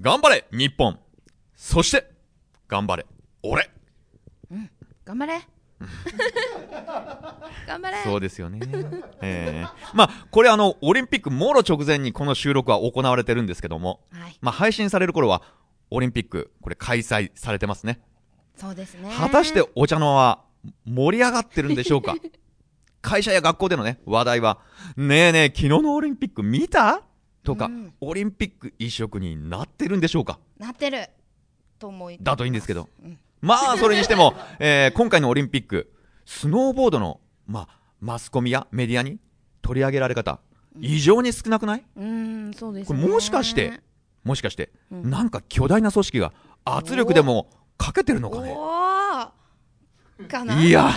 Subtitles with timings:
[0.00, 0.98] 頑張れ日本。
[1.54, 2.10] そして
[2.68, 3.06] 頑張れ
[3.42, 3.70] 俺。
[5.04, 5.40] 頑張れ。
[7.66, 7.96] 頑張れ。
[8.04, 8.60] そうですよね。
[9.22, 14.38] えーまあ、これあの、オリンピックもろ直前にこの収録は行われてるんですけども、はい。
[14.40, 15.42] まあ、配信される頃は、
[15.90, 18.00] オリンピック、これ開催されてますね。
[18.56, 19.12] そうですね。
[19.16, 20.44] 果たしてお茶の間は
[20.84, 22.14] 盛り上がってるんでしょうか？
[23.02, 24.60] 会社や学校でのね、話題は、
[24.96, 27.02] ねえねえ、昨日のオリンピック見た？
[27.54, 27.92] とか、うん。
[28.00, 30.38] オリンピック一色になってるんでしょうか？
[30.58, 31.08] なってる
[31.78, 32.88] と思いだといいんですけど。
[33.02, 33.18] うん。
[33.40, 35.92] まあ、それにしても、 えー今回のオリンピック、
[36.26, 37.68] スノーボードの、まあ、
[38.00, 39.18] マスコミやメディアに
[39.62, 40.38] 取り上げられ方、
[40.78, 41.84] 異常に少なくない？
[41.96, 42.98] うんそうですね。
[43.00, 43.80] これもしかして
[44.22, 45.10] もしかして、うん。
[45.10, 46.32] なんか巨大な組織が
[46.64, 48.54] 圧力でもかけてるのかね？
[50.66, 50.90] いや、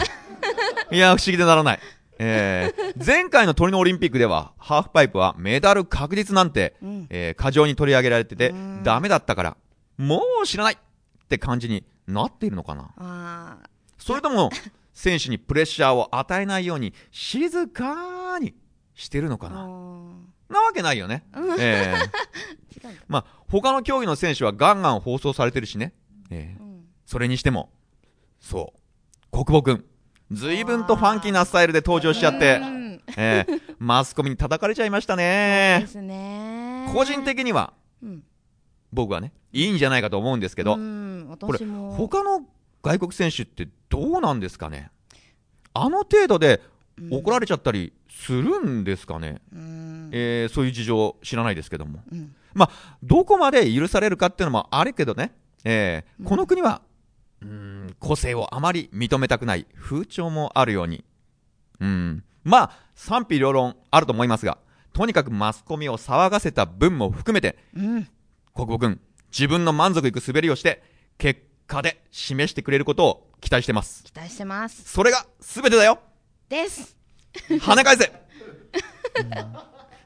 [0.91, 1.79] いや、不思議でならない。
[2.23, 7.07] えー前回のトリノオリンピックでは、ハーフパイプはメダル確実なんて、うん。
[7.09, 9.57] えー過剰に取り上げられててうん、ダメだったから、
[9.97, 10.77] もう知らないっ
[11.27, 12.91] て感じになっているのかな。
[12.97, 13.57] あ
[13.97, 14.49] それとも、
[14.93, 18.53] 選手にプレッシャーを与えないように、静かに
[18.95, 21.25] してるのかーなあなわけないよね。
[21.33, 22.89] うんえー。
[23.07, 25.93] まあ、他の競技の選手はガンガン放送されてるしね。
[26.29, 26.61] えー。
[26.61, 26.85] うん。
[27.05, 27.71] それにしても、
[28.39, 29.85] そう、国母くん、
[30.31, 32.57] 随分とファンキーなスタイルで登場しちゃって。
[32.61, 33.01] う、ん。
[33.17, 35.85] えーマスコミに叩かれちゃいましたでね。
[35.87, 36.89] すね。
[36.93, 38.23] 個人的には、うん。
[38.93, 40.75] 僕はね、いいんじゃないかと思うんですけど。
[40.75, 41.37] う、ん。
[41.39, 42.45] これ、他の
[42.81, 44.89] 外国選手ってどうなんですかね？
[45.73, 46.61] あの程度で
[47.11, 49.41] 怒られちゃったりするんですかね？
[49.53, 50.09] うん。
[50.13, 51.99] えーそういう事情知らないですけども。
[52.11, 52.33] うん。
[52.53, 55.33] まあ、どこまで許されるかっていうのもあるけどね、
[55.65, 56.81] えーこの国は、
[57.43, 61.03] うーん、個性をあまり認めたくない風潮もあるように、
[61.79, 64.57] うん、まあ、賛否両論あると思いますが、
[64.93, 68.07] とにかくマスコミを騒がせた分も含めて、うん。
[68.53, 70.83] 国母君、自分の満足いく滑りをして、
[71.17, 74.03] 結果で示してくれることを期待してます。
[74.03, 74.83] 期待してます。
[74.89, 75.99] それが全てだよ。
[76.49, 76.95] です。
[77.49, 78.11] 跳ね返せ。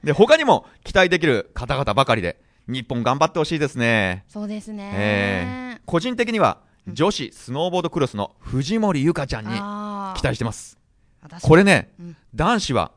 [0.04, 4.24] で、他にも期待できる方々ばかりで、日本頑張ってほしいですね。
[4.28, 4.92] そうですね。
[4.96, 9.50] えー個人的には、女子スノーボードクロスの藤森由香ちゃんに
[10.18, 10.78] 期待してます。
[11.22, 12.18] 私これね、うん。
[12.34, 12.92] 男子は、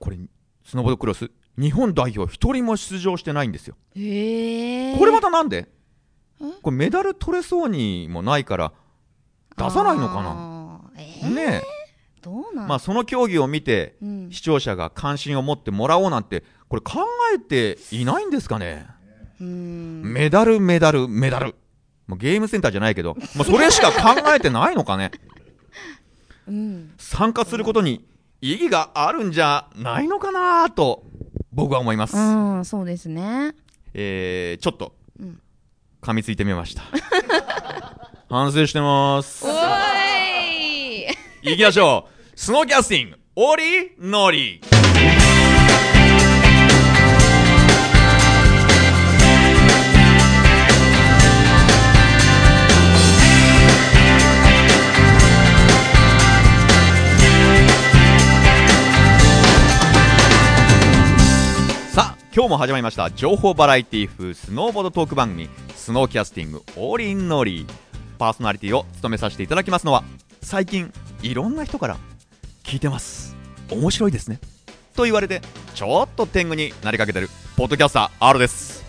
[0.00, 0.18] これ、
[0.64, 3.76] スノーボードクロス、日本代表一人も出場してないんですよ。
[3.94, 5.68] へえこれまたなんで？
[6.62, 8.72] これメダル取れそうにもないから、
[9.56, 10.22] 出さないのかな？
[10.22, 11.34] なえー？
[11.34, 11.62] ね
[12.22, 12.64] どうなん？
[12.64, 12.68] え。
[12.68, 14.30] まあ、その競技を見て、うん。
[14.32, 18.86] 視聴者が関心を持ってもらおうなんて、これ考えていないんですかね？
[19.40, 20.02] うん。
[20.02, 21.54] メダル、メダル、メダル。
[22.10, 25.12] もうゲームセンターじゃないけど、もうそれしか考えてないのかね。
[26.48, 28.04] うん参加することに
[28.40, 31.04] 意義があるんじゃないのかなと、
[31.52, 32.16] 僕は思います。
[32.16, 33.54] うんそうですね
[33.94, 35.40] えー、ちょっとうん、
[36.02, 36.82] 噛みついてみました。
[38.28, 39.48] 反省してますお。
[39.48, 39.52] ー
[41.02, 41.06] い
[41.42, 42.32] 行きましょう。
[42.34, 44.60] スノーキャスティング、オリノリ。
[62.32, 67.66] 今日も始まりました情報バラエティ風スノーボードトーク番組スノーキャスティングオーリンノリ
[68.18, 70.04] パーソナリティを務めさせていただきますのは
[70.40, 70.92] 最近
[71.22, 71.96] いろんな人から
[72.62, 73.34] 聞いてます。
[73.68, 74.38] 面白いですね。
[74.94, 75.40] と言われて
[75.74, 78.84] ちょっと天狗になりかけてるポッドキャスター R です。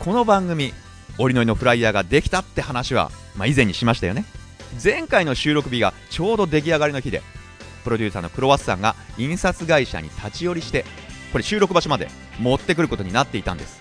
[0.00, 0.74] この番組
[1.16, 4.26] オリノリのフライヤーができたって話は、まあ、以前にしましたよね。
[4.84, 7.22] 前回の収録日がちょうど出来上がりの日で
[7.80, 10.84] プロデューサーのクロワッサンが印刷会社に立ち寄りして
[11.32, 12.08] これ収録場所まで
[12.38, 13.80] 持ってくることになっていたんです。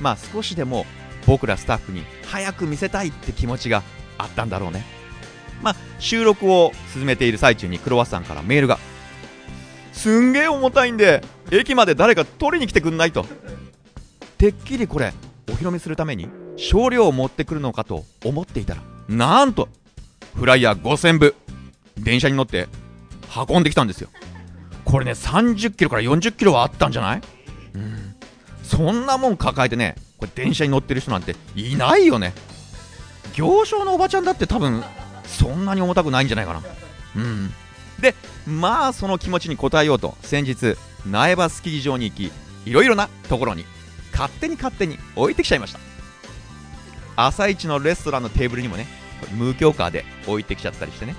[0.00, 0.86] まあ少しでも
[1.26, 3.82] 僕らスタッフに早く見せたいって気持ちが
[4.18, 4.84] あったんだろうね。
[5.62, 8.78] まあ収録を進めている最中にクロワッサンからメールが
[9.92, 13.26] すんげえ重たいんで駅まで誰か取りに来てくんないと。
[14.38, 15.12] てっきりこれ
[15.48, 19.68] お披露目するために少量を持ってくるのかと思っていたらなんと
[20.36, 21.34] フライヤー5000部。
[21.96, 22.68] 電車に乗って
[23.48, 24.08] 運んできたんですよ。
[24.84, 27.20] これね30キロから40キロはあったんじゃない？
[27.74, 28.14] うん。
[28.62, 32.32] そんなもん抱えてねこれ電車に乗ってる人なんていないよね。
[33.34, 34.82] 行商のおばちゃんだって多分
[35.24, 36.62] そんなに重たくないんじゃないかな。
[37.16, 37.52] うん。
[38.00, 38.14] で
[38.46, 40.76] まあその気持ちに応えようと先日
[41.06, 42.32] 苗場スキー場に行き
[42.66, 43.64] いろいろなところに
[44.12, 45.80] 勝手に勝手に置いてきちゃいました。
[47.16, 48.86] 朝一のレストランのテーブルにもね
[49.32, 51.14] 無許可で置いてきちゃったりしてね。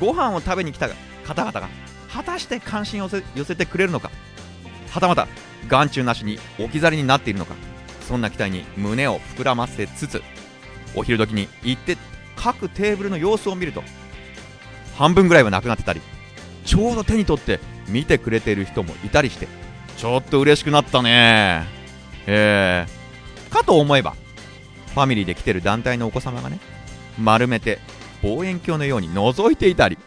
[0.00, 0.88] ご飯を食べに来た
[1.28, 1.68] 方々が
[2.10, 4.10] 果たして関心を寄せてくれるのか
[4.90, 5.28] はたまた
[5.68, 7.54] 眼中なしに置き去りになっているのか
[8.00, 10.22] そんな期待に胸を膨らませつつ
[10.96, 11.98] お昼時に行って
[12.34, 13.82] 各テーブルの様子を見ると
[14.96, 16.00] 半分ぐらいはなくなってたり
[16.64, 19.46] ちょうど手に取って見てくれている人もいたりして
[19.98, 21.64] ちょっと嬉しくなったね。
[22.26, 24.14] えー、かと思えば
[24.94, 26.58] ファミリーで来てる団体のお子様がね
[27.18, 27.78] 丸めて
[28.22, 29.98] 望遠鏡のように覗いていたり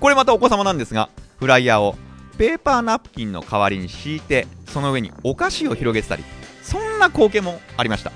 [0.00, 1.08] これまたお子様なんですが
[1.38, 1.96] フライヤーを
[2.38, 6.24] ペーパーナプキンの代わりに敷いてその上にお菓子を広げてたり
[6.62, 8.12] そんな光景もありました、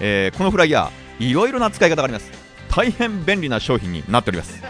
[0.00, 2.30] えーこのフライヤーいろいろな使い方があります。
[2.68, 4.60] 大変便利な商品になっております、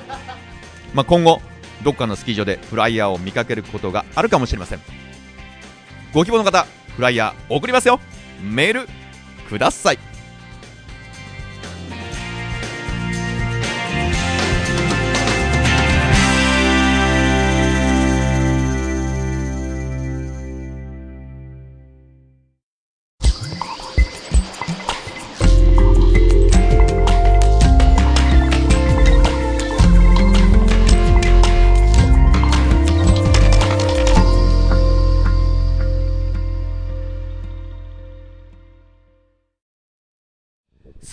[0.93, 1.40] まあ、今後
[1.82, 4.81] どっかのスキー場でフライヤーを見かけることがあるかもしれません。
[6.12, 6.66] ご希望の方
[6.96, 7.99] フライヤー送りますよ。
[8.43, 8.88] メール
[9.49, 10.13] ください。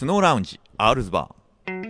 [0.02, 1.82] スノーラウンジアールズバー。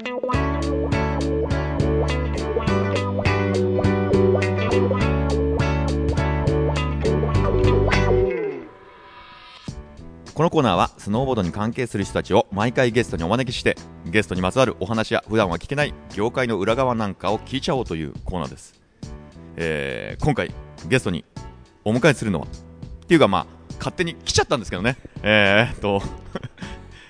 [10.34, 18.74] このコーナーはスノーボードに関係する人たちを毎回ゲストにお招きしてゲストにまつわるお話や普段は聞けない業界の裏側なんかを聞いちゃおうというコーナーです、
[19.56, 20.54] えー今回
[20.90, 21.24] ゲストに
[21.86, 23.46] お迎えするのはっていうかまあ
[23.78, 24.98] 勝手に来ちゃったんですけどね。
[25.24, 26.02] えー、っと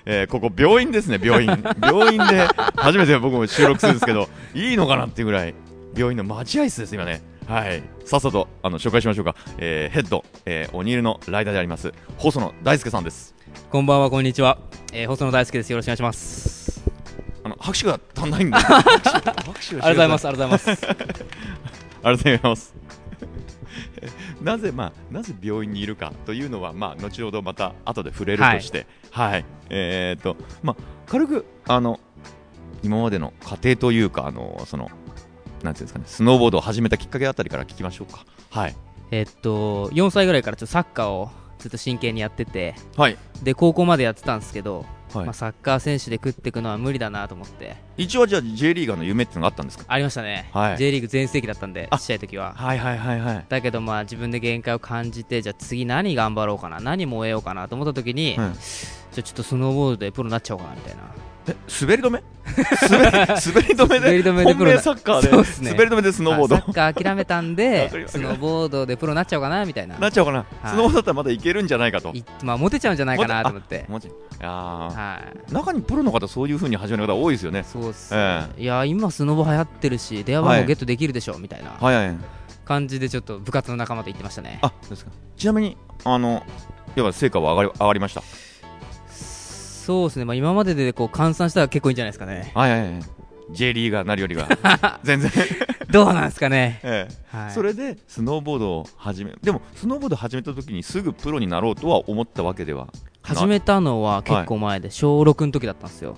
[0.04, 1.48] えーここ病院ですね病院
[1.80, 5.54] 病院で初めて僕も収録するんですけどいいのかなっていうぐらい
[5.96, 13.34] 病院の待合室です今ねはいさっさとあの紹介しましょうか、えーヘッド、えーオニールのライダーであります細野大輔さんです
[13.70, 14.58] こんばんは、こんにちは。
[14.92, 15.70] えー、細野大輔です。
[15.70, 16.82] よろしくお願いします。
[17.44, 20.28] あの拍手が足んないんで 拍手ありがとうございます。
[20.28, 20.86] ありがとうございます。
[20.86, 20.92] ありが
[22.02, 22.74] とうございます。
[24.42, 32.00] なぜ、まあ、なぜ病院にいるかというのは、まあ、後ほどまた後で触れるとして、はい、えー、と、まあ、軽く、あの、
[32.82, 34.90] 今までの過程というか、あの、その、
[35.62, 38.24] なんていうんですかね、スノーボードを始めたきっかけあたりから聞きましょうか。
[38.50, 38.76] はい。
[39.10, 41.30] えっと、4歳ぐらいからちょっとサッカーを
[41.62, 43.16] ずっと真剣にやってて、はい。
[43.42, 49.84] で、高校までやってたんですけど、はいまあ、サッカー選手で食っていくのは無理だなと思って、一応、じゃあ、J リーガーの夢っていうのがあったんですか？
[49.86, 50.48] ありましたね。
[50.52, 52.54] はい J リーグ全盛期だったんで、あちっちゃい時は。
[52.54, 53.46] はいはいはいはい。
[53.48, 58.54] だけどまあ自分で限界を感じてじゃあ次何頑張ろうかな何燃えようかなと思った時に、うん
[59.12, 61.02] じゃあちょっとスノーボードでプロになっちゃおうかなみたいな
[61.48, 62.22] え滑り止め？
[62.92, 64.06] 滑り止めで？
[64.06, 65.30] 滑り止めでプロなサッカーで？
[65.30, 65.72] そうっすね。
[65.72, 66.56] 滑り止めでスノーボード？
[66.56, 69.98] あサッカー諦めたんで スノーボードでプロになっちゃおうかなみたいな。
[69.98, 70.44] なっちゃおうかな、い。
[70.68, 72.10] スノーボードだったらまだいけるんじゃないかと。
[72.10, 73.84] いまあモテちゃうんじゃないかなと思って。
[73.88, 74.50] もちろんいやー。
[74.50, 75.52] はい。
[75.52, 77.64] 中にプロの方そういう風に始める方多いですよね。
[77.64, 81.70] そうっす、えいや今スノボ流行ってるし電話番号ゲットできるでしょ、みたいな。
[81.80, 82.16] はいはい。
[82.64, 84.60] 感じでちょっと部活の仲間と言ってましたね。
[84.62, 85.10] あですか？
[85.36, 86.44] ちなみにあの
[86.94, 88.22] 要は成果は上がり上がりました？
[89.82, 92.52] そうですね、まあ、今まででこう換算したら結構いいんじゃないですかね。
[92.54, 93.02] はいはいはい。
[93.50, 94.48] J リーガーなるよりは。
[95.02, 95.30] 全然、
[95.90, 97.36] どうなんですかね、 ええ。
[97.36, 102.88] はい、それでスノーボードを始めでもスノーボード始めた時にすぐプロになろうとは思ったわけでは。
[103.22, 106.16] 始めたのは結構前で、小6の時だったんですよ。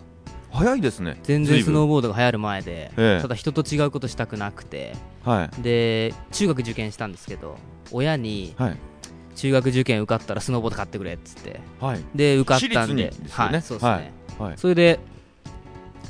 [0.53, 1.19] 早いですね。
[1.25, 3.23] 全然スノーーボードが流行る前で、ええ。
[3.23, 4.95] ただ人と違うことしたくなくて。
[5.25, 5.63] はい。
[5.63, 7.57] で中学受験したんですけど
[7.91, 8.77] 親にはい
[9.35, 11.61] 中学受験受かったらスノーボード買ってくれっつって。
[11.81, 12.05] はい。
[12.15, 13.13] で受かったんで。
[13.13, 14.13] そうですね、はい。
[14.39, 14.59] はい。
[14.59, 15.01] それで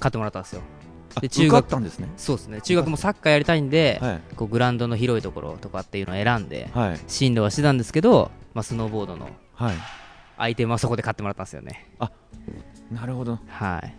[0.01, 0.63] 買ってもらったんですよ。
[1.17, 2.09] あで中学受かったんですね。
[2.17, 2.61] そうですね。
[2.61, 4.21] 中学もサッカーやりたいんで、はい。
[4.37, 7.01] こうグラウンドの広いところとかっていうのを選んではい。
[7.07, 9.77] 進路はしてたんですけど、まあ、スノーボードのはい。
[10.37, 11.87] アイテムはそこで買ってもらったんですよね。
[12.91, 13.39] なるほど。
[13.49, 13.95] はい。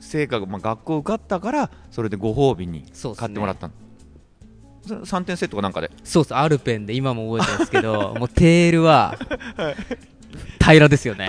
[0.00, 2.84] 成果が、まあ、学校受かったからそれでご褒美に
[3.16, 3.85] 買ってもらったのそれ
[4.86, 5.90] 3点セットかなんかで。
[6.04, 9.16] そうっすアルペンで今も覚えてるんですけど もうテールは
[10.60, 11.28] 平らですよね。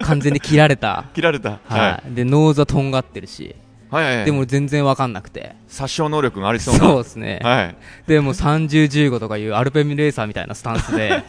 [0.00, 1.04] 完全に切られた。
[1.14, 1.58] 切られた。
[1.64, 3.54] はい、でノーズはとんがってるし、
[3.90, 4.24] はいはいはい。
[4.26, 5.54] でも全然わかんなくて。
[5.68, 6.80] 殺傷能力がありそうな。
[6.80, 7.76] そうですね、はい。
[8.06, 11.22] でも3015とかいうアルペンレーサーみたいなスタンスで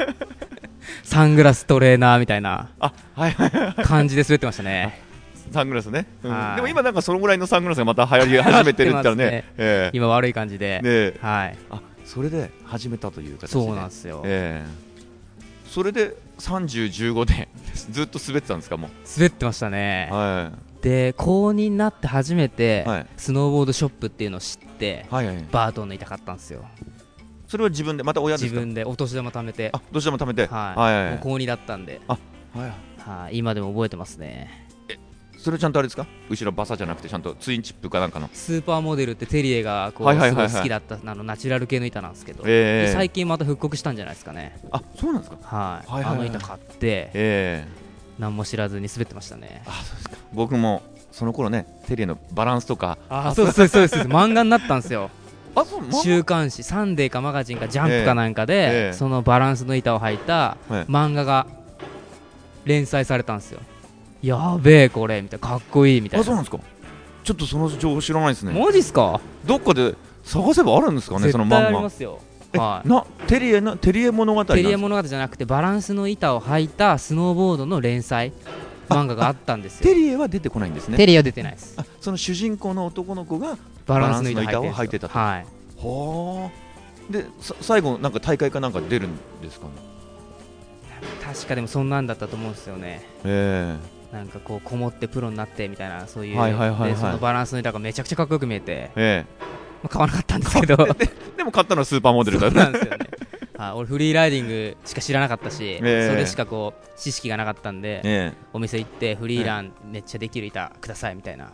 [1.04, 3.36] サングラストレーナーみたいなはい。
[3.84, 5.07] 感じで滑ってましたね
[5.52, 6.32] サングラスね、うん。
[6.32, 6.56] はい。
[6.56, 11.20] でも今なんかそのぐらいのサングラスがまた流行り 始めてるって言ったらね 流行ってえ今悪い感じで、えね。
[11.22, 11.58] はい。
[11.70, 14.70] あそれで始めたという形でそうなんですよ、ええ。
[15.70, 17.50] それで3015で
[17.92, 20.10] ずっと滑ってたんですかも滑ってましたね。
[20.12, 20.52] う、は
[20.82, 23.06] で高2になって初めて、はい。
[23.18, 25.46] スノーボードショップっていうのを知っていはいはい。
[25.52, 26.66] バートを抜いたかったんですよ。
[27.48, 28.56] それは自分でまた親ですか？
[28.56, 29.70] 自分でお年玉貯めて。
[29.74, 30.46] あどうしても貯めて。
[30.48, 32.18] はい、はいはい高2だったんで、は
[32.56, 32.88] い。
[33.08, 34.67] はい、今でも覚えてますね
[35.48, 36.06] それちゃんとあれですか？
[36.30, 38.30] 後ろバサじゃなくてちゃんとツインチップかなんかの？
[38.34, 40.50] スーパーモデルってテリエがこう、はいはいはいはい。
[40.50, 42.88] すごい好きだったあのナチュラル系の板なんですけど、ええ。
[42.88, 44.60] で最近また復刻したんじゃないですかね。
[44.72, 45.38] あそうなんですか？
[45.42, 46.16] はい、はいはいはい。
[46.16, 47.68] あの板買ってええ。
[48.20, 49.64] 何も知らずに滑ってましたね。
[49.66, 50.18] あそうですか。
[50.34, 54.10] 僕もその頃ねテレのバランスとかあそうですそうですそうです。
[54.14, 55.10] 漫画になったんですよ。
[55.56, 58.94] あそうま週刊誌サンデーかマガジンかジャンプかなんかで、ええ。
[58.94, 60.86] そのバランスの板を履いたはい。
[60.88, 61.48] 漫画が
[62.66, 63.62] 連載されたんですよ
[64.28, 66.22] やべえこれみたいなかっこいいみたいな。
[66.22, 66.62] あそうなんですか。
[67.24, 68.54] ちょっとその情報知らないですね。
[68.54, 69.20] マジっすか？
[69.46, 72.20] どっかで探せばあるんですかねその漫画りますよ。
[72.54, 72.88] えはい。
[72.88, 78.32] なテリエなテリエ物語テリエ物語じゃなくてバランスの板を履いたスノーボードの連載
[78.90, 79.84] 漫画があったんですよ。
[79.84, 80.98] テリエは出てこないんですね。
[80.98, 81.76] テリエは出てないです。
[81.78, 85.18] あその主人公の男の子がバランスの板を履いてたと。
[85.18, 85.46] はい。
[85.78, 87.12] はあ。
[87.12, 89.74] でさ最後なんか大会かなんか出るんですかね？
[91.24, 93.06] 確かでもそんなんだったと思うんですよね。
[93.26, 93.76] え
[94.12, 96.92] なんかこうこもってプロになってみたいなそういう、はいはいはいはい。
[96.92, 99.26] でそのバランスの板がめちゃくちゃかっこよく見えて、ええ。
[99.84, 100.88] まあ、買わなかったんですけど。
[101.00, 101.06] え
[101.38, 103.10] でも買ったのはスーパーモデルだそうなんですよね。
[103.58, 106.10] はい俺フリーライディングしか知らなかったし、ええ。
[106.10, 111.52] それしかこう知識がなかったんで、えお店行ってフリーランめっちゃできる板くださいみたいな、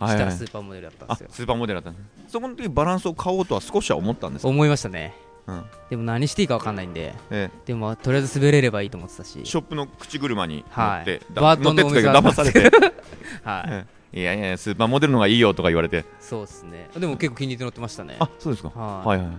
[0.00, 1.28] えはいはいしたらスーパーモデルだったんですよ。
[1.30, 4.48] あスーパーモデルだったんですそこの時バランスを買おうとは少しは思ったんですか？
[4.48, 5.14] 思いましたね。
[5.22, 5.27] うん
[5.90, 7.14] でも何していいか分かんないんで。
[7.30, 9.40] えでもとりあえず滑れればいいと思ってたし。
[9.42, 11.02] えショップの口車に乗はい。
[11.02, 12.60] って、だバートンの乗ってって騙されて。
[13.44, 14.20] はい、ええ。
[14.20, 16.04] いやいやスーパーモデルの方がいいよとか言われて。
[16.20, 16.88] そうですね。
[16.98, 18.16] でも結構気に入って乗ってましたね。
[18.20, 18.70] あそうですか。
[18.70, 19.06] はい。
[19.06, 19.36] はいはい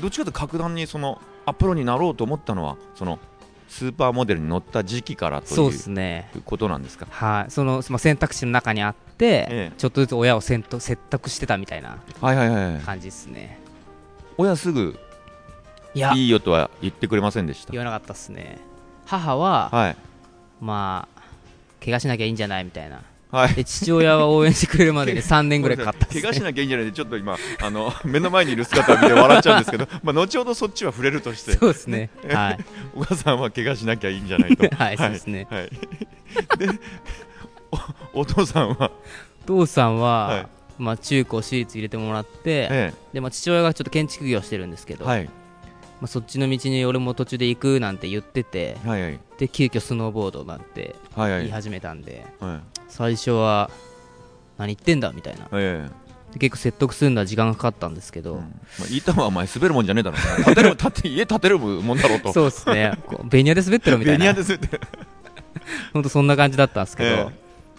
[0.00, 3.18] どっちかというと格段にそのアプロになろうと思ったのはその
[3.68, 6.30] スーパーモデルに乗った時期からとそういですね。
[6.34, 7.06] うことなんですか？
[7.10, 7.50] はい。
[7.50, 9.72] その、まあ、選択肢の中にあって、ええ。
[9.76, 12.80] ちょっとずつ親を説得説得してたみたいなはいはいはいはい。
[12.80, 13.58] 感じですね。
[14.38, 14.98] 親すぐ
[15.94, 16.12] いや。
[16.14, 17.72] いいよとは言ってくれませんでした。
[17.72, 18.58] 言わなかったっすね。
[19.06, 19.96] 母ははい。
[20.60, 21.22] まあ
[21.84, 23.02] 怪我しなきゃいいんじゃないみたいな。
[23.30, 23.54] はい。
[23.54, 26.86] で父親は応援してくれるまでに3 年ぐらいかかったっす、ね、怪我しなきゃいいんじゃない。
[26.86, 31.52] でちょっと今あの目の前にいる姿を見て笑っちゃうんですけど まあ後ほどそっちは触れるとして。
[31.52, 32.10] そうですね。
[32.30, 32.58] はい。
[32.94, 34.68] お母さんは怪我しなきゃいいんじゃないと。
[34.74, 35.46] はいそうですね。
[35.50, 35.70] はい。
[36.58, 36.68] で
[38.14, 38.90] おお父さんは？
[39.44, 40.46] お父さんは、はい。
[40.78, 45.28] まあ、中高私立入れてもらって、えでまあ、父親がちょっと建築業してるんですけど、えはい
[46.02, 49.20] まあ、そっちの道に俺も途中で行くなんて言っててはいはい。
[49.38, 51.40] で急遽スノーボードなんてはいはい。
[51.42, 52.60] 言い始めたんで、はい。
[52.88, 53.70] 最初は
[54.58, 55.46] 何言ってんだみたいな。
[55.52, 55.88] え
[56.32, 58.40] で結構説得するのは時間がかかったんですけど、えうん。
[58.40, 58.46] ま
[58.84, 62.32] あ、言ったはお前滑るもんじゃねえだろ建 てる建て家建てるもんだろうと。
[62.32, 62.98] そうですね。
[63.06, 64.18] こうベニヤで滑ってろみたいな。
[64.18, 64.80] ベニヤですって
[65.94, 67.26] 本当そんな感じだったんですけど、え。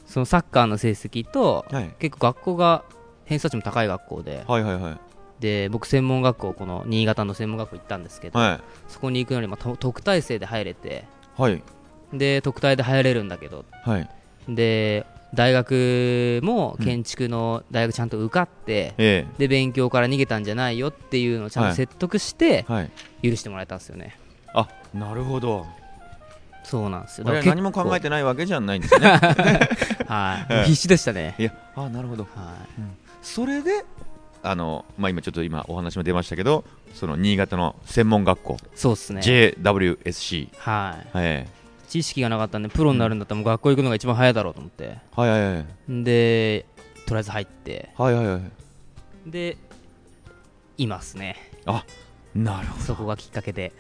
[0.06, 1.94] そのサッカーの成績とはい。
[2.00, 2.84] 結構学校が
[3.25, 4.98] 偏差値も高い学校ではいはいはい
[5.43, 8.59] で僕専門学校この新潟の専門学校行ったんですけど、はい。
[8.88, 11.03] そこに行くのにまあと特待生で入れて
[11.35, 11.62] はい。
[12.13, 14.09] で特待で入れるんだけどはい。
[14.47, 22.65] で大学も建築の大学ちゃんと受かって、えで勉強から逃げたんじゃないよっていうのをちゃんと説得して
[23.23, 24.15] 許してもらえたんですよね、
[24.53, 25.65] あなるほど。
[26.63, 27.25] そうなんですよ。
[27.27, 29.07] 俺は何も考えててないわけじゃないんですね。
[30.07, 32.25] はい、必死でしたね、いやあなるほど。
[32.35, 32.53] は
[33.23, 33.83] それで
[34.43, 39.21] あの、まあ、今ちょっと今お話も出ましたけどその新潟の専門学校、い、そうですね。
[39.21, 41.07] JWSC、はい。
[41.15, 41.47] え
[41.88, 44.83] 知識がなかったんでプロになるんだったらもう学校行くのが一番早いだろうと思って。
[44.83, 46.03] えはいはいはい。
[46.03, 46.65] で
[47.05, 47.89] とりあえず入って。
[47.97, 48.41] はいはいはい。
[49.27, 49.57] で
[50.77, 51.38] いますね。
[52.35, 52.83] なるほど。
[52.83, 53.73] そこがきっかけで。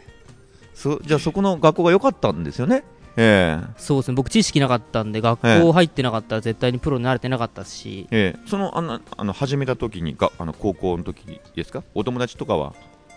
[0.73, 2.83] そじゃあそこの学校が良かったんですよね？
[3.15, 3.73] ええ。
[3.77, 4.15] そうですね。
[4.15, 8.07] 僕知識なかったんで学校入ってなかったら絶対にプロになれてなかったし。
[8.11, 8.39] ええ。
[8.49, 11.83] そのあのあの始めた時にがあの高校の時ですか？
[11.93, 12.73] お友達とかは？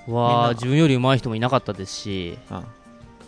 [0.07, 2.39] は自分より上手い人もいなかったですし。
[2.51, 2.63] あ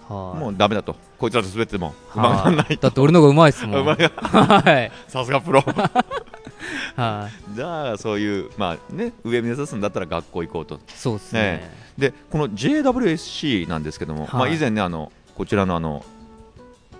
[0.09, 0.41] はい。
[0.41, 0.97] もうダメだと。
[1.19, 3.85] こいつらと滑ってもうまくならないだって俺の方が上手いですもん。
[3.85, 4.93] はい。
[5.09, 5.63] さすがプロ。
[6.97, 7.55] はい。
[7.55, 10.81] じゃあそういうまあね上目指すんだったら学校行こうと。
[10.95, 11.71] そうですね。
[11.97, 14.35] でこの JWSC なんですけども、はい。
[14.35, 16.05] まあ、以前ねあのこちらのあの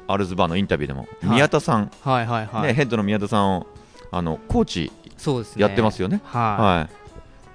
[0.09, 1.27] アルズバーのインタビューでも、い。
[1.27, 3.67] 宮田さん、はいはいはい、ね、ヘッドの宮田さんを
[4.11, 5.63] あのコーチそうですね。
[5.63, 6.21] やってますよね。
[6.25, 6.89] はは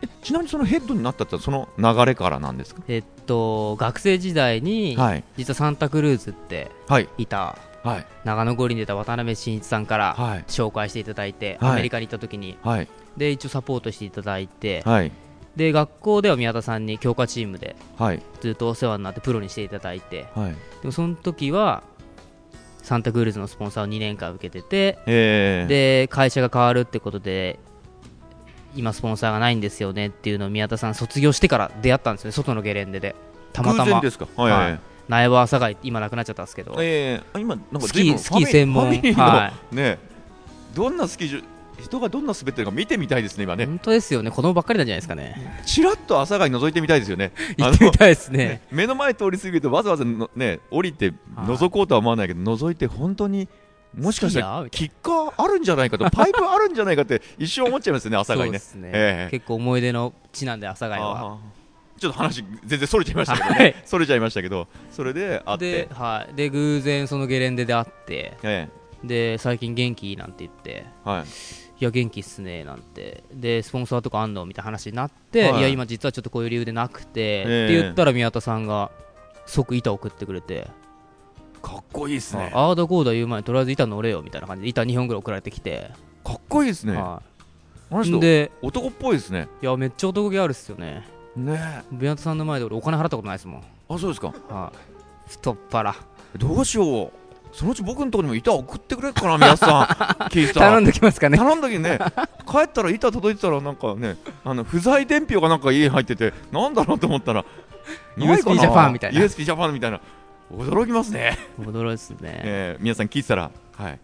[0.02, 0.06] い。
[0.06, 2.82] えちなみにそのヘッドになったってその流れからなんですか？
[2.82, 5.24] いえっと学生時代に、はい。
[5.38, 7.10] 実はサンタクルーズってはい。
[7.18, 8.06] いたはい。
[8.24, 10.44] 長野五輪に出た渡辺慎一さんからはい。
[10.48, 11.72] 紹介していただいて、はい。
[11.72, 12.58] アメリカに行った時に。
[12.64, 12.88] はい。
[13.18, 15.12] で一応サポートしていただいて、はい。
[15.56, 18.22] で学校では宮田さんに強化チームではい。
[18.42, 20.52] ずっとお世話になってプロにしていただいてはい。
[20.52, 21.84] でもその時は
[22.84, 27.58] サンタクルーズのスポンサーを2年間受けててえー、で会社が変わるってことで
[28.76, 33.16] 今スポンサーがないんですよねっていうのを宮田さん卒業してから出会ったんですよね外のゲレンデで。
[33.54, 33.86] たまたま。
[33.86, 34.28] 偶然ですか？
[34.36, 34.80] はい。
[35.08, 36.76] 苗場阿佐ヶ谷今なくなっちゃったんですけど。
[36.80, 37.40] ええ。
[37.40, 40.00] 今なんかスキースキー専門はね
[40.74, 41.44] どんなスキー場
[41.80, 43.66] 人がどんな滑ってるか見てみたいですね今ね。
[43.66, 44.32] 本当ですよね。
[44.32, 45.62] 子供ばっかりなんじゃないですかね。
[45.66, 47.32] ちらっと朝が覗いてみたいですよね。
[47.58, 48.38] 行ってみたいですね。
[48.38, 53.48] ね 目の前通り過ぎるとわざわざのね降りて覗こうとは思わないけど覗いて本当に
[53.96, 58.52] もしかしたらスキッカーあるんじゃないかと パイプあるんじゃないかって一瞬思っちゃいますよね朝がね。
[58.52, 61.38] ね、ええ結構思い出の地なんで阿佐ヶ谷は
[62.00, 63.56] ちょっと話全然それちゃいましたけどね。
[63.56, 63.76] はい。
[63.86, 64.68] それちゃいましたけど。
[64.92, 65.72] それで会って。
[65.72, 68.34] で,、はい、で偶然そのゲレンデで会って。
[68.44, 68.68] え
[69.04, 70.86] で最近元気なんて言って。
[71.06, 73.26] えはいいや元気っすねなんて。
[73.34, 75.60] でスポンサーとかあんのみたいな話になって、はい。
[75.60, 77.66] い、や今実はちょっとこういう理由でなくて、ええ。
[77.66, 78.90] って言ったら宮田さんが
[79.46, 80.70] 即板送ってくれて、
[81.62, 82.54] かっこいいですね。
[82.54, 85.92] ああーだこうだ言う前にとりあえず板乗れよみたいな感じで板2本ぐらい送られてきて、
[86.24, 86.96] かっこいいですね。
[86.96, 87.22] は
[87.92, 88.20] い。
[88.22, 89.50] で男っぽいですね。
[89.62, 91.06] いやめっちゃ男気あるっすよね。
[91.36, 91.84] ね。
[91.92, 94.34] 宮田さんの前で俺お金払ったことないですもん、あそうですか。
[94.48, 94.72] は
[95.28, 95.94] い、太っ腹。
[96.38, 97.12] どうしよう
[97.54, 99.84] そのうち僕のところにも板送ってくれるかな皆さん。
[100.30, 101.38] 聞いた頼んできますかね。
[101.38, 102.00] 頼んだ時にね。
[102.50, 107.46] 帰ったら板届いてたらなんかねあの不在伝票がなんか家に入っててなんだろうと思ったら
[108.18, 109.20] USB ジャパンみたいな。
[109.22, 110.02] USB ジャパンみたいな。
[110.52, 114.00] 驚きますね、驚いですね、えー、皆さん聞いてたらはい。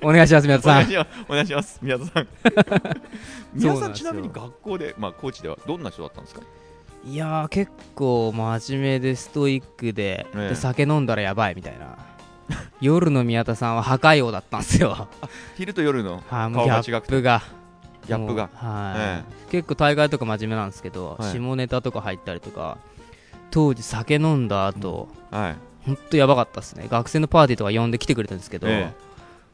[0.00, 1.06] お願いします宮お田さん。
[1.28, 1.78] お願いします。
[1.82, 2.28] 宮田さん。
[3.54, 6.42] 宮田さんちなみに学校でまあコーチではどんな人だったんですか？
[7.04, 10.48] いやー結構真面目でストイックで,、ええ。
[10.50, 11.96] で酒飲んだらやばいみたいな
[12.80, 15.08] 夜の宮田さんは破壊王だったんですよ。
[15.56, 16.90] 昼と夜の 顔が違くて。
[16.92, 17.42] ップが。
[18.06, 18.50] ギャップが。
[18.54, 21.32] はい、え結構大会とか真面目なんですけど、はい。
[21.32, 22.78] 下ネタとか入ったりとか
[23.50, 25.56] 当時酒飲んだ後、はい。
[25.86, 26.86] ほんとやばかったっすね。
[26.90, 28.92] 学生のパーティーとか呼んで来てくれたんですけど、え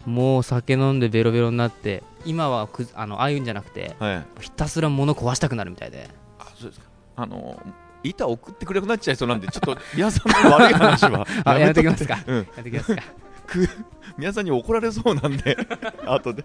[0.07, 4.43] もう酒飲んでベロベロになって今はくあのああいうんじゃなくてはい。
[4.43, 6.09] ひたすら物壊したくなるみたいで。
[6.39, 6.87] あそうですか。
[7.17, 7.61] あの
[8.03, 11.27] 板送ってくれなくなっちゃいそうなんでちょっと宮さんの悪い話は。
[11.45, 12.37] あやめときとますか、うん。
[12.37, 13.03] やめときますか。
[14.17, 15.57] 宮さんに怒られそうなんで
[16.07, 16.45] 後で。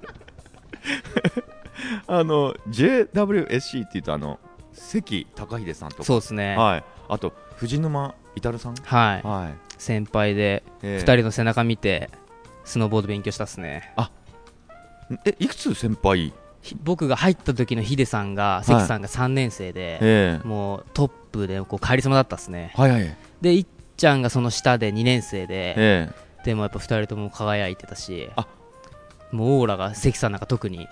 [2.07, 4.39] あの JWSC っていうとあの
[4.73, 6.03] 関高秀さんとか。
[6.03, 6.55] そうですね。
[6.57, 6.83] はい。
[7.09, 8.75] あと藤沼至さん。
[8.75, 9.27] はい。
[9.27, 12.09] はい、先輩でえ2人の背中見て
[12.63, 13.93] スノーボード勉強したっすね。
[15.25, 16.27] えいくつ先輩？
[16.27, 16.33] ひ
[16.83, 20.47] 僕が入った時のヒデさんが関さんが3年生で、ええ。
[20.47, 22.71] もうトップでこうカリスマだったっすね。
[22.75, 23.17] はいはい。
[23.41, 23.65] でいっ
[23.97, 26.09] ちゃんがその下で2年生で、え
[26.45, 28.47] でもやっぱ2人とも輝いてたしあ。
[29.31, 30.87] もうオーラが関さんなんか特に。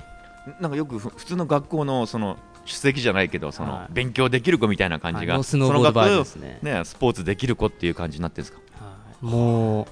[0.47, 3.93] えなんかよくふ普通の学校のその首席じゃないけどその、はい。
[3.93, 6.59] 勉強できる子みたいな感じがあのスノーボードバージョンですね。
[6.61, 8.83] ねスポーツできる子っていう感じになってるんですか？
[8.83, 9.25] はい。
[9.25, 9.85] もう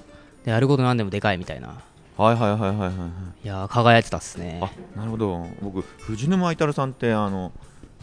[0.44, 1.80] でやることなんでもでかいみたいな
[2.20, 2.90] はいはいはいはいはいはい。
[3.44, 4.60] いやー輝いてたっすね。
[4.62, 5.46] あなるほど。
[5.62, 7.50] 僕藤沼至さんってあの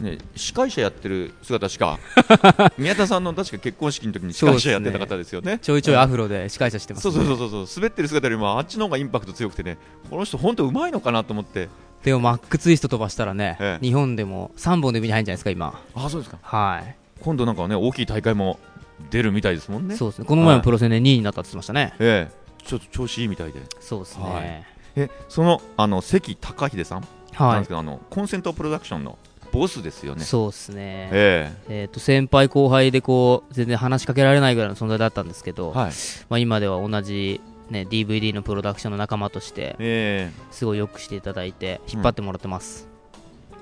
[0.00, 2.00] ね司会者やってる姿しか
[2.76, 5.60] 宮田さんの確か結婚式の時に司会者やってた方ですよね。
[5.62, 9.78] ちょいちょいアフロで司会者してます、ね、そうそうそうそう滑ってる姿よりもあっちの方がインパクト強くてね
[10.10, 11.68] この人本当うまいのかなと思って。
[12.02, 13.84] でもマックツイスト飛ばしたらね、ええ。
[13.84, 15.80] 日本でも3本で指に入るんじゃないですか今。
[15.94, 16.38] あそうですか。
[16.42, 16.96] はい。
[17.20, 18.58] 今度なんかね大きい大会も
[19.10, 19.96] 出るみたいですもんね。
[19.96, 20.24] そうですね。
[20.24, 23.62] この前もプロ戦で2位になったって言ってましたね、ええちょっと調子いいみたいで。
[23.80, 24.42] そうですはい。
[24.42, 27.00] ねえそのあの関高秀さん？
[27.00, 29.16] なんはい、ですけど、あのコンセントプロダクションの
[29.52, 30.24] ボスですよね。
[30.24, 31.08] そうですね。
[31.12, 31.84] ええ。
[31.84, 35.92] ー、と先輩後輩でこう全然話しかけられないぐらいの存在だったんですけど、えはい。
[36.28, 40.42] まあ、今では同じ、ね、DVD のプロダクションの仲間としてええ。
[40.50, 42.88] すごいよくしていただいて引っ張ってもらってます、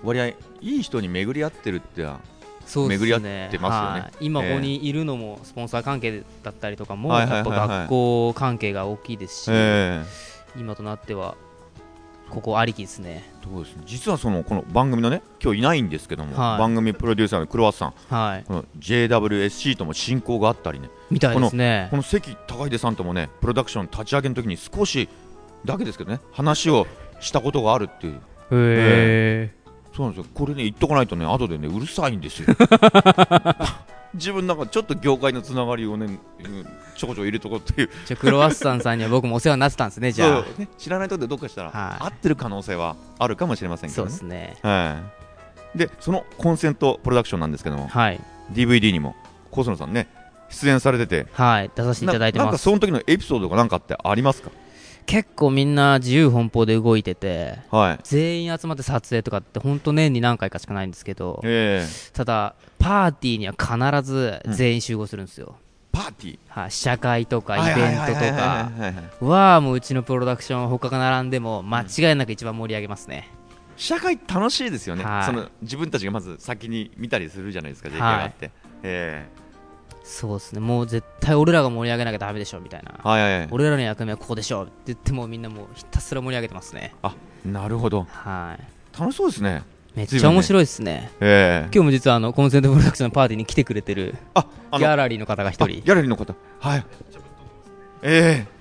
[0.02, 2.20] 割合いい人に巡り合ってるっては
[2.66, 3.06] そうですね。
[3.06, 4.00] 巡り合ってますよね。
[4.00, 4.12] はい。
[4.20, 4.50] 今ええ。
[4.50, 10.04] ここにいるのもスポンサー関係だったりとかもやっぱ学校関係が大きいですし、え
[10.56, 11.36] 今となっては
[12.28, 13.24] ここありきですね。
[13.24, 13.82] えそうですね。
[13.86, 16.58] 実はそのこの番組のね今日いないんですけども、はい。
[16.58, 18.44] 番組プロデューサーのクロワッサンはい。
[18.44, 20.88] この JWSC とも親交があったりね。
[21.10, 21.88] みたいですね。
[21.90, 25.08] この関高秀さんともねプロダクション立ち上げの時に少し
[25.64, 26.86] だけですけどね話を
[27.20, 28.14] したことがあるっていう。
[28.14, 29.55] へえ
[29.96, 30.30] そうなんですよ。
[30.34, 32.54] これね言っとかないとね後でねうるさいんですよ。
[34.12, 36.08] 自分なんかちょっと業界のつながりをねう
[36.48, 37.90] んちょこちょこ入れとこうっていう。
[38.04, 40.12] じゃあクロワッサンさんには僕もお世話になってたんですね。
[40.12, 40.44] じゃあ。
[40.44, 40.58] そう。
[40.58, 42.04] ね、知らないとこでどっかしたら、はい。
[42.04, 44.56] 合ってる可能性はあるかもしれませんけそうどねですね。
[44.60, 44.98] は
[45.74, 48.20] い、でそのコンセントプロダクションなんですけどもはい。
[48.52, 49.16] DVD にも
[49.50, 50.08] コスノさんね
[50.50, 51.26] 出演されてて。
[51.32, 51.70] はい。
[51.74, 54.50] 出させていただいてななんますかその時のエピソードが何かってありますか？
[55.06, 57.98] 結構みんな自由奔放で動いててはい。
[58.02, 62.12] 全員集まって撮影とかって本当年に何回かしかないんですけどええ。
[62.12, 65.56] ただパーティーには必ず全員集合するんですよ、
[65.92, 66.38] パーティー？
[66.48, 68.70] はい、試写会とかイベントとか。
[69.20, 73.30] はもううちのプロダクション他が並んでも間違いなく一番盛り上げますね、
[73.76, 75.24] 試写会楽しいですよね、はい。
[75.24, 78.50] その自分たちがまず先に見たりするじゃないですか、出来はい上がって、
[78.82, 79.26] え
[80.08, 80.60] そうですね。
[80.60, 82.92] もう絶対俺らが盛り上げなきゃダメでしょみたいな。
[82.96, 83.48] えはいはいはい。
[83.50, 86.94] 俺らの役目はここでしょって言ってもみんなもうひたすら盛り上げてますね。
[87.02, 87.14] あ
[87.44, 88.06] なるほど。
[88.08, 88.98] はい。
[88.98, 89.62] 楽しそうですね。
[89.96, 91.10] めっちゃ面白いですね。
[91.20, 91.70] ええ。
[91.74, 94.14] 今日も実はあのコンセントプロダクションのパーティーに来てくれてる
[94.72, 96.34] ギャラリーの方が一あ人ギャラリーの方。
[96.60, 96.84] はい。
[98.02, 98.56] ええ。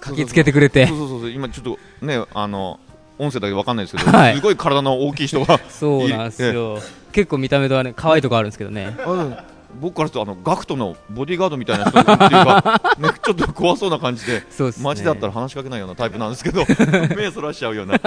[0.00, 0.86] 駆けつけてくれて。
[0.88, 2.78] そうそうそう今ちょっとねあの
[3.18, 4.34] 音声だけわかんないですけど、はい。
[4.36, 6.78] すごい体の大きい人がそうなんですよ。
[7.12, 8.96] 結構見た目とはね可愛いとこあるんですけどね。
[8.98, 9.44] あ
[9.80, 14.46] 僕からするとあのガクトのボディーガードみたいな人っていうか、ね、ちょっと怖そうな感じで ね。
[14.80, 16.64] 街だったら話しかけないようなタイプなんですけど
[17.16, 18.00] 目そらしちゃうような、ね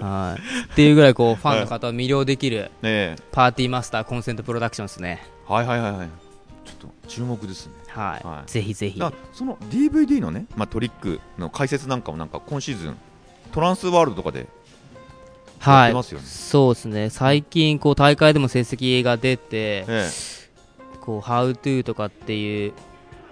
[0.00, 0.72] はい。
[0.72, 3.16] っていうぐらいこうファンの方を魅了できるえ。
[3.32, 5.26] パーティーマスターコンセントプロダクションですね。
[5.48, 6.08] はいはいはいはい。
[6.64, 7.72] ちょっと注目ですね。
[7.88, 8.50] はい、はい。
[8.50, 9.00] ぜひぜひ。
[9.32, 12.96] その DVD のね、まあ、トリックの解説なんかもなんか今シーズン
[13.52, 14.46] トランスワールドとかでや
[15.72, 15.88] はい。
[15.88, 17.10] ってますよね、そうですね。
[17.10, 20.10] 最近こう大会でも成績が出てえ
[21.04, 22.72] こう How to とかっていう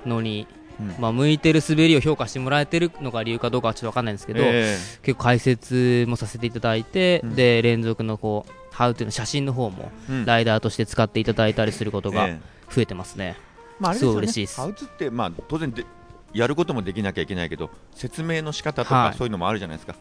[0.05, 0.47] のに、
[0.79, 0.95] うん。
[0.99, 7.35] まあ、向いてる滑りを評価してもらえてるのが理由かどうかはちょっと分かんないんですけど、え結構解説もさせていただいて、うん。
[7.35, 9.91] で連続のこう How to の写真の方も
[10.27, 12.53] ライダーとして使っていただいたりすることがええ。
[12.75, 13.37] 増えてますね、
[13.79, 14.61] まあ、あれです嬉しいです。
[14.61, 15.85] ハウツって、まあ、当然で
[16.33, 19.15] やることもできなきゃいけないけど説明の仕方とか、はい。
[19.15, 19.95] そういうのもあるじゃないですか。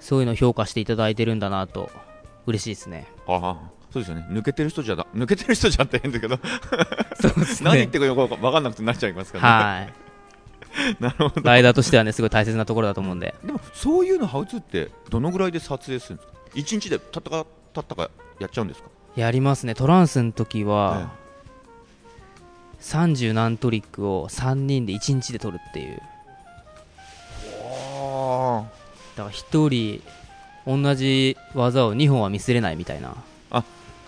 [0.00, 1.90] そういうのを評価していただいてるんだなと
[2.46, 3.06] 嬉しいですね。
[3.26, 4.26] ああそうですよね。
[4.30, 6.38] 抜けてる人じゃだ抜けてる人じゃって変だけど、
[7.18, 10.96] そうです何言ってるか分かんなくてなっちゃいますからね、はい。
[11.00, 11.40] なるほど。
[11.42, 13.34] ライダーとしてはねすごい大切なところだと思うんで。
[13.42, 16.34] でもそういうのハウツってどのぐらいで撮影するんですか？
[16.54, 18.90] 一日でたったかたったかやっちゃうんですか？
[19.16, 19.74] やりますね。
[19.74, 21.10] トランスの時は、
[22.82, 26.02] 30何トリックを3人で1日で取るっていう。
[27.62, 28.64] あ
[29.16, 30.02] だから1人
[30.66, 33.14] 同じ技を2本はミスれないみたいな、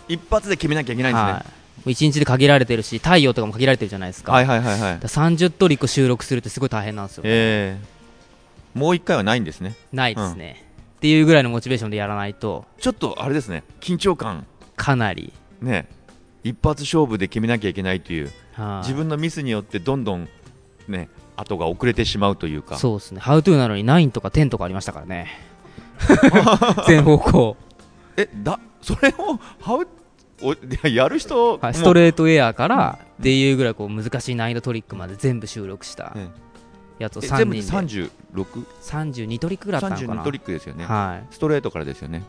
[0.09, 1.44] 一発で決めなきゃいけないんですね、は
[1.87, 5.01] い、1日で限られてるし太陽とかも限られてるじゃないですか,、はいはいはいはい。
[5.01, 7.23] だから30トリック収録するってすごい大変なんですよ。
[7.27, 9.75] えー、もう一回はないんですね。
[9.92, 10.64] ないですね、
[10.97, 12.64] っていうぐらいのモチベーションでやらないと。
[12.81, 13.64] ちょっとあれですね。
[13.81, 14.47] 緊張感。
[14.77, 15.87] かなり、ね。
[16.44, 18.31] 一発勝負で決めなきゃいけないという。
[18.53, 18.87] はい。
[18.87, 20.29] 自分のミスによってどんどん
[20.88, 22.77] ね後が遅れてしまうというか。
[22.77, 25.29] そうですね、ハウトゥーなのに9とか10とかありましたからね、
[26.87, 27.57] 全方向、
[28.16, 29.87] えだそれをハウ
[30.42, 36.29] おいや やる人、はい、ストーレートエアからっていうぐらいこう難しい難易度トリックまで全部収録したえ
[36.98, 37.87] やつを3全部で人で
[38.35, 40.24] 36?32 32トリックぐらいだったのかな。
[40.24, 42.24] トリックですよね、はストレートからですよね。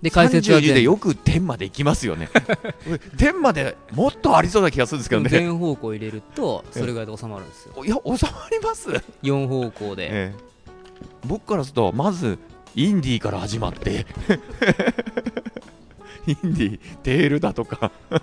[0.00, 2.28] い、で解説は32で全よく点まで行きますよね。
[3.16, 5.30] 点までもっとありそうな気がするんですけどね。
[5.30, 7.84] 全方向入れるとそれぐらいで収まるんですよ。
[7.84, 8.88] いや収まります、
[9.22, 10.34] 4方向で、ええ。
[11.26, 12.38] 僕からするとまず
[12.74, 14.06] インディーから始まって
[16.26, 17.90] インディーテールだとか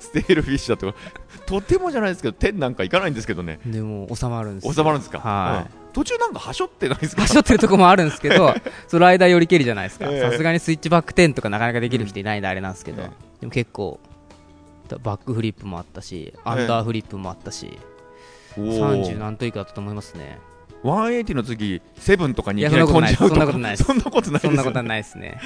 [0.00, 0.98] ステールフィッシュだとか
[1.46, 3.60] とてもじゃないですけど点なんかいかないんですけどね。
[3.66, 4.72] でも収まるんですよ。
[4.72, 5.62] 収まるんですか、はい。
[5.62, 5.92] うん。
[5.92, 7.22] 途中なんかはしょってないですか？
[7.22, 8.54] はしょってるとこもあるんですけど
[8.88, 10.06] その間寄り切りじゃないですか。
[10.10, 10.20] ええ。
[10.20, 14.00] さすがにスイッチバック10とかなかなかできる人いないんであれなんですけど、えでも結構
[15.02, 17.78] バックフリップもあったしアンダーフリップもあったし、
[18.56, 19.04] おー。
[19.04, 20.38] 30何トリックだったと思いますね
[20.84, 25.40] 180の次セブンとかにいきなり飛んじゃうとかそんなことないそんなことないそんなことはないですね。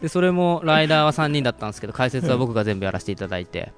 [0.00, 3.72] でそれもライダーは3人だったんですけど解説は僕が全部やらせていただいて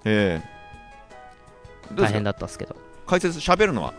[1.94, 2.76] 大変だったんですけど。
[3.06, 3.94] 解説喋るのは？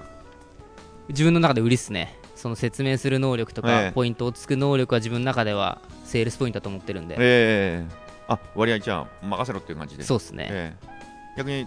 [1.10, 2.18] 自分の中で売りっすね。
[2.36, 3.88] その説明する能力とええ。
[3.88, 7.96] かポイントをつく能力は自分の中ではセールスポイントだと思ってるんで、ええ。
[8.28, 10.04] あ割合じゃあ任せろっていう感じで。
[10.04, 10.88] そうですね、ええ。
[11.38, 11.66] 逆に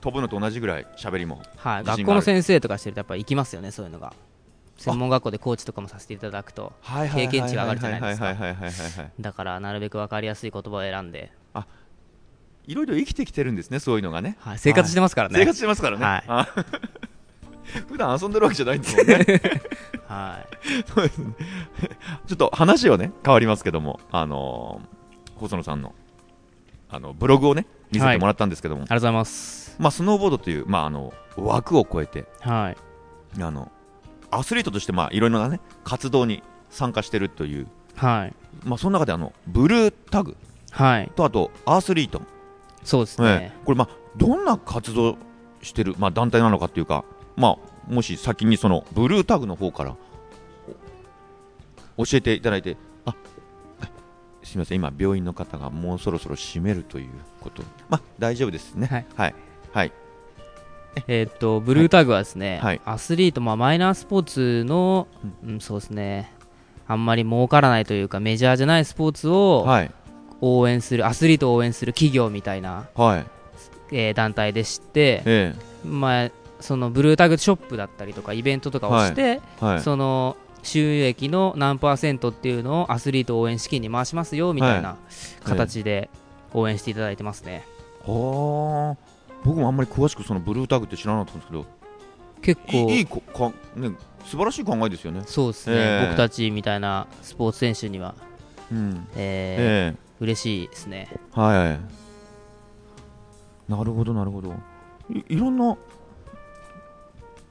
[0.00, 4.12] 飛ぶのと同じぐらい喋りもはい、学校の先生とかしてるとやっぱ行きますよねそういうのが。
[4.76, 8.36] 専門学校でコーチとかもさせていただくと経験値が上がるじゃないですかはい。
[8.36, 11.32] はいはいはいはいはいはいだからなるべく分かりやすい言葉を選んで、
[12.68, 14.36] いろいろ生きてきてるんですねそういうのがね。
[14.38, 16.24] はい、生活してますからね、生活してますからね、はい。
[16.28, 16.48] あ。
[17.88, 19.16] 普段遊んでるわけじゃないんですもんね。
[20.06, 21.34] はい、そうですね。
[22.28, 24.98] ちょっと話をね変わりますけどもあのー
[25.38, 25.94] 細野さんの
[26.90, 29.76] あのブログをね見せてもらったんですけども、ありがとうございます。
[29.78, 33.42] まあ、スノーボードという、まあ、あの枠を超えてはい。
[33.42, 33.70] あの
[34.30, 38.34] アスリートとしてまあいろいろな、ね、活動に参加してるという、はい。
[38.64, 40.36] まあ、その中であのブルータグ
[40.70, 41.10] はい。
[41.14, 42.22] とあとアースリート、
[42.84, 45.16] そうですえね、えこれ、まあ、どんな活動
[45.62, 47.04] してる、まあ、団体なのかっていうか、
[47.36, 47.56] ま
[47.90, 49.96] あ、もし先にそのブルータグの方から
[51.96, 52.76] お教えていただいてあ
[54.48, 54.76] すみません。
[54.76, 57.08] 今病院の方がもうそろそろ閉めるという
[57.40, 57.62] こと。
[57.88, 58.86] まあ大丈夫ですね。
[58.86, 59.06] はい。
[59.14, 59.34] はい、
[59.72, 59.92] はい。
[61.06, 62.80] えーっとブルータグはですね、はい。
[62.84, 65.06] アスリート、まあ、マイナースポーツの、
[65.44, 66.32] うん、そうですね。
[66.86, 69.90] あんまり儲からないというかメジャーじゃないスポーツをはい。
[70.40, 73.26] 応援するアスリートを応援する企業みたいな、はい。
[73.92, 76.30] えー団体でして、えまあ、
[76.60, 79.80] そのブルータグショップだったりとかイベントとかをして、えはい。
[79.80, 84.96] その収益の何パーセントっていうのをアスリート応援資金に回しますよみたいな
[85.44, 86.10] 形で
[86.52, 87.64] 応援していただいてますね、
[88.06, 88.96] はあ。
[89.44, 91.66] 僕もあんまり詳しくそのブルータグって知らなかったんですけど。
[92.40, 92.90] 結構。
[92.90, 93.90] いいこか、ね、
[94.24, 95.22] 素晴らしい考えですよね。
[95.26, 96.06] そうですね、ええ。
[96.06, 98.14] 僕たちみたいなスポーツ選手には、
[98.70, 99.06] うん。
[99.16, 101.08] えーえ嬉しいですね。
[101.12, 101.78] えは
[103.68, 103.70] い。
[103.70, 104.52] なるほどなるほど。
[105.10, 105.76] いいろんな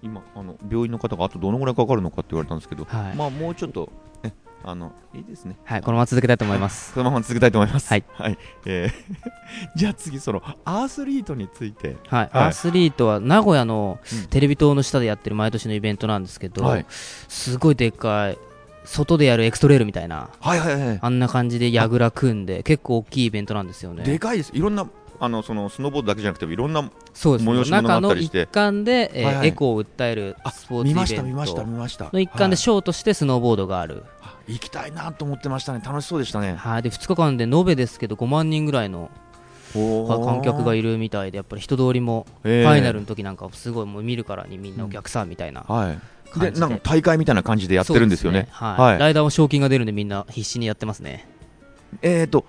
[0.07, 3.89] 今あの病院の方があとどのぐらいかかるのかって言われたんですけど、はいまあもうちょっと
[4.23, 5.57] ねあのいいですね。
[5.63, 7.89] はいこのまま続けたいと思いますそのまま続けたいと思います。
[7.89, 8.03] はい。
[8.65, 8.91] えー
[9.75, 11.95] じゃあ次、そのアースリートについて。
[12.07, 18.37] はい、はいアスリートは名古屋のうんテレビ塔の下でやってる毎年のイベントなんですけど、はいすごいでっかい
[18.83, 20.99] 外でやるエクストレールみたいなはいはいはい。
[21.01, 24.51] あんな感じでやぐら組んで結構大きいイベントなんですよねでかいです。
[24.53, 24.87] いろんな、
[25.19, 26.81] あの、そのスノーボードだけじゃなくて、いろんな、
[27.13, 28.41] 催し物があ中のったりして。
[28.43, 29.47] 一環で、えーはいはい。
[29.47, 30.93] エコを訴えるあスポーツイベント。
[30.93, 32.09] 見ました見ました見ました。
[32.13, 32.57] の一環ではい。
[32.57, 35.81] ショーとしてスノーボードがある、あ行きたいなと思ってましたね。
[35.83, 36.55] 楽しそうでしたね。
[36.55, 39.09] はい、で2日間で延べですけど5万人ぐらいの
[39.73, 45.99] 観客がいいるみたいでやっぱり人通りもフファイナルの時なんかすごいもう見るからにみんなお客さんみたいなはい。
[46.29, 46.51] 感じで。
[46.51, 48.47] で、なんか大会みたいな感じでやってるんですよね。
[48.51, 48.91] そうはい。
[48.91, 48.99] はい。
[48.99, 51.27] ライダーも賞金が出るんでみんな必死にやってますね
[52.01, 52.45] えっと、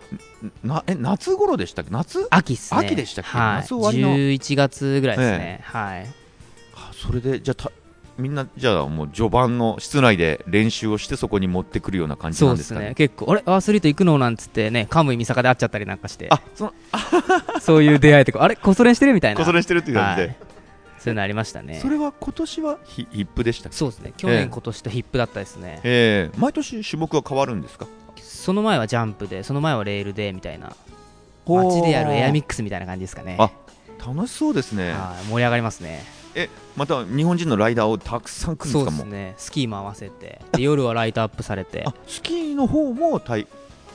[0.62, 1.90] な、え、夏頃でしたっけ？
[1.90, 2.26] 夏？
[2.30, 2.80] 秋っすね。
[2.80, 3.30] 秋でしたっけ？
[3.30, 4.16] はい、夏終わりの。
[4.16, 6.06] 11月ぐらいですね、はい。
[6.74, 7.70] あそれで、じゃあた、
[8.18, 12.94] みんな、じゃあもう序盤の室内で練習をしてそこに持ってくるような感じそうんですすかね？
[12.96, 13.42] 結構あれ？
[13.46, 16.74] アースリート行くのなんつってねカムイ三坂で会っちゃったりなんかしてあ、その、
[17.60, 18.56] そういう出会いとかあれ？
[18.56, 19.38] コスト練してるみたいな。
[19.38, 20.28] こそれしてるっていう感じで。
[20.28, 20.36] はい。
[20.98, 21.78] そういうのありましたね。
[21.80, 23.78] それは今年はヒヒップでしたっけ？
[23.78, 24.12] そうですね。
[24.16, 25.80] 去年、ええ今年とヒップだったですね。
[25.84, 27.86] えー毎年種目は変わるんですか？
[28.48, 30.74] その前はジャンプでその前はレールでみたいな
[31.44, 33.36] 街でやるエアミックスみたいな感じですかね。
[33.38, 33.50] あ
[33.98, 34.92] 楽しそうですね。
[34.92, 36.02] はい盛り上がりますね。
[36.34, 38.90] え、また日本人のライダーをたくさん来るんですか。
[38.90, 39.34] そうですね。
[39.36, 40.40] スキーも合わせて。
[40.52, 41.84] で夜はライトアップされて。
[41.86, 43.46] あ、スキーの方もタイ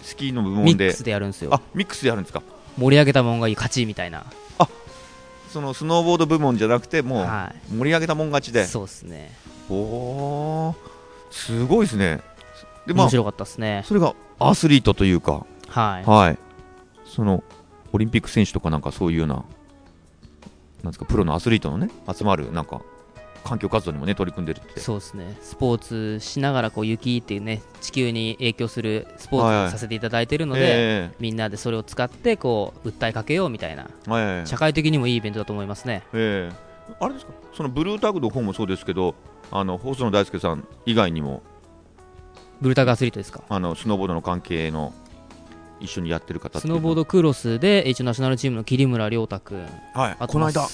[0.03, 0.89] スキーの部ミ門で。
[0.89, 1.51] ックスでやるんですよ。
[1.51, 2.43] あ、ミックスでやるんですか？
[2.77, 4.23] 盛り上げたもんがいい勝ちみたいな。
[5.51, 8.65] そのスノーボード部門じゃなくてもうは盛り上げたもん勝ちで。
[8.65, 9.35] いそうですね。
[9.71, 10.75] おー。
[11.31, 12.21] すごいですね。
[12.87, 13.83] で、まあ面、白かったですね。
[13.85, 16.03] それがアスリートというか、はい。
[16.05, 16.37] はい。
[17.05, 17.43] その、
[17.91, 19.45] オリンピック選手とかなんかそういうような、なん
[20.87, 22.81] ですか、プロのアスリートのね、集まる、なんか、
[23.43, 24.79] 環境活動にもね、取り組んでるって。
[24.79, 25.37] そうですね。
[25.41, 29.65] スポーツしながらこう雪っていうね地球に影響するスポはいはい。
[29.65, 34.47] ーツをさせていただいているので、えみんなでそれを使ってこう訴えかけようみたいなえはいはい。
[34.47, 36.03] 社会的にもいいイベントだと思いますね。
[36.13, 36.55] ええ。
[37.01, 39.13] あれですか、そのブルータグの方もそうですけど、
[39.51, 41.43] あの細野大輔さん以外にも
[42.63, 43.41] ブルタグアスリートですか？
[43.49, 44.93] あのスノーボードの関係の
[45.81, 49.65] 一緒にやってる方スノーボードクロスで一応ナショナルチームの桐村亮太君。
[49.93, 50.15] はい。
[50.17, 50.65] あとこの間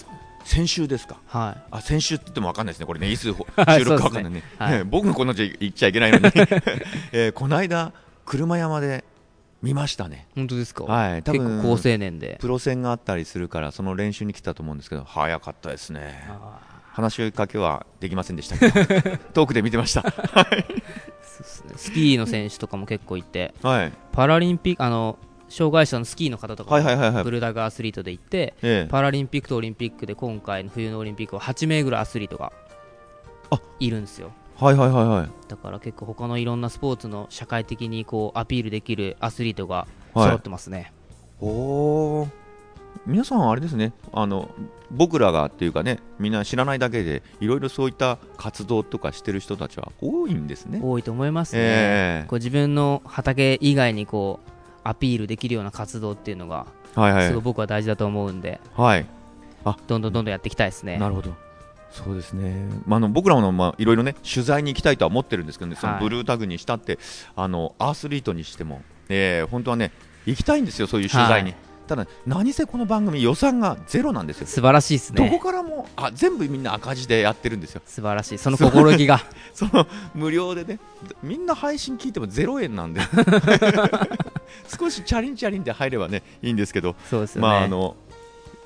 [0.43, 1.17] 先週ですか？
[1.25, 1.61] はい。
[1.71, 2.85] あ先週って言っても分かんないですね。
[2.85, 4.43] これね いつ収録か分かんないね。
[4.59, 4.73] はい。
[4.75, 6.25] ええ僕がこんなじゃ言っちゃいけないのに、
[7.11, 7.91] ええこの間
[8.25, 9.03] 車山で
[9.63, 10.27] 見ましたね。
[10.35, 11.23] 本当ですか、はい。
[11.23, 12.37] 多分結構高青年で。
[12.39, 16.23] プロ戦があったりするからその練習に来たと思うんですけど早かったですね。
[16.29, 16.59] あ
[17.01, 20.01] 話しかけはできませんでしたけど 遠くで見てました。
[20.01, 21.73] ーそうですね。
[21.75, 23.93] スキーの選手とかも結構いてはい。
[24.11, 27.23] パラリンピックあの障害者のスキーの方とかはいはいはいはい。
[27.23, 28.87] ブルダグアスリートで行ってええ。
[28.89, 32.51] パラリンピックとオリンピックで今回の冬のオリンピックは8名ぐらいアスリートが
[33.51, 34.31] あいるんですよ。
[34.57, 35.29] はいはいはいはい。
[35.47, 40.25] だから結構他のいろんなスポーツの社会的にこうアピールできるアスリートがはい。
[40.25, 40.91] 揃ってますね、
[41.39, 42.27] おー
[43.05, 43.93] 皆さんあれですね。
[44.13, 44.49] あの
[44.91, 50.79] 僕らがっていうかねみんな知らないだけでいろいろそういった活動とかしてる人たちは多いんですね。
[50.81, 54.49] 多いと思いますね、えこう自分の畑以外にこう
[54.83, 56.65] アピールできるような活動っていうのが
[56.97, 57.27] えはいはい。
[57.27, 59.05] すごい僕は大事だと思うんで、はい。
[59.65, 60.97] どんどんどんどんやっていきたいですね。
[60.97, 61.35] なるほど。
[61.91, 66.99] そうですね、まあ、あの僕らもまあいろいろね取材に行きたいとは思ってるんですけどね、そのはいブルータグにしたって
[67.35, 69.91] あのアースリートにしても、えー本当はね
[70.25, 71.51] 行きたいんですよ、そういう取材に。
[71.51, 74.47] はいただ、何せこの番組予算がゼロなんですよ。
[74.47, 77.81] 素晴らしいですどこねからもあ全部みんな赤字でやってるんですよ。
[77.83, 78.37] 素晴らしい。
[78.37, 79.19] その心意気が。
[79.55, 80.79] その無料でね、
[81.23, 83.01] みんな配信聞いても0円なんで、
[84.79, 87.95] 少しチャリンチャリンで入ればねいいんですけど、そうですよね、まああの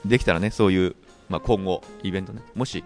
[0.03, 0.97] できたらねそういう、
[1.29, 2.83] まあ、今後イベントね、もし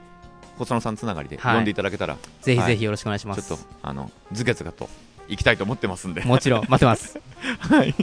[0.59, 1.55] 細野さんつながりではい。
[1.55, 4.87] 呼んでいただけたら、ぜひぜひよろしくお願いします、ちょっとあのズケズケと
[5.29, 7.19] 行きたいと思ってますんで、もちろん待ってます。
[7.59, 7.95] はい。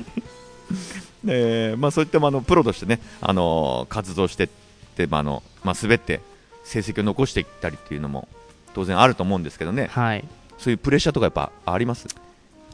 [1.27, 4.49] えーまあそういったまああのプロとしてね、あの活動してっ
[4.97, 6.21] てまああのまあ滑って
[6.65, 8.29] 成績を残していったりっていうのも
[8.75, 10.25] 当然あると思うんですけどね、はい。
[10.59, 12.07] そういうプレッシャーとかやっぱあります？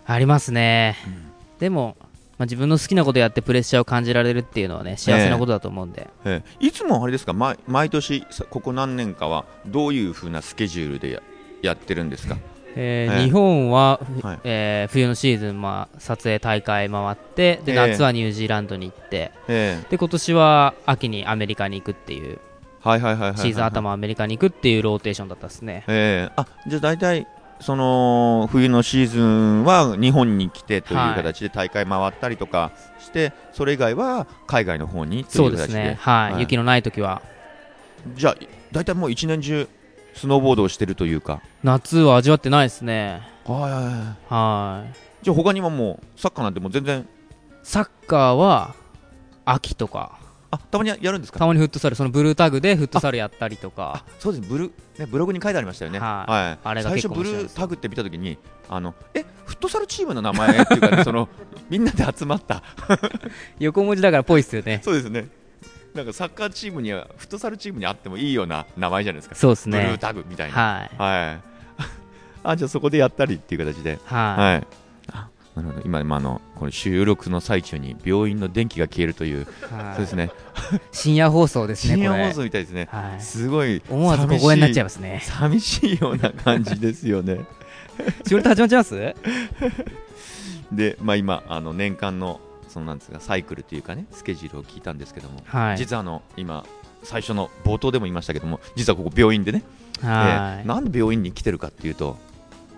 [0.07, 0.97] ありますね。
[1.07, 1.23] うん。
[1.59, 1.97] でも、
[2.39, 6.09] まあ、自分の好きなことやってプレッシャーを感じられるっていうのはね、幸せなことだと思うんで。
[6.25, 6.67] ええ。
[6.67, 11.21] いつもあれですか、毎毎年、さここ何年かは、どういうふうなスケジュールでや
[11.63, 12.39] やってるんですか、
[12.77, 13.25] えええー。
[13.25, 14.39] 日本は、ふはい。
[14.45, 17.91] えー冬のシーズン、まあ、撮影大会回ってでええ。
[17.91, 19.87] 夏はニュージーランドに行って、ええ。
[19.91, 22.39] で今年は秋にアメリカに行くっていう
[22.81, 25.85] はいはいはいはいはい、シーズン頭アメリカに行くっていうローテーションだったですね。
[25.87, 26.33] ええ。
[26.37, 27.27] あじゃあ大体、
[27.61, 31.15] その冬のシーズンは日本に来てというはい。
[31.15, 36.33] 形で大会回ったりとかして、それ以外は海外の方にとそいうう形で、ですね、はい。
[36.33, 36.41] はい。
[36.41, 37.21] 雪のない時は。
[38.15, 38.37] じゃあ、
[38.73, 39.69] 大体もう一年中、
[40.15, 43.23] スノーボードをしてるというか、夏は味わってないですね。
[43.45, 43.85] はいはいはい。
[44.29, 44.95] はい。
[45.23, 47.09] じゃあ、他にはもう、サッカーなんてもう全然、
[47.63, 48.75] サッカーは
[49.45, 50.19] 秋とか。
[50.53, 51.39] あたまにやるんですか？
[51.39, 51.95] たまにフットサル。
[51.95, 54.03] そのブルータグでフットサルやったりとか。
[54.05, 54.49] あそうです。
[54.49, 56.67] ブル、ね、ブログに書いてありましたよね、はい。
[56.67, 58.37] あれが最初、ブルータグって見たときに
[58.69, 61.29] あの、えフットサルチームの名前っていうか、ね、その
[61.71, 62.65] みんなで集まった、
[63.61, 64.81] 横文字だからぽいっすよね。
[64.85, 65.29] そうですね、
[65.95, 70.97] なんかサッカーチームには、フットサルチームにあってもいいような名前じゃないですか、そうですブルーねタグみたいな、はい。
[70.97, 71.41] はい、
[72.45, 74.67] あじゃあ、そこでやったりっていう形で、はい、はい、
[75.13, 75.83] あなるほど。
[75.85, 79.95] 今、今あのこの収録の最中に病院の電気が消えるという、はい。
[79.97, 80.31] そうですね、
[80.93, 83.21] 深夜放送ですね深夜放送みたいですね、はい。
[83.21, 85.21] すごい思わず小声になっちゃいますね。
[85.25, 87.41] 寂しいような感じですよね。
[88.27, 89.15] 仕事始まっちゃいます？
[90.73, 95.77] で、まあ、今あの年間のそのなんですかサイクルというかねスケジュールを聞いたんですけども、はい。
[95.79, 96.65] 実はあの今
[97.03, 99.63] 最初の冒頭でも言いましたけども実はここ病院でね、
[100.01, 100.61] はい。
[100.61, 102.17] えーなんで病院に来てるかっていうと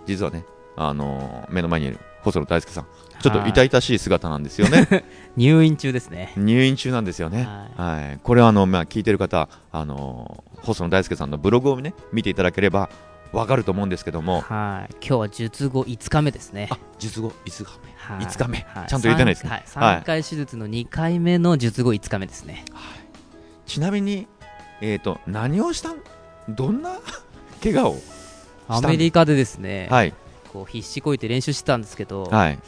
[0.06, 0.44] 実はね、
[0.76, 2.86] あのー目の前にいる細野大輔さん
[3.20, 5.04] ちょっと痛々しい姿なんですよね。
[5.36, 6.32] 入院中ですね。
[6.36, 8.20] 入院中なんですよね、はい。
[8.22, 12.88] これはあの、まあ、聞いてる方、あのー細野大輔さんのブログをね見ていただければ
[13.32, 14.42] わかると思うんですけども。
[14.42, 14.94] はい。
[14.94, 16.68] 今日は術後5日目ですね。
[16.70, 18.26] あ術後いつがはい。
[18.26, 18.58] 5日目。
[18.68, 18.88] はい。
[18.88, 19.62] ちゃんと言えてないですね。
[19.66, 22.64] 三はい、3回手術の2回目の術後5日目ですね。
[23.66, 24.26] ちなみに、
[24.82, 25.96] えー、と何をしたん？
[26.48, 26.98] どんな？
[27.62, 27.96] 怪我を
[28.68, 30.12] アメリカでですね、はい。
[30.52, 32.58] こう必死こいて練習してたんですけど、はい。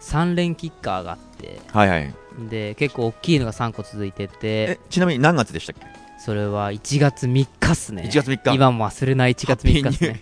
[0.00, 1.60] 3連キッカーがあって。
[1.72, 2.14] はいはい。
[2.50, 4.38] で結構大きいのが3個続いてて。
[4.42, 6.03] えちなみに何月でしたっけ？
[6.24, 8.04] それは1月3日っすね。
[8.04, 8.54] 1月3日。
[8.54, 10.20] 今も忘れない1月3日っすね。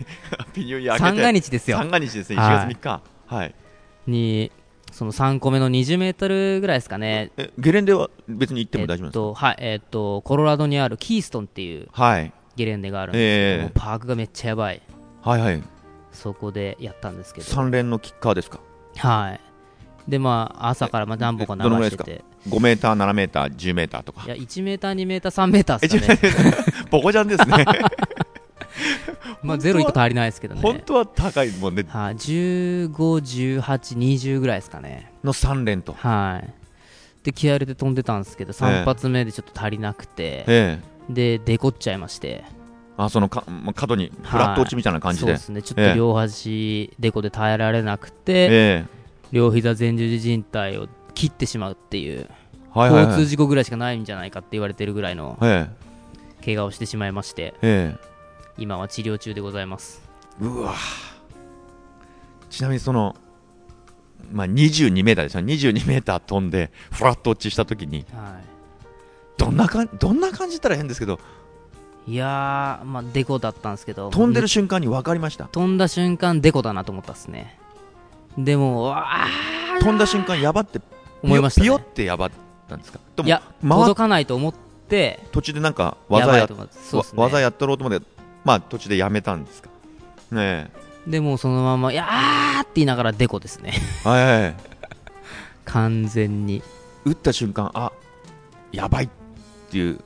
[0.99, 1.79] 三が日ですよ。
[1.79, 2.39] 三が日ですね。
[2.39, 2.75] 1はい。
[2.75, 3.03] 月3日。
[3.27, 3.55] はい。
[4.09, 4.51] に
[4.91, 7.31] その3個目の20メートルぐらいですかね。
[7.37, 12.33] えゲレンデは別に行っても大丈夫ですか、えっとはいえっとコロラドにあるキーストンっていうはい。
[12.57, 14.83] ゲレンデがあるんですけども、えパークがめっちゃやばい。
[15.23, 15.63] はいはい。
[16.11, 17.47] そこでやったんですけど。
[17.47, 18.59] 3連のキッカーですか？
[18.97, 19.41] はい。
[20.11, 22.05] でまあ朝からまあ何本かえどのぐらいですか？
[22.09, 24.25] 流してて5メーター7メーター10メーターとか。
[24.25, 25.99] いや1メーター2メーター3メーターえで
[26.31, 26.55] すかね。
[26.91, 27.65] ボコジャンですね。
[29.43, 30.61] まあゼロ1個足りないですけどね。
[30.61, 31.85] 本当は高いもんね。
[31.89, 33.61] はい、15、18、
[33.97, 35.13] 20ぐらいですかね。
[35.25, 35.95] の3連と。
[35.99, 36.53] はい。
[37.25, 41.13] で、気合い入れて飛んでたんですけど、3発目でちょっと足りなくて、ええ。
[41.13, 42.45] で、デコっちゃいまして、
[42.97, 45.91] あそのかまあ角にフラット落ちみたいな感じで、そうですね、ちょっええ。
[45.91, 48.85] と両端、デコで耐えられなくて、ええ。
[49.33, 52.29] 両膝前十字靭帯を切ってしまうっていう、
[52.71, 53.13] はいはいはい。
[53.13, 55.69] 交通事故ぐらいしかないんじゃないかって言われてるぐらいのえ
[56.45, 58.13] 怪我をしてしまいまして、ええ。
[58.59, 60.03] 今は治療中でございます。
[60.41, 60.75] えうわ。
[62.51, 63.17] ちなみにその、
[64.31, 65.41] まあ、22メーターですよ。
[65.41, 68.41] 22メーター飛んでフラット落ちした時には
[69.39, 71.19] どんなかんどんな感じったら変ですけど
[72.07, 75.45] い、いやー、まあ、デコだったんですけど、飛んでる瞬間に分かりました？
[75.47, 77.59] 飛んだ瞬間デコだなと思ったっすね。
[78.37, 80.87] でもわー飛んだ瞬間やばってピ
[81.23, 82.31] 思いましたピヨってやばっ
[82.69, 82.99] たんですか？
[83.25, 84.55] いや届かないと思っ
[84.89, 86.55] て途中でなんか技ややね。
[86.93, 88.07] わ技やったろうと思って
[88.45, 89.69] まあ途中でやめたんですか？
[90.33, 90.71] ね
[91.07, 93.73] でもそのまま「いやー!」って言いながらデコですね。
[94.05, 94.55] えはい
[95.65, 96.63] 完全に。
[97.05, 97.91] 打った瞬間あ
[98.71, 99.09] やばいっ
[99.71, 100.01] ていう。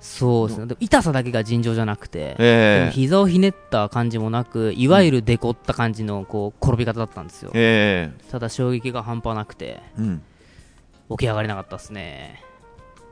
[0.00, 0.66] そうですね。
[0.66, 2.90] でも痛さだけが尋常じゃなくて、ええ。
[2.92, 7.50] 膝をひねった感じもなくいわゆるデコった感じのこう転び方だったんですよ。
[7.54, 9.64] えただ衝撃が半端なくて。
[9.66, 10.22] えうん
[11.10, 12.42] 起き上がれなかったですね。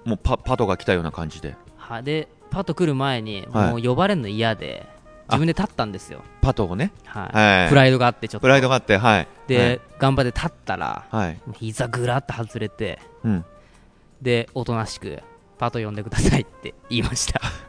[0.05, 1.57] もうパパトが来たような感じで。
[1.77, 3.71] はでパッと来る前にはい。
[3.71, 4.87] もう呼ばれるの嫌で
[5.29, 6.93] 自分で立ったんですよ、パトをね？
[7.05, 7.37] はい。
[7.37, 7.68] はい。
[7.68, 8.43] プライドがあってちょっと。
[8.43, 9.29] プライドがあってはい。
[9.49, 13.45] で、頑張って立ったらはい、はい膝ぐらっと外れてうん、
[14.23, 15.21] でおとなしく
[15.59, 17.41] パト呼んでくださいって言いました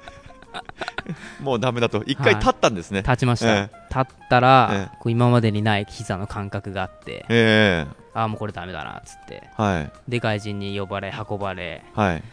[1.41, 2.03] もうダメだと。
[2.05, 8.07] 一回立ったんですね、立ちました、え立ったら、えこう今までにない膝の感覚があってええ。
[8.13, 9.43] ああもうこれダメだなっつって。
[9.55, 9.91] はい。
[10.07, 12.23] で外人に呼ばれ運ばれはい。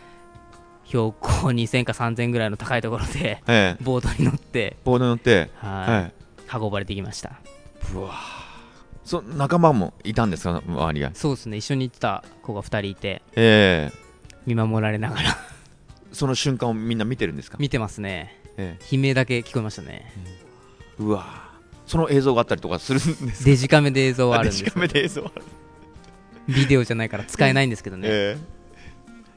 [0.86, 3.82] 標高2000か3000ぐらいの高いところでええ。
[3.82, 6.12] ボードに乗ってボードに乗ってはい、はい。
[6.64, 7.32] 運ばれてきました。
[7.94, 8.12] うわ
[9.04, 10.62] そ仲間もいたんですか？
[10.66, 11.10] 周りが。
[11.14, 11.56] そうですね。
[11.58, 13.92] 一緒に行ってた子が2人いてえ
[14.46, 15.22] 見守られながら。
[15.30, 15.53] え
[16.14, 17.56] その瞬間をみんな見てるんですか？
[17.60, 18.40] 見てますね。
[18.56, 20.10] え悲鳴だけ聞こえましたね。
[20.26, 20.44] え
[20.98, 21.52] うわ
[21.86, 23.44] その映像があったりとかするんですか？
[23.44, 25.42] デジカメで映像はあるんですデジカメで映像ある。
[26.48, 28.54] ビデオじゃないから使えないんですけどね、 ええ。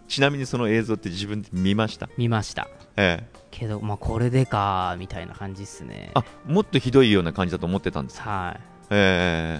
[0.07, 2.09] ちなみにその映像って自分で見ました？
[2.17, 2.67] 見ました。
[2.95, 3.37] ええ。
[3.49, 6.11] けどまあこれでかみたいな感じっすね。
[6.13, 8.29] あもっとひどいような感じだと思ってたんですか？
[8.29, 8.59] は
[8.91, 9.59] え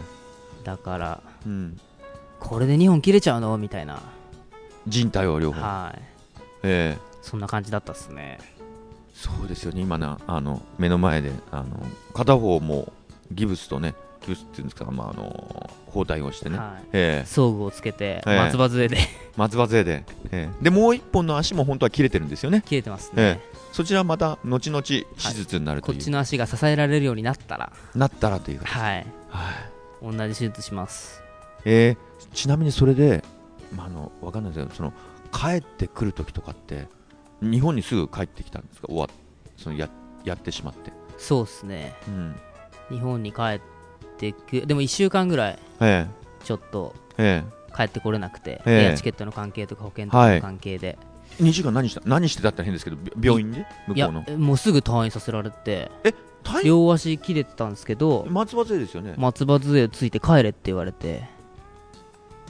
[0.62, 1.80] いだからえうん。
[2.40, 3.58] これで2本切れちゃうの？
[3.58, 4.02] みたいな。
[4.88, 5.62] 人体を両方。
[5.62, 6.02] はい。
[6.64, 8.40] ええそんな感じだったっすね。
[9.14, 9.82] そうですよね。
[9.82, 11.66] 今なあの目の前であの
[12.14, 12.94] 片方も
[13.32, 16.88] ギブスとねギブスっていうんですか、まあ、あの包帯をしてね、はい。
[16.94, 17.28] ええ。
[17.28, 18.38] 装具をつけてええ。
[18.38, 18.98] 松葉杖で。
[19.36, 20.64] 松葉杖で、ええ。
[20.64, 22.64] でもう一本の足も本当は切れてるんですよね。
[22.66, 23.42] 切れてますえね
[23.74, 27.72] そちらはまた後々手術になるという、こっちの足が支えられるようになったら。
[27.96, 29.06] なったらというか、はい。
[29.30, 29.52] は
[30.12, 30.18] い。
[30.18, 31.22] 同じ手術します。
[31.66, 33.24] えーちなみにそれで、
[33.76, 34.94] まあ、あのわかんないですけどその
[35.32, 36.88] 帰ってくる時とかって
[37.42, 38.88] 日本にすぐ帰ってきたんですか？
[38.88, 39.10] 終わっ
[39.58, 39.90] そのや
[40.24, 41.96] やってしまって、そうっすね。
[42.08, 42.36] うん。
[42.90, 43.62] 日本に帰っ
[44.18, 46.08] てくでも1週間ぐらいえ
[46.44, 47.76] ちょっとええ。
[47.76, 48.84] 帰ってこれなくて、ええ。
[48.86, 50.98] エアチケットの関係とか保険とかの関係で、
[51.40, 53.66] え2時間何した何してたったら変ですけどび病院で？
[53.88, 54.38] 向いやこうの？
[54.38, 55.92] もうすぐ退院させられて。
[56.44, 61.24] 大両足切れてたんですけど松葉杖ですよね、松葉杖ついて帰れって言われて。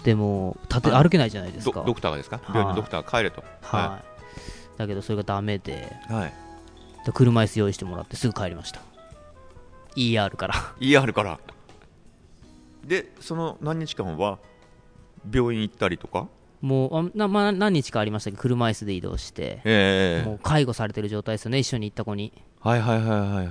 [0.03, 1.83] でも立てあ歩けないじゃないですドか。
[1.83, 2.39] ドクターがですか？
[2.43, 2.57] はい。
[2.57, 3.43] 病院のドクターが帰れと。
[3.61, 4.16] はい、
[4.77, 5.95] だけどそれがダメで。
[6.07, 6.33] はい。
[7.05, 8.81] で車椅子用意してもらってすぐ帰りました。
[9.95, 10.53] ER から。
[10.79, 11.39] ER から。
[12.85, 14.39] でその何日間は
[15.31, 16.27] 病院行ったりとか？
[16.61, 18.35] もうあな、まあ、何日かありましたけ？
[18.37, 21.59] ど車椅子で移動して、ええもう介護されてる状態ですよね。
[21.59, 22.33] 一緒に行った子に。
[22.61, 23.49] はいはいはいはいはい。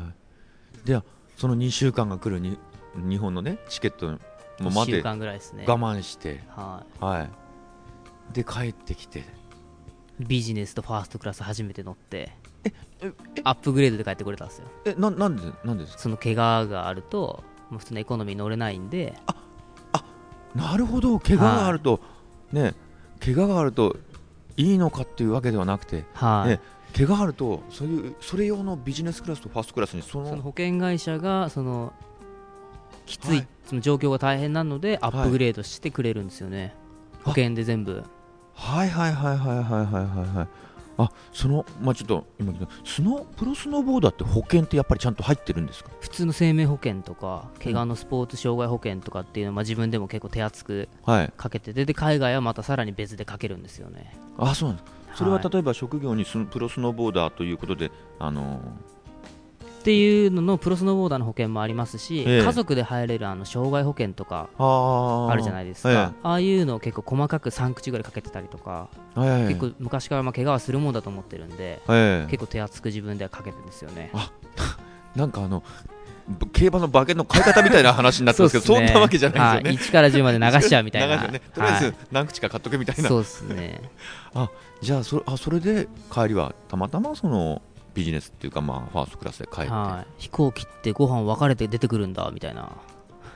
[0.84, 1.04] では
[1.36, 2.58] その2週間が来るに
[2.96, 4.18] 日本のねチケットもう
[4.64, 5.64] 1週待て間ぐらいですね。
[5.66, 6.42] 我慢して。
[6.48, 7.30] ははい。
[8.32, 9.20] で帰ってきて。
[9.20, 9.22] い、
[10.20, 12.32] ビジネスとファーストクラス初めて乗って
[12.64, 13.12] ええ
[13.44, 14.64] アップグレードで帰ってこれたんですよ。
[14.84, 16.02] えななんでなんでですか？
[16.02, 19.14] その怪我があるともう普通のエコノミー乗れないんで。
[20.54, 21.18] なるほど。
[21.18, 22.00] 怪我があると、
[22.50, 22.74] ね
[23.20, 23.96] 怪我があると
[24.56, 26.60] いいのかっていうわけではなくてはい、ね
[26.96, 31.92] 怪我があるとそういうそれ用のビジネスクラスとファーストクラスにそのその保険会社がその
[33.04, 33.48] きつい、はい。
[33.66, 36.74] その状況が大変なのでアップグレードしてくれるんですよね、
[37.22, 38.02] 保険で全部
[38.56, 40.48] はいはいはいはいはいはいはい
[40.98, 45.90] あそのまあちょっと今スノプロスノーボーダーって保険ってやっぱりちゃんと入ってるんですか？
[46.00, 50.88] 普通の生命保険とか怪我のスポーツ障害保険とかっていうのは、まあ、自分でも結構手厚く
[51.36, 54.16] かけてて、はい、で海外はまたさらに別でかけるんですよね。
[54.38, 55.18] あそうなんです。
[55.18, 58.95] それは例えば職業にス、プロスノーボーダーということであのー
[59.86, 62.42] っていうののプロスノーボーダーの保険もありますし、ええ。
[62.42, 72.26] 家族で入れるあの障害保険とかあるじゃないですか、えああいうのを結構細かく3口ぐらいかけてたりとか、結構昔からまあ怪我はするもんだと思ってるんで、ええ。
[72.28, 74.10] 結構手厚く自分ではかけてるんですよね。
[75.14, 75.62] なんかあの
[76.26, 78.90] ぶ競馬の馬券の買い方みたいな話になってますけどそっすね。
[78.90, 79.68] んなわけじゃないですよね。
[79.68, 79.88] はい。
[79.88, 81.22] 1から10まで流しちゃうみたいな。
[81.30, 81.40] ね。
[81.54, 81.94] とりあえずはい。
[82.10, 83.80] 何口か買っとけみたいな、そうですね。
[84.82, 87.62] じゃあそれあそれで帰りはたまたまその
[87.96, 90.12] ビジネスっていうかまあファーストクラスで帰って、はい。
[90.18, 92.70] 飛行機ってご飯分かれて出てくるんだみたいな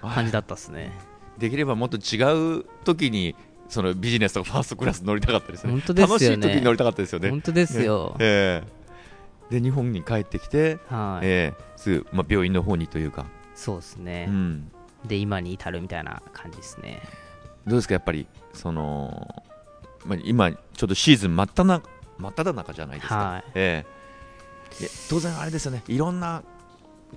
[0.03, 0.93] 感じだったっすね。
[1.39, 3.35] できればもっと違う時に
[3.71, 6.13] そのビジネスとかファーストクラス乗りたかったですね本当ですよね。
[6.13, 8.63] 楽しい時に乗りたかったですよね本当ですよ、え
[9.51, 9.59] え。
[9.59, 11.65] で日本に帰ってきて、はい、ええ。
[11.77, 14.27] すぐ、まあ、病院の方にというか、そうですね。
[14.29, 14.71] う、ん、
[15.07, 17.01] で今に至るみたいな感じですね。
[17.67, 19.43] どうですかやっぱりその、
[20.05, 21.89] まあ、今ちょっとシーズン真っ只中
[22.19, 24.00] 真っ只中じゃないですか、はいええで
[25.09, 25.83] 当然あれですよね。
[25.89, 26.43] いろんな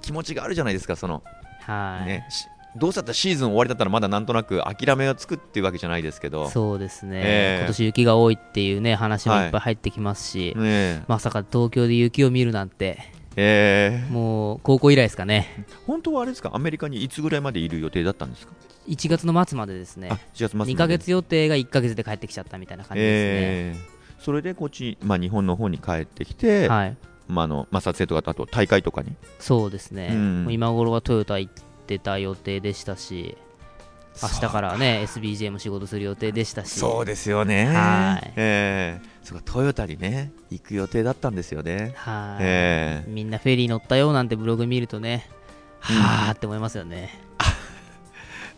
[0.01, 1.23] 気持ちがあるじゃないですかその
[1.61, 7.57] はい、ね、しどうせだったらシーズン終わりだったらまだなんとなく諦めがつくっていうわけじゃないですけど、そうですね、ええ。
[7.59, 11.03] 今年雪が多いっていうね話もいっぱい入ってきますし、ねえ。
[11.07, 12.99] まさか東京で雪を見るなんて。
[13.35, 14.11] ええ。
[14.11, 15.65] もう高校以来ですかね。
[15.87, 18.53] 本当はあれですかアメリカにいつぐらいまでいる予定だったんですか、
[18.87, 20.09] 1月の末までですね。
[20.11, 20.71] あ4月末まで。
[20.71, 23.93] 2ヶ月予定が1ヶ月で帰ってきちゃったみたいな感じですええ。
[24.19, 26.97] それでこっち、まあ、日本の方に帰ってきて、ね、はい
[27.27, 29.15] まああのまあ、撮影とかあと大会とかに。
[29.39, 30.47] そうですね、うん。
[30.51, 31.53] 今頃はトヨタ行っ
[31.87, 33.37] てた予定でしたし
[34.21, 36.79] 明日からね SBJ も仕事する予定でしたし。
[36.79, 37.65] そうですよね。
[37.65, 38.33] はい。
[38.35, 39.09] ええ。
[39.23, 41.93] そうかトヨタにね行く予定だったんですよね。
[41.95, 43.09] はい、ええ。
[43.09, 45.27] みんなフェリー乗ったよなんてブログ見るとね
[45.89, 47.19] うんはあって思いますよね、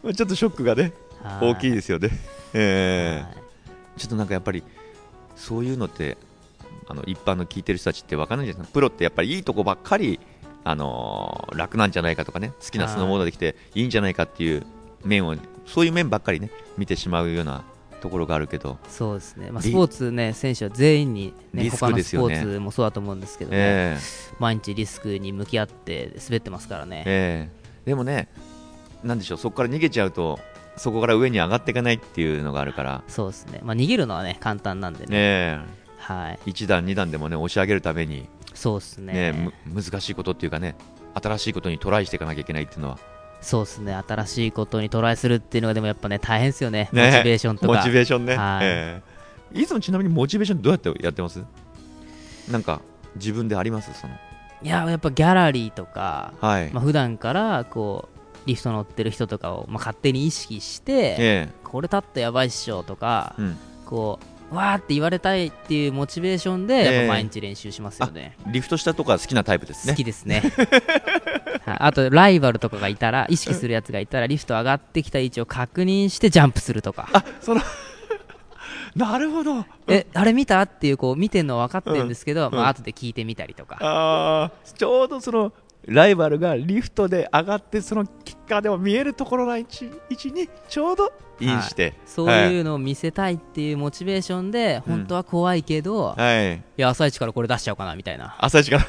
[0.04, 0.92] まあ ちょっとショックがね
[1.24, 1.52] はい。
[1.52, 2.10] 大きいですよね。
[2.54, 3.24] ええ。
[3.24, 4.00] はい。
[4.00, 4.64] ちょっとなんかやっぱり
[5.36, 6.18] そういうのって
[6.88, 8.74] あの一般の聞いてる人たちって分かんないじゃないですか。
[8.74, 10.20] プロってやっぱりいいとこばっかり、
[10.64, 12.54] あのー楽なんじゃないかとかね。
[12.64, 14.66] 好きなスノーボードできていいんじゃないかっていう
[15.04, 17.64] 面をそういう面ばっかりね見てしまうような
[18.02, 23.98] ところがあるけど、そうですね、まあ、リスポーツね、選手は全員に、ね、リスク他のスポですよねーツもそうだと思うんですけどね、え
[24.40, 27.50] 毎日リスクに向き合って滑ってますからえね、え
[27.86, 27.90] え。
[27.90, 28.28] でもね
[29.04, 29.38] なんでしょう。
[29.38, 30.40] そこから逃げちゃうと
[30.78, 33.04] そこから上に上がっていかないっていうのがあるから。
[33.08, 35.60] そうですね、まあ、逃げるのはね、簡単なんでね、ね
[36.06, 39.14] はい、え1段2段でもね押し上げるためにそうですね。
[39.32, 40.76] ね、む難しいことっていうかね
[41.16, 43.00] 新しいことにトライしていかなきゃいけないっていうのは。
[43.42, 47.12] そうですね、新しいことにトライするっていうのが、でもやっぱね、大変ですよね、ね。
[47.12, 47.78] モチベーションとか。
[47.78, 48.66] モチベーションね、はい。
[48.66, 49.02] え
[49.54, 49.62] え。
[49.62, 51.44] いつもちなみにモチベーションどうやってやってます？
[52.50, 52.82] なんか
[53.16, 53.94] 自分であります？
[53.94, 54.16] その。
[54.64, 64.26] いや、やっぱギャラリーとか、はい、まあ普段からこうリフト乗ってる人とかを、まあ、勝手に意識して、えこれ立ったやばいっしょとかえ、うん、こう
[64.56, 68.38] わーって言われたいっていうモチベーションで、ええやっぱ毎日練習しますよね。
[68.48, 70.42] リフトしたとか好きなタイプですね好きですね。
[71.66, 77.10] はいあと、ライバルとかがいたら、意識するやつがいたら、リフト上がってきた位置を確認してジャンプするとか。
[77.12, 77.62] あその
[78.96, 80.62] なるほどえ、あれ見た？
[80.62, 83.78] っていう、こう、見てるの分かってるんですけど、うんまあ、後で聞いてみたりとか。
[83.82, 85.52] あーちょうどその
[85.88, 98.36] ライバルがリフトで上がってそのキッカーでも見えるところの位置位置にちょうどインして、そういうのを見せたいっていうモチベーションで、うん本当は怖いけど、いはい、や、朝一からこれ出しちゃおうかな、みたいな。
[98.40, 98.86] 朝一から、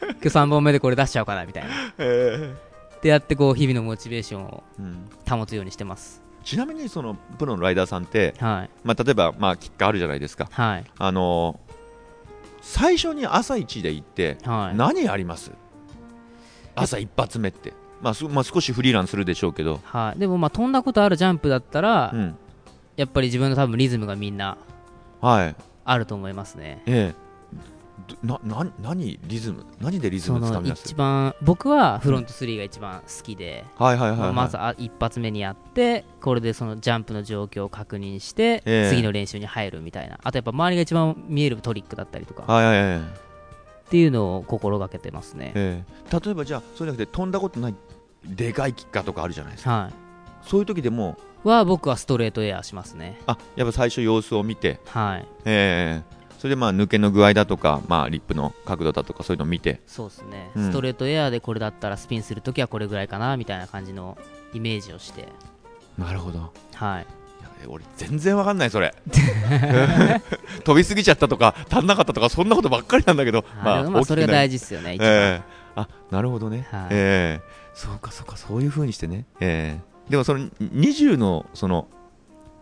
[0.00, 1.68] 今日3本目でこれ出しちゃおうかな、みたいな。
[1.98, 2.54] え
[2.96, 4.86] ってやって、こう、日々のモチベーションをーう
[5.34, 6.22] ん保つようにしてます。
[6.44, 8.70] ちなみにそのプロのライダーさんって、はい。
[8.84, 10.84] まあ、例えば、まあ、キッカーあるじゃないですか、はい。
[10.98, 11.72] あのー
[12.64, 14.76] 最初に朝一で行って、はい。
[14.76, 15.50] 何やります？
[16.74, 20.18] 朝一発目って、まあすまあ、少しフリーランするでしょうけど、はい。
[20.18, 22.36] でも、まあ、飛んだことあるジャンプだったら、うん。
[22.96, 24.58] やっぱり自分の多分リズムがみんな
[25.20, 25.56] はい。
[25.84, 26.82] あると思いますね。
[26.86, 27.22] ええ。
[28.24, 29.64] どなな何リズム？
[29.80, 30.82] 何でリズムつかみ出す？
[30.86, 38.90] 一番僕はフロント3が一番好きで、はいはいはい、はい、まずあ一発目にやってこれでそのジャンプの状況を確認して、ええ。
[38.90, 40.18] 次の練習に入るみたいな。
[40.22, 42.52] あとやっぱ周りが一番見えるトリックだったりとか。
[42.52, 43.00] はいはいはい
[43.92, 46.20] っていうのを心がけてますね、ええ。
[46.24, 47.74] 例えばじゃあそうじゃなくて飛んだことない
[48.24, 49.70] でかいキッカーとかあるじゃないですか。
[49.70, 49.90] は
[50.40, 55.28] そういう時でもいは僕はストレートエアしますねあやっぱ最初様子を見て、はい。
[55.44, 56.22] ええ。
[56.38, 59.82] それでまあ抜けの具合だとか、まあ、リップの角度だとかそういうのを見て。
[59.86, 60.70] そうですね、うん。
[60.70, 64.16] ストレートエアでこれだったらスピンするときはこれぐらいかなみたいな感じの
[64.54, 65.28] イメージをして。
[65.98, 66.50] なるほど。
[66.72, 67.06] はい
[67.62, 68.94] え俺全然わかんないそれ。
[70.64, 75.42] 飛びすぎちゃったとか足んなかったとかそんなことばっかりなんだけど、はいでもまあそれが大事事ですよねええ
[75.74, 76.88] あなるほどね、はい。
[76.90, 81.88] ええそうかそうかそういうふうにしてね、ええでもその20のその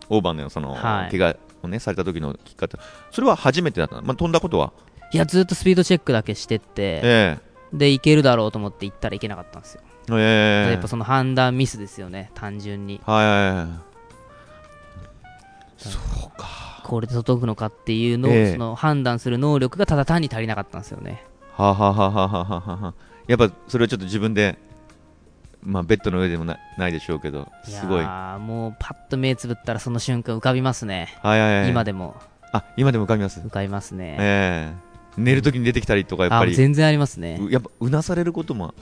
[0.09, 1.17] オーバーのその、はい。
[1.17, 2.77] 怪我をねされた時のきっかけ
[3.11, 4.71] それは初めてだったの、まあ、飛んだことは？
[5.13, 7.37] いやずっとスピードチェックだけしてって、え
[7.73, 9.81] でいけるだろうと思って行ったらいけなかったんですよ、
[10.17, 10.69] ええ。
[10.69, 13.01] えやっぱその判断ミスですよね単純に。
[13.05, 13.90] はいはいはい
[15.89, 16.61] そうか。
[16.83, 21.23] これで届くのかっていうのを、ええその判断する能力がただ単に足りなかったんですよね
[21.53, 22.93] はあはあははははは
[23.27, 24.57] やっぱそれはちょっと自分で
[25.63, 32.15] まあベッドの上でもなないでしょうけどすごいーもうパッと目つぶったらその瞬間浮かびますね、はいはいはい今でも
[32.51, 38.73] あ今でも浮かびます浮かびますね、ええ寝るときに出てきたりとかやっぱりあ全然ありますねやっぱうなされることも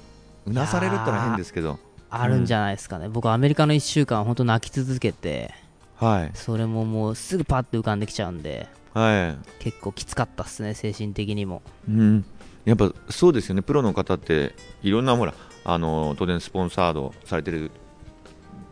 [0.45, 1.80] うなされるってのは変ですけど
[2.12, 5.54] あるんじゃないですかね、僕アメリカの1週間本当泣き続けて
[6.00, 6.32] はい。
[6.34, 8.68] それももうすぐパッと浮かんできちゃうんで。
[8.93, 11.62] は結構きつかったっすね精神的にも。
[11.88, 12.26] い、うん、
[12.66, 13.62] やっぱそうですよね。
[13.62, 15.34] プロの方っていろんなほら
[15.64, 17.72] あの当然スポンサードされてる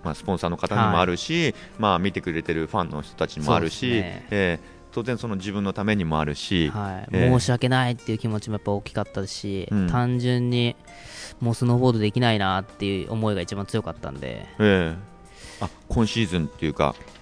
[0.04, 4.26] まあ、スポンサーの方にもあるし、まあ、見てくれてるファンの人たちにもあるし、ね。
[4.32, 4.78] ええ。
[4.94, 7.40] 当然その自分のためにもあるし、はい、ええ。
[7.40, 9.90] 申し訳ないっていう気持ちもやっぱ大きかったし、うん。
[9.90, 10.78] 単純に
[11.42, 15.18] もうスノーボードできないなっていう思いが一番強かったんで、ええ。
[15.60, 17.17] あ今シーズンっていうかな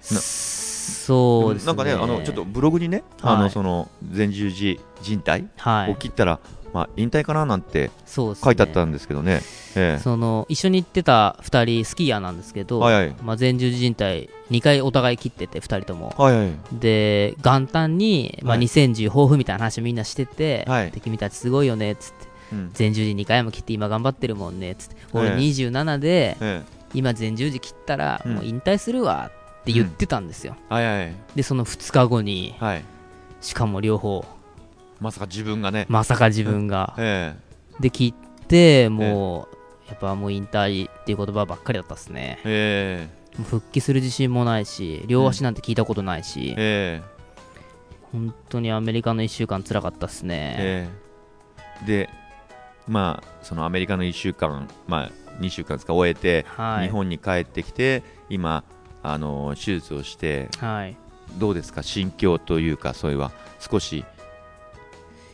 [0.00, 1.66] そうですね。
[1.66, 3.36] なんかねあのちょっとブログにね、はい。
[3.36, 5.92] あのその前十字靭帯はい。
[5.92, 6.40] を、切ったら、
[6.72, 7.90] まあ、引退かななんて。
[8.06, 9.40] 書いてあったんですけどね。
[9.76, 9.98] ええ。
[9.98, 13.16] その一緒に行ってた2人スキーヤーなんですけど、はいはい。
[13.22, 16.14] まあ、前十字靭帯2回お互い切ってて2人とも。
[16.16, 16.52] はいはい。
[16.72, 18.66] で元旦に、まあ、はい。
[18.66, 20.90] 2010抱負みたいな話をみんなしてて、はい。
[20.90, 22.28] で君たちすごいよねっつって。
[22.52, 22.72] うん。
[22.76, 24.96] 前十字2回も切って今頑張ってるもんねっつって。
[25.12, 25.36] 俺ええ。
[25.36, 28.34] 27でえ今前十字切ったらうん。
[28.34, 31.14] もう引退するわって言ってたんですよ、えはいはい。
[31.34, 32.84] でその2日後にはい。
[33.40, 34.24] しかも両方。
[35.00, 36.94] まさか自分がね、まさか自分が。
[36.98, 37.34] え
[37.80, 39.56] で切ってもう
[39.88, 42.38] やっぱもう引退っていう言葉ばっかりだったっすね。
[42.44, 43.08] え
[43.48, 47.20] 復帰する自信もないし両足なんて聞いたことないし、ええ。
[48.12, 50.88] 本当にアメリカの1週間つらかったっすね、え
[51.82, 51.86] え。
[51.86, 52.10] で
[52.86, 56.86] まあそのアメリカの1週間、まあ、2週間ですか終えて、はい。
[56.86, 58.64] 日本に帰ってきて今
[59.02, 60.96] あの手術をしてはい。
[61.38, 61.82] どうですか？
[61.82, 63.30] 心境というかそれは
[63.60, 64.04] 少し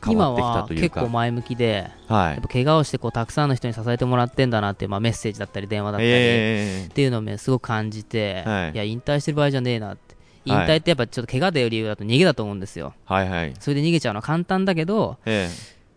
[0.05, 1.01] 変わ今ってきたはというか。
[1.01, 2.33] 結構前向きではい。
[2.33, 8.73] やっぱ怪我をしてこうたくさんの人に支えてもらってんだなっていう、まあ、メッセージだったり電話だったり、えっていうのをねすごく感じて、はい。
[8.73, 10.15] い、や引退してる場合じゃねえなって。
[10.45, 10.69] 引はい。
[10.69, 12.95] 退ってやっぱちょっと怪我で理由だと逃げだと思うんですよ。
[13.09, 13.55] ーはいはい。
[13.59, 15.49] それで逃げちゃうのは簡単だけどえ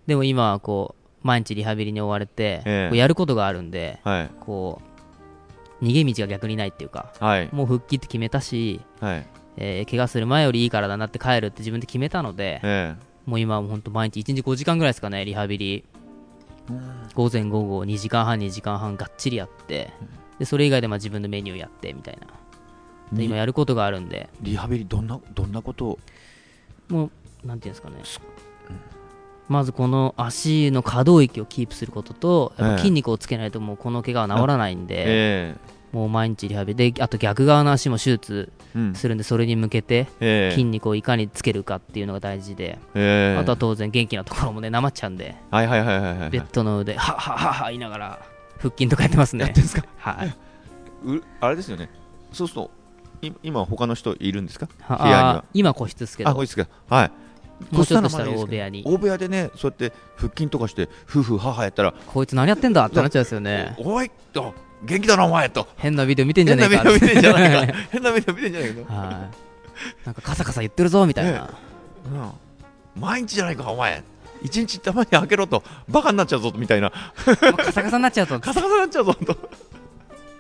[0.07, 2.89] でも今はこう毎日リハビリに追われて、ええ。
[2.89, 4.30] こうやることがあるんでーはい。
[4.39, 4.88] こう
[5.82, 7.49] 逃げ道が逆にないっていうかはい。
[7.51, 9.27] もう復帰って決めたし、はい。
[9.57, 15.84] えー怪我する前よりいい体になって帰るって自分で決めたのでえもう今はもう本当毎日1日5時間ぐらいですかねリハビリ。
[17.15, 19.91] 午前午後2時間半2時間半がっちりやって
[20.38, 22.27] でそれ以外でまあ自分のメニューやってみたいな。
[23.13, 24.30] ーで今やることがあるんで。
[24.41, 25.99] リハビリどんなどんなことを？
[26.89, 27.09] も
[27.43, 27.95] うなんていうんですかね
[29.50, 35.56] まずこの足の可動域をキープすることとやっぱ筋肉をつけないともうこの怪我は治らないんで、え
[35.91, 36.93] もう毎日リハビリ。
[36.93, 38.52] であと逆側の足も手術
[38.93, 46.30] するんでそれに向けてえー筋肉をいかにつけるかっていうのが大事で、えーあとは当然元気なところもねなまっちゃうんで、はいはいはいはいはい。
[46.30, 48.20] ベッドの上ではっはっはっは言いながら
[48.60, 49.45] 腹筋とかやってますね。
[49.45, 49.88] やってんですか？
[49.97, 50.28] はい、
[51.10, 51.89] うあれですよね。
[52.32, 52.72] そうすると
[53.24, 54.68] い今他の人いるんですか？
[54.82, 55.30] は部屋には。
[55.38, 56.30] あ今個室ですけど。
[56.30, 56.68] あこいつか。
[56.88, 57.12] はい
[57.72, 58.84] もうちょっとしたら大部屋に。
[58.86, 63.76] 大部屋でねそうやって腹筋とかして夫婦母やったらこいつ何やってんだってなっちゃうんですよね。
[63.78, 64.53] おおいと
[64.84, 65.68] 元気だなお前と。
[65.78, 66.84] 変なビデオ見てんじゃ変ねえか。
[66.86, 67.74] なビデオ見てんじゃないはか。
[67.91, 68.93] 変なビデオ見てんじゃないか。
[68.93, 70.05] はい。
[70.05, 71.49] なんかカサカサ言ってるぞみたいな、
[72.05, 73.01] うん。
[73.01, 74.03] 毎日じゃないかお前。
[74.41, 75.64] 一日たまに開けろと。
[75.89, 76.91] バカになっちゃうぞみたいな。
[77.41, 79.38] まあカサカサになっちゃうとカサカサになっちゃうぞと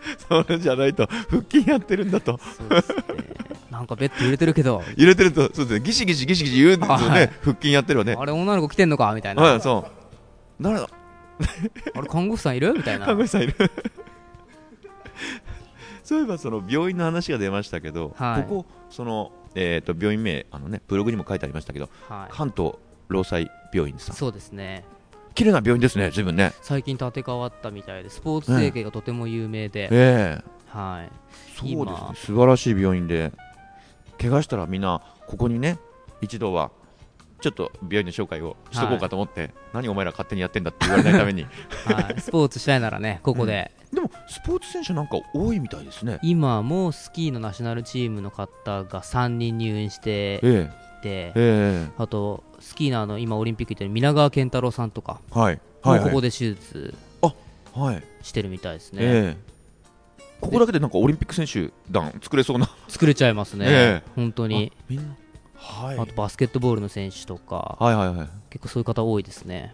[0.27, 2.39] それじゃないと腹筋やってるんだと。
[2.57, 2.95] そうですね。
[3.69, 4.83] なんかベッド揺れてるけど。
[4.97, 5.79] 入れてるとそうですね。
[5.81, 7.31] ギシギシギシギシ言うんですよね、はい。
[7.43, 8.15] 腹筋やってるわね。
[8.17, 9.85] あれ女の子来てんのかみたいな、はいそ
[10.59, 10.63] う。
[10.63, 10.89] 誰だ？
[11.95, 12.73] あれ看護婦さんいる？
[12.73, 13.05] みたいな。
[13.05, 13.55] 看護師さんいる。
[16.03, 18.43] そういえばその病院の話が出ましたけど、はい。
[18.43, 22.33] ここその、えー、と病院名あの、ね、ブログにも書いてありましたけどはい。
[22.33, 22.73] 関東
[23.09, 24.15] 労災病院さん。
[24.15, 24.83] そうですね
[25.39, 26.51] 綺麗な病院ですね、ずいぶんね。
[26.61, 30.43] 最近建て替わったみたいでスポーツ整形がとても有名で、ええ。
[30.67, 31.11] はい。
[31.57, 33.31] そうですね今、素晴らしい病院で、
[34.19, 35.79] 怪我したらみんな、ここにね、
[36.19, 36.71] 一度は、
[37.39, 41.43] ちょっと病院の紹介をしとこうかと思って、何お前ら勝手にやってんだって言われないために、
[41.87, 46.19] はい、スポーツしたいならね ここで、でも、スポーツ選手なんか多いみたいですね。
[46.21, 50.69] 今もスキーのナショナルチームの方が3人入院してえ
[50.99, 51.87] いてえ、え。
[51.97, 55.59] あとスキーのあの今オリンピック行ってる皆川健太郎さんとかえはい。
[55.83, 56.93] もはい、で、ここで手術
[57.73, 58.03] はい。
[58.21, 59.49] してるみたいですね、ええ
[60.41, 62.69] ここだけでなんかオリンピック選手団作れそうな。
[62.87, 65.15] 作れちゃいますね、え本当にあみんな。
[65.55, 65.99] はい。
[65.99, 68.29] あとバスケットボールの選手とかはいはいはい。
[68.49, 69.73] 結構そういう方多いですね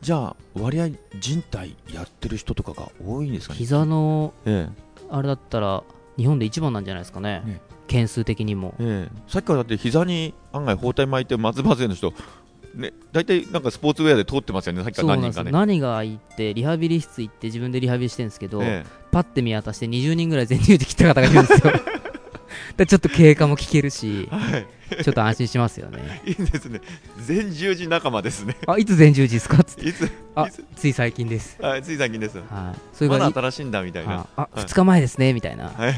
[0.00, 3.58] じゃあ、割合人体やってる人とかが多いんですかね。
[3.58, 4.68] 膝のえ
[5.10, 5.82] あれだったら
[6.16, 8.74] 日本で一番なんじゃないですかねね件数的にも。
[8.78, 9.14] ええ。
[9.14, 12.12] えさっきからだって膝に案外包帯巻いて松葉勢の人、
[12.74, 15.50] ね、大体なんかスポーツウェアで通ってますよね、さっきから何人かね。
[15.50, 21.72] 何がいいってリハビリ室行って自分でリハビリしてるんですけど、えパッて見渡して20人ぐらい全入で来た方がいるんですよ。
[22.76, 24.58] でちょっと経過も聞けるしえは
[25.00, 26.22] い、ちょっと安心しますよね。
[26.26, 26.80] いいですね、
[27.24, 28.56] 全十字仲間ですね。
[28.66, 29.88] あいつ全十字ですかっつって。
[29.88, 30.64] いつ、あいつ？
[30.76, 31.56] つい最近です。
[31.60, 32.38] はい、つい最近です。
[32.38, 32.80] はい。
[32.92, 34.26] それがいまだ新しいんだみたいな。
[34.36, 35.68] ああ2日前ですねみたいな。
[35.68, 35.94] はい、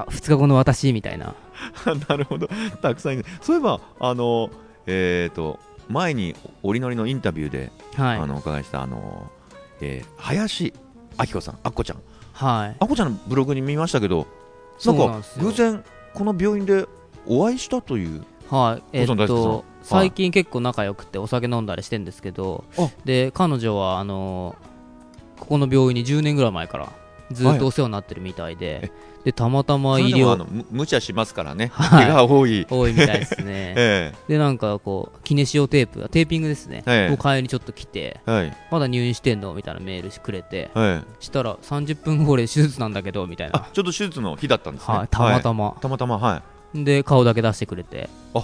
[0.00, 1.34] あ2日後の私みたいな。
[2.08, 2.48] なるほど、
[2.80, 3.24] たくさんいる。
[3.40, 4.50] そういえば、あの、
[4.86, 8.18] えっ、と、前に折りのりのインタビューで、はい。
[8.18, 9.30] あの、お伺いした、あの、
[9.80, 10.72] えー林
[11.18, 11.98] 明子さん、あっこちゃん。
[12.32, 12.76] はい。
[12.78, 14.26] あっこちゃんのブログに見ましたけど、
[14.78, 15.44] そなんなんですよ。
[15.44, 15.84] 偶然、
[16.14, 16.86] この病院で
[17.26, 18.24] お会いしたという。
[18.50, 18.98] はい。
[18.98, 22.88] えっご存知大輔と最近結構仲良くてお酒飲んだりしてんですけどあ。
[23.04, 24.56] で彼女はあの
[25.38, 26.92] ここの病院に10年ぐらい前から
[27.30, 28.90] ずっとお世話になってるみたいで、
[29.24, 30.46] でたまたま医療。
[30.70, 32.06] 無茶しますからね、はい。
[32.06, 33.44] 怪我多い、多いみたいですね。
[33.76, 37.14] えでなんかこうキネシオテープテーピングですね、ええ。
[37.14, 38.56] を買いにちょっと来てえはい。
[38.70, 43.58] まだ入院してんのみたいなメールくれてはい、したら30分後で手術なんだけどみたいな。
[43.58, 46.42] あちょっと手術の日だったんですね、はいたまたま、ま、たまたま、は
[46.74, 48.08] で顔だけ出してくれて。
[48.34, 48.38] い、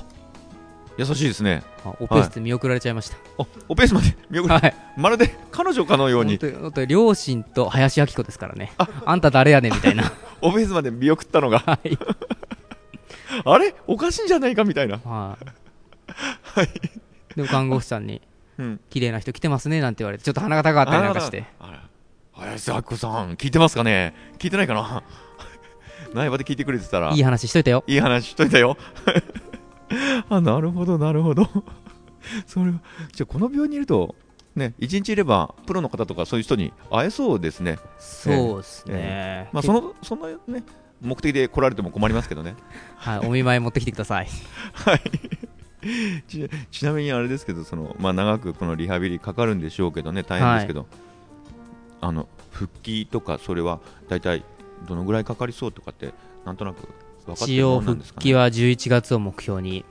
[0.99, 4.75] 優しいですね、あオペ室見送られちゃいました、あオペースまで見送る、はい。
[4.97, 6.39] まるで彼女かのように、
[6.89, 8.73] 両親と林明子ですからね。
[8.79, 9.17] あ。
[9.17, 10.11] んた誰やねんみたいな。
[10.41, 11.99] オペースまで見送ったのが、はい、
[13.45, 15.37] あれ、おかしいんじゃないかみたいな、は
[16.63, 18.23] い、でも看護師さんに
[18.59, 21.45] うん、綺麗な人来てますねなんて言われてちょっと鼻が高かったりなんかして。
[22.33, 25.03] 林明子さん、聞いてますかね、聞いてないかな、
[26.13, 27.83] 内場で聞いてくれてたら、いい話しといたよ。
[27.87, 28.77] いい話しといたよ。
[30.29, 31.49] あ、なるほど、なるほど。
[32.47, 32.81] それは、
[33.13, 34.15] じゃあこの病院にいると、
[34.55, 37.79] ね一日いればプロの方とかそういう人に会えそうですね。
[37.99, 39.51] そうですね。
[39.53, 40.65] まあそのそんなね
[41.03, 42.57] 目的で来られても困りますけどね。
[42.97, 44.29] はい、お見舞い持ってきてください。
[44.73, 45.01] はい。
[46.27, 50.87] ちちなみにあれですけどその、まあ、長くこのリハビリかかるんでしょうけどね大変ですけど、
[52.01, 53.79] あの復帰とかそれは
[54.09, 54.43] 大体
[54.89, 56.13] どのぐらいかかりそうとかって
[56.45, 56.89] なんとなく
[57.35, 58.21] 一応るもんなんですかね。
[58.21, 59.85] 復帰は11月を目標に。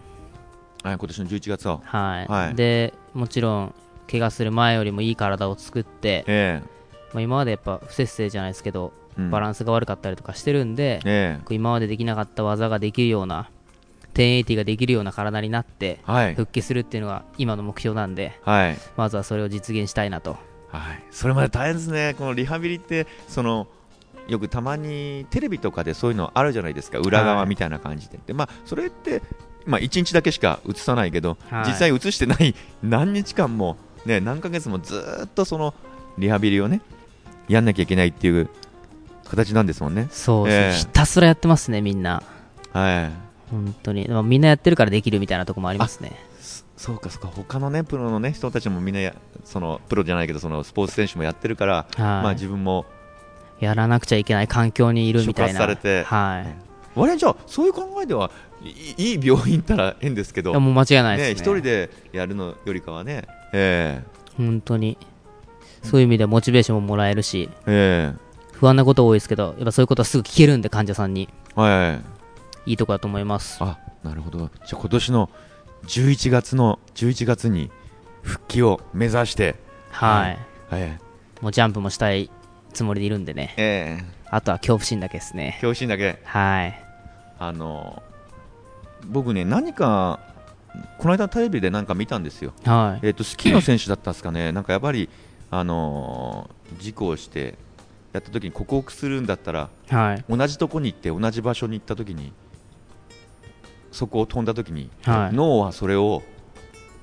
[0.83, 2.25] はい今年の11月ははい。
[2.27, 2.55] はい。
[2.55, 3.75] で、もちろん、
[4.09, 6.61] 怪我する前よりもいい体を作って、え
[7.11, 9.31] まあ、今までやっぱ不節制じゃないですけど、えうん。
[9.31, 13.49] バランスが悪かったりとかしてるんで、えこう今までできなかった技ができるような、
[14.13, 16.35] 1080ができるような体になって、えはい。
[16.35, 18.77] 復帰するっていうのが今の目標なんで、はい。
[18.95, 20.37] まずはそれを実現したいなと。
[20.75, 23.67] はい、それまで大変ですね、このリハビリってその
[24.27, 29.21] よくたまにテレビとかでそういうのあるじゃないですか、裏側みたいな感じで、でまあ、それって、
[29.65, 31.67] まあ、1日だけしか映さないけど、はい。
[31.67, 35.73] 実際映してない何日間も、ね、何ヶ月もずーっとその
[36.17, 36.81] リハビリをね
[37.47, 38.49] やんなきゃいけないっていう
[39.25, 40.07] 形なんですもんね。
[40.11, 40.77] そうええ。
[40.77, 42.23] ひたすらやってますね、みんな。
[42.71, 43.11] はい。
[43.51, 44.05] 本当に。
[44.05, 46.19] でもみんなやってるからできるみたいなとこもありますね。
[46.39, 47.27] そそうかそうか。
[47.27, 51.99] 他のねプロのね人たちもみんなやそのプロじゃないけどそのスポーツ選手もやってるから、はい。
[51.99, 52.85] まあ自分も
[53.59, 55.59] やらなくちゃいけない環境にいるみたいな。
[55.59, 56.55] 触発されてはい。
[56.95, 58.31] 我々じゃあそういう考えでは
[58.61, 61.33] いいいい病院行ったら変ですけどもう間違いないですね。
[61.33, 64.03] ね一人でやるのよりかはねえ
[64.37, 64.97] 本当に。
[65.83, 71.29] そういう意味ではモチベーションももらえるし、ええ不安なこと多いですけど、やっぱそういうことはすぐ聞けるんで、患者さんに。
[71.57, 71.99] えは
[72.65, 73.57] いいいとこだと思います。
[73.61, 75.29] あなるほどじゃあ今年の
[75.85, 77.69] 11月の11月に
[78.23, 79.55] 復帰を目指して
[79.91, 80.39] はい。
[80.71, 80.97] え
[81.41, 82.31] もうジャンプもしたい
[82.75, 83.53] つもりでいるんでね。
[83.57, 85.51] ええあとは恐怖心だけですねえ。
[85.53, 86.83] 恐怖心だけはい。
[87.39, 88.03] あの
[89.07, 90.19] 僕ね何か
[90.97, 93.07] この間テレビでなんか見たんですよはい。
[93.07, 95.09] えー、とスキーの選手だったんですかね、なんかやっぱり、
[95.51, 97.53] あのー事故をして
[98.11, 100.25] やった時に克服するんだったらはい。
[100.27, 102.33] 同じとこに行って同じ場所に行った時に
[103.91, 106.23] そこを飛んだ時に、はい脳はそれを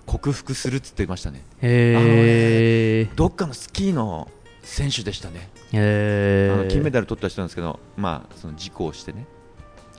[0.05, 3.15] 克服するっつってましたねへー。
[3.17, 4.29] どっかのスキーの
[4.63, 6.55] 選手でしたね、へー。
[6.55, 9.27] あの金メダル取った人なんですけど、まあ、その事故をしてね。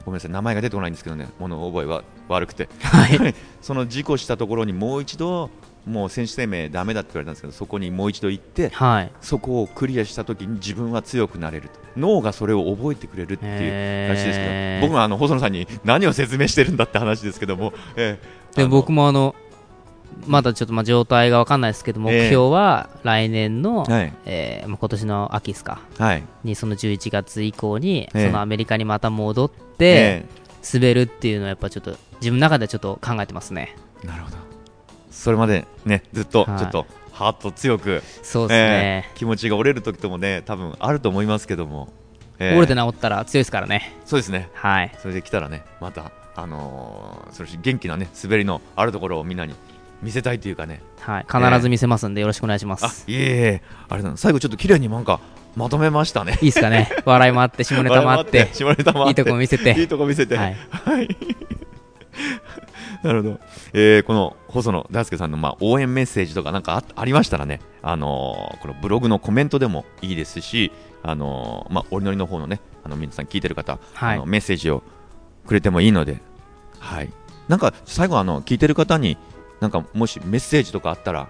[0.05, 1.29] ごめんなさい名前が出てこないんですけどね。
[1.39, 2.67] 物覚えは悪くて。
[2.81, 3.35] はい。
[3.61, 5.49] その事故したところにもう一度
[5.85, 9.11] もう選手生命だめだって言われたんですけどそこにもう一度行ってはい。
[9.21, 11.79] そこをクリアしたときに自分は強くなれると。
[11.97, 18.43] 脳がそれを覚えてくれるっていう話ですけど僕はあの細野さんに何を説明してるんだって話ですけども、ええ。
[18.55, 19.35] で僕もあの、
[20.27, 24.13] まだちょっとまあ状態がわかんないですけど、目標は来年の、はい。
[24.25, 26.23] えーまあ今年の秋ですか、はい。
[26.43, 28.25] にその11月以降に、ええ。
[28.27, 30.25] そのアメリカにまた戻って、え
[30.73, 33.75] 滑るっていうのはやっぱちょっと自分の中ではちょっと考えてますね。
[34.03, 34.37] えなるほど。
[35.11, 36.59] それまでねずっとはい。
[36.59, 39.03] ちょっとハート強く、そうですね。
[39.05, 39.09] え。
[39.11, 41.89] え気持ちが折れる時ともね多分あると思いますけども、
[42.39, 42.57] ええ。
[42.57, 43.93] 折れて治ったら強いですからね。
[44.05, 44.49] そうですね。
[44.53, 44.91] はい。
[44.99, 49.53] それで来たらねまたあのーそれし元気なね滑りのあるところをみんなに
[50.03, 50.81] 見せたいというかね。
[50.99, 51.25] はい。
[51.31, 53.05] 必ず見せますんでよろしくお願いしまあす。
[53.07, 53.61] いえいえ。
[53.89, 55.19] あれだな最後ちょっと綺麗になんか
[55.55, 56.33] まとめましたね。
[56.41, 56.89] いいですかね。
[57.05, 59.21] 笑いもあって、下ネタもあって、下ネタもあって。
[59.21, 59.79] いいとこ見せて。
[59.79, 60.35] いいとこ見せて。
[60.37, 60.57] はい。
[60.69, 61.07] はい。
[63.03, 63.39] なるほど、
[63.73, 74.15] えーこの細野大輔さんのまあ応援メッセージとかなんかあありましたらね、あのーこのブログのコメントでもいいですし、あのーまあ、おりのりの方のねあの皆さん聞いてる方、はい。
[74.15, 74.83] あのメッセージを
[75.45, 76.21] くれてもいいので、
[76.79, 77.09] はい、
[77.49, 79.17] なんか最後あの聞いてる方に
[79.59, 81.29] なんかもしメッセージとかあったら、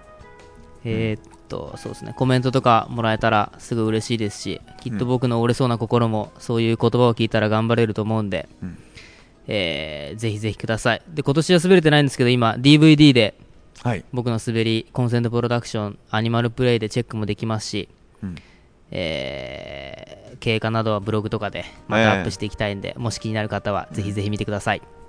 [0.84, 8.78] えーっと、そうですね、コメントとかもらえたらすぐ嬉しいですし、きっと僕の折れそうな心も、そういう言葉を聞いたら頑張れると思うんで、うん。
[9.46, 11.02] えーぜひぜひください。
[11.08, 13.34] で、今年は滑れてないんですけど、今、DVD で
[13.82, 17.88] はい、僕の滑り、コンセントプロダクション、アニマルプレイでチェックもできますし、
[18.22, 18.36] うん。
[18.90, 24.78] えー経過などはブログとかでまたアップしていきたいんで、もし気になる方はぜひぜひ見てください。
[24.78, 25.03] うん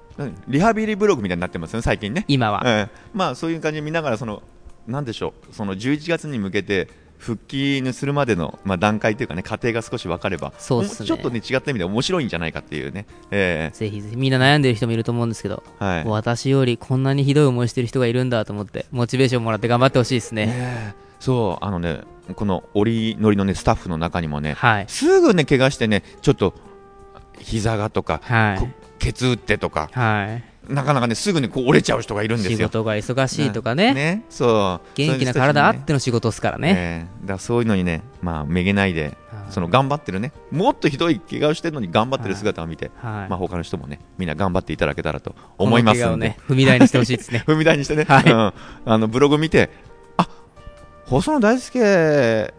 [0.47, 2.25] リハビリブログみたいになってますよね、最近ね。
[2.27, 2.61] 今は。
[2.65, 3.09] ええ。
[3.13, 4.43] まあそういう感じで見ながらその
[4.87, 6.87] なんでしょうその11月に向けて
[7.17, 10.89] 復帰するまでの、まあ、段階というかね過程が少し分かればそうね。
[10.89, 14.15] ちょっとね違った意味で面白いんじゃないかっていうね、えぜひぜひ。
[14.15, 16.03] みんな悩んでる人もいると思うんですけど、えはい。
[16.05, 20.47] 私よりこんなにひどい思いしてる人がいるんだと思ってモチベーションもらって頑張ってほしいですね。
[20.49, 21.05] ええ。
[21.19, 22.01] そうあのね
[22.35, 24.85] この折り乗りのねスタッフの中にもねはい。
[24.87, 26.53] すぐね怪我してねちょっと
[27.39, 28.67] 膝がとか、はこ
[29.05, 29.99] ケツ打ってとかい。
[29.99, 30.43] はい。
[30.73, 32.57] なかなかねすぐにこう折れちゃう人がいるんですよ。
[32.57, 34.23] 仕事が忙しいとかね。
[34.29, 36.73] そう元気な体あっての仕事ですからね。
[36.73, 39.17] ね、だからそういうのにね、まあ、めげないで、はい
[39.51, 43.29] その頑張ってるね、もっとひどい怪我をしてるのに頑張ってる姿を見て、はい。
[43.29, 47.43] まあ他の人もね、みんな頑張っていただけたらと思いますの怪我をね、踏み台にしてほしいですね。
[47.47, 48.53] 踏み台にしてね、はいうん
[48.91, 49.69] あのブログ見て、
[50.17, 50.27] あ
[51.05, 52.53] 細野大輔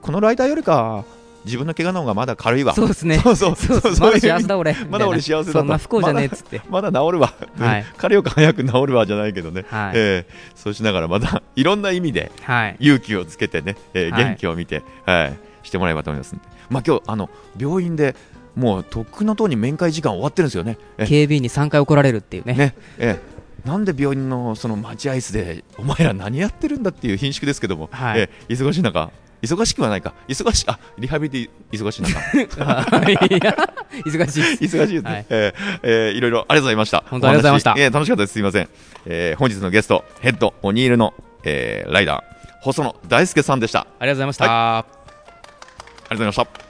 [0.00, 1.04] このライターよりか
[1.48, 2.74] 自分の怪我の方がまだ軽いわ。
[2.74, 3.18] そうですね。
[3.18, 3.56] そうそう。
[3.56, 3.92] そうそう。
[3.98, 4.74] まだいう幸せだ俺。
[4.88, 5.52] まだ俺幸せだと。
[5.52, 6.60] そんな不幸じゃねえっつって。
[6.68, 7.84] まだ治るわ、はい。
[7.96, 9.92] 彼より早く治るわじゃないけどね、はい。
[9.94, 12.76] えーそうしながらまた いろんな意味ではい。
[12.78, 14.24] 勇気をつけてね、えーはい。
[14.24, 15.38] 元気を見て、はい。
[15.62, 16.34] してもらえばと思います
[16.70, 18.14] まあ、今日あの病院で
[18.54, 20.78] もうとっくのとうに面会時間終わってるんですよね。
[20.98, 22.54] え警備員に3回怒られるっていうね。
[22.54, 22.74] ね。
[22.98, 23.18] え
[23.64, 23.68] え。
[23.68, 28.20] なんで病院のその待合室でお前ら何やってるんだっていう貧縮ですけども、はい。
[28.20, 29.10] ええ忙しい中
[29.42, 30.14] 忙しくはないか。
[30.26, 33.56] 忙しいあリハビリで忙しい中はいいや
[34.04, 34.76] 忙しいです。
[34.76, 35.26] 忙しいですね、はい。
[35.28, 37.04] えーえーいろいろありがとうございました。
[37.08, 37.74] 本当ありがとうございました。
[37.78, 38.32] えー楽しかったです。
[38.32, 38.68] すいません、
[39.06, 41.14] えー本日のゲストヘッドオニールの、
[41.44, 43.80] えーライダー細野大輔さんでした。
[43.80, 46.67] あありがとうございました、りがとうございました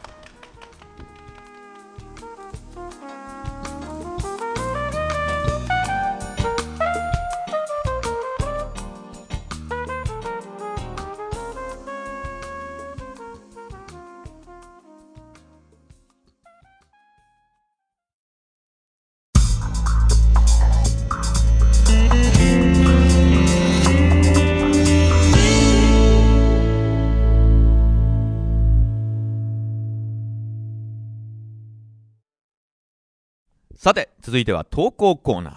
[33.88, 35.56] さて続いては投稿コーナー。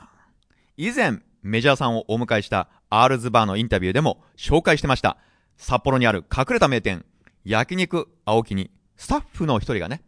[0.77, 5.17] 以前メジャーさんをお迎えしたアールズバーのインタビューでも紹介してました。
[5.57, 7.03] 札幌にある隠れた名店
[7.43, 10.01] 焼肉青木にスタッフの一人がね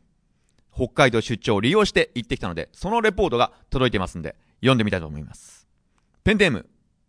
[0.74, 5.68] 北海道出張を利用して行ってきたのでそのレポートが届いてますんで読んでみたいと思います。
[6.24, 6.66] ペンネーム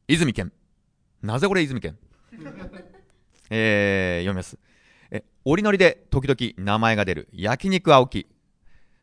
[0.08, 0.50] 泉健。
[1.22, 1.96] なぜこれ泉健？
[3.50, 4.58] えー、読みます。
[5.12, 8.26] え折り乗りで時々名前が出る焼肉青木。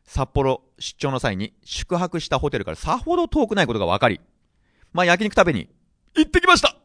[0.04, 4.20] 札幌出張の際に宿泊したホテルからさほど遠くないことが分かり、
[4.92, 5.68] まあ焼肉食べに
[6.14, 6.76] 行ってきました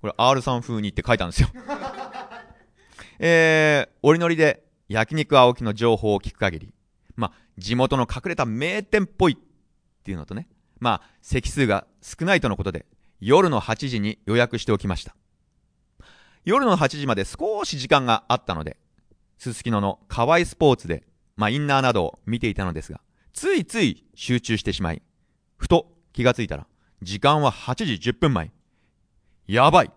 [0.00, 1.48] これ R さん風にって書いたんですよ。
[3.18, 6.72] えー、折り乗りで焼肉青木の情報を聞く限り、
[7.16, 10.48] まあ地元の隠れた名店っぽいっていうのとね、
[10.78, 12.86] まあ席数が少ないとのことで
[13.20, 15.16] 夜の8時に予約しておきました。
[16.44, 18.76] 夜の8時まで少し時間があったので、
[19.38, 21.04] すすきのの河合スポーツで
[21.38, 23.00] まあ、インナーなどを見ていたのですが、
[23.32, 25.02] ついつい集中してしまい、
[25.56, 26.66] ふと気がついたら、
[27.00, 28.50] 時間は8時10分前。
[29.46, 29.92] やばい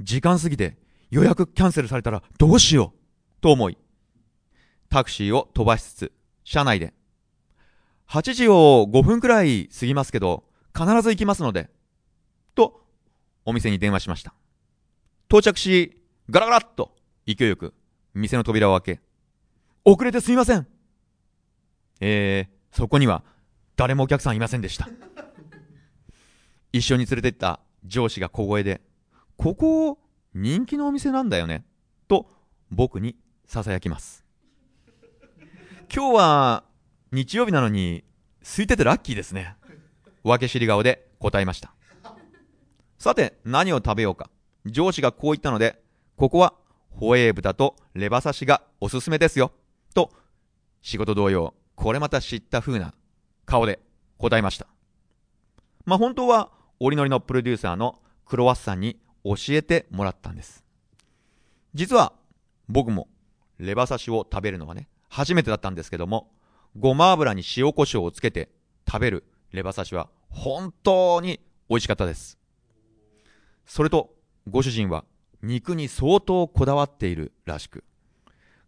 [0.00, 0.78] 時間過ぎて
[1.10, 3.76] 予約キャンセルされたらどうしようと思い、
[4.88, 6.94] タクシーを飛ばしつつ、車内で、
[8.08, 10.44] 8時を5分くらい過ぎますけど、
[10.74, 11.68] 必ず行きますので、
[12.54, 12.82] と、
[13.44, 14.32] お店に電話しました。
[15.28, 16.00] 到着し、
[16.30, 16.96] ガラガラっと
[17.26, 17.74] 勢いよく
[18.14, 19.05] 店の扉を開け、
[19.88, 20.66] 遅れてすみません。
[22.00, 23.22] えー、そこには
[23.76, 24.88] 誰もお客さんいませんでした。
[26.72, 28.80] 一緒に連れてった上司が小声で、
[29.36, 30.00] ここ
[30.34, 31.64] 人気のお店なんだよね、
[32.08, 32.28] と
[32.72, 33.14] 僕に
[33.48, 34.24] 囁きます。
[35.94, 36.64] 今日は
[37.12, 38.02] 日曜日なのに
[38.42, 39.54] 空いててラッキーですね。
[40.24, 41.72] 分け知り顔で答えました。
[42.98, 44.30] さて、何を食べようか。
[44.64, 45.80] 上司がこう言ったので、
[46.16, 46.54] ここは
[46.90, 49.52] ホエー豚とレバ刺しがおすすめですよ。
[50.86, 52.94] 仕事同様、これまた知った風な
[53.44, 53.80] 顔で
[54.18, 54.68] 答えました。
[55.84, 60.62] まあ、本当は、折り乗りのプロデューサーのクロワッサンに教えてもらったんです。
[61.74, 62.12] 実は、
[62.68, 63.08] 僕も
[63.58, 66.30] レバ刺しを食べるのはね、初めてだったんですけども、
[66.78, 68.48] ごま油に塩コショウをつけて
[68.86, 72.38] 食べるレバ刺しは本当に美味しかったです。
[73.66, 74.14] それと、
[74.48, 75.04] ご主人は
[75.42, 77.82] 肉に相当こだわっているらしく、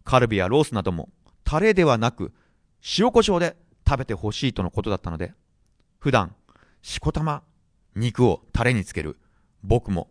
[0.02, 1.10] カルビやロースなども
[1.49, 2.34] タレではなく
[2.99, 3.57] 塩コショウで
[3.88, 5.32] 食べてほしいとのことだったので、
[5.99, 6.34] 普段、
[6.82, 7.42] しこたま
[7.96, 9.16] 肉をタレにつける
[9.62, 10.11] 僕も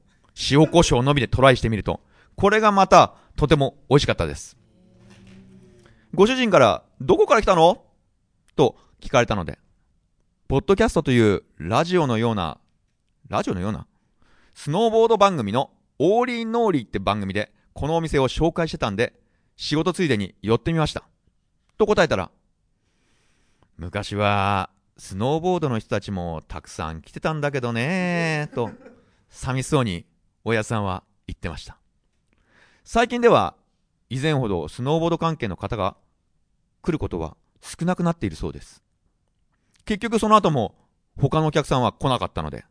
[0.49, 2.01] 塩コショウのみでトライしてみると、
[2.35, 4.57] これがまたとても美味しかったです。
[6.15, 7.83] ご主人から、どこから来たの？
[8.55, 9.59] と聞かれたので、
[10.47, 12.57] ポッドキャストというラジオのような、
[13.29, 13.85] ラジオのような、
[14.55, 15.69] スノーボード番組の
[15.99, 19.13] オーリーノーリーって番組でこのお店を紹介してたんで、
[19.55, 21.03] 仕事ついでに寄ってみました。
[21.77, 22.31] と答えたら、
[23.77, 28.71] 昔は、スノーボードの人たちもたくさん来てたんだけどねと、
[29.29, 30.05] 寂しそうに、
[30.43, 31.77] 親さんは言ってました。
[32.83, 33.55] 最近では、
[34.09, 35.97] 以前ほどスノーボード関係の方が
[36.81, 38.81] 来ることは少なくなっているそうです。
[39.85, 40.75] 結局その後も
[41.17, 42.65] 他のお客さんは来なかったので、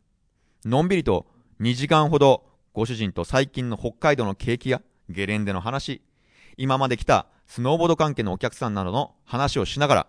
[0.65, 1.27] のんびりと
[1.61, 2.43] 2時間ほど
[2.73, 6.01] ご主人と最近の北海道の景気やゲレンデの話、
[6.57, 10.07] 今まで来たスノーボード関係のお客さんなどの話をしながら、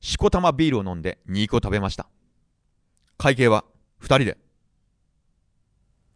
[0.00, 2.06] しこたまビールを飲んで肉を食べました。
[3.16, 3.64] 会計は
[4.02, 4.38] 2人で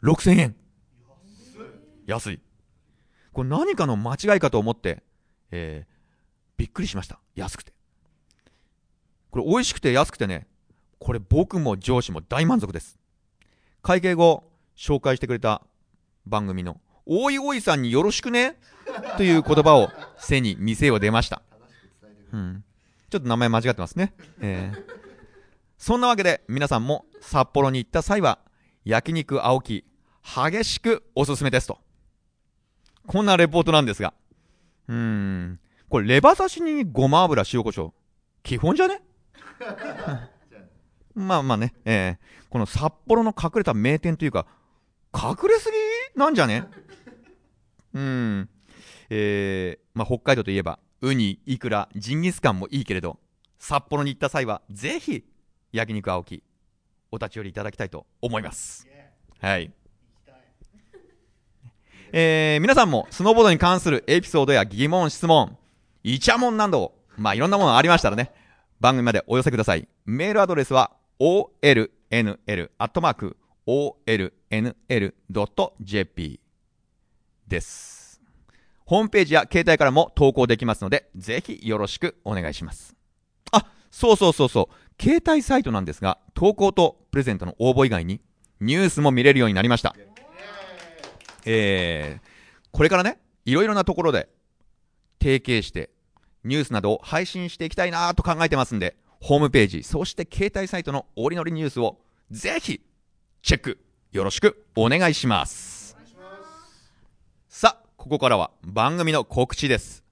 [0.02, 0.56] 6000円。
[2.06, 2.40] 安い。
[3.32, 5.02] これ何かの間違いかと思って、
[5.50, 5.92] えー、
[6.56, 7.18] びっくりしました。
[7.34, 7.72] 安くて。
[9.30, 10.46] これ美味しくて安くてね、
[10.98, 12.98] これ僕も上司も大満足です。
[13.82, 15.62] 会計後、紹介してくれた
[16.26, 16.80] 番組の、
[17.11, 18.56] おいおいさんによろしくね？
[19.16, 19.88] という言葉を
[20.18, 21.40] 背に店を出ました。
[22.34, 22.64] うん。
[23.09, 24.12] ちょっと名前間違ってますね。
[24.40, 24.84] えー、
[25.78, 28.38] そんなわけで皆さんも札幌に行った際は、
[28.84, 29.86] 焼肉青木、
[30.22, 31.78] 激しくおすすめですと。
[33.06, 34.12] こんなレポートなんですが。
[34.88, 35.61] うーん。
[35.88, 37.92] これレバ刺しにごま油、塩コショウ。
[38.42, 39.00] 基本じゃね？
[41.14, 44.46] まあまあね、えー、この札幌の隠れた名店というか、
[45.14, 45.70] 隠れす
[46.14, 46.64] ぎなんじゃね？
[47.95, 48.49] うん。
[49.11, 53.18] えー、まあ北海道といえば、ウニ、イクラ、ジンギスカンもいいけれど、
[53.59, 55.24] 札幌に行った際は、ぜひ、
[55.72, 56.43] 焼肉青木、
[57.11, 58.86] お立ち寄りいただきたいと思います。
[59.41, 59.72] はい。
[62.12, 65.59] えー、皆さんもスノーボードに関するエピソードや疑問、質問、
[66.03, 68.32] イチャモンなど、まあいろんなものありましたらね、
[68.80, 69.86] 番組までお寄せください。
[70.07, 71.91] メールアドレスは、olnl、
[72.78, 73.36] アットマーク、
[73.66, 74.30] olnl.jp
[77.49, 78.20] です。
[78.84, 82.96] ホームページや携帯からも投稿できますので、ぜひよろしくお願いします。
[83.53, 85.03] あ、そうそうそうそう。
[85.03, 88.20] 携帯サイトなんですが、投稿とプレゼントの応募以外に、
[88.61, 89.94] ニュースも見れるようになりました。
[91.44, 94.28] えー、これからね、いろいろなところで
[95.20, 95.90] 提携して、
[96.44, 101.99] ニュースなどを配信していきたいなと考えてますんで、ホームページ、そして携帯サイトの折りのりニュースを
[102.30, 102.80] ぜひ
[103.42, 103.78] チェック
[104.12, 105.78] よろしくお願いします。
[107.99, 110.05] ここからは番組の告知です。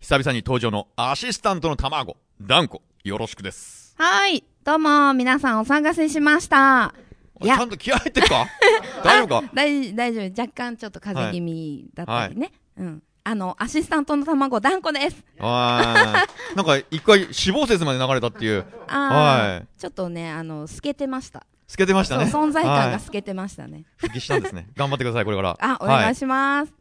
[0.00, 3.94] 久々に登場のアシスタントの卵、ダンコ、よろしくです。
[3.96, 4.42] はい。
[4.64, 6.92] どうも、皆さんお探せしました。
[7.40, 8.46] ちゃんと気合入ってるか？
[9.04, 9.50] 大丈夫か？
[9.54, 10.40] 大大丈夫。
[10.42, 12.50] 若干ちょっと風邪気味だったりね。
[12.78, 13.02] うん。
[13.22, 15.24] あの、アシスタントの卵、ダンコです。
[15.38, 21.46] あーなんか一回死亡説まで流れたっていう、あはいーちょっとね、あの、透けてました。
[21.68, 22.24] 透けてましたね。
[22.24, 23.84] 存在感はいが透けてましたね。
[23.96, 24.66] 復帰したんですね。
[24.74, 25.56] 頑張ってください、これから。
[25.60, 26.72] あ、お願いしします。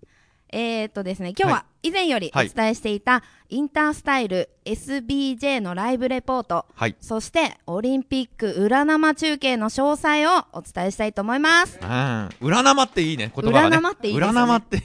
[0.56, 6.95] えー、っとですね、今日はは以前よりお伝えしていた、インタースタイル SBJ のライブレポート、はい。
[7.01, 11.80] そしてオリンピック裏生中継の詳細をお伝えしたいと思います。
[11.82, 12.30] うん。
[12.39, 13.78] 裏生っていいね、言葉がね。
[13.78, 14.84] 裏生っていいですよね裏生って。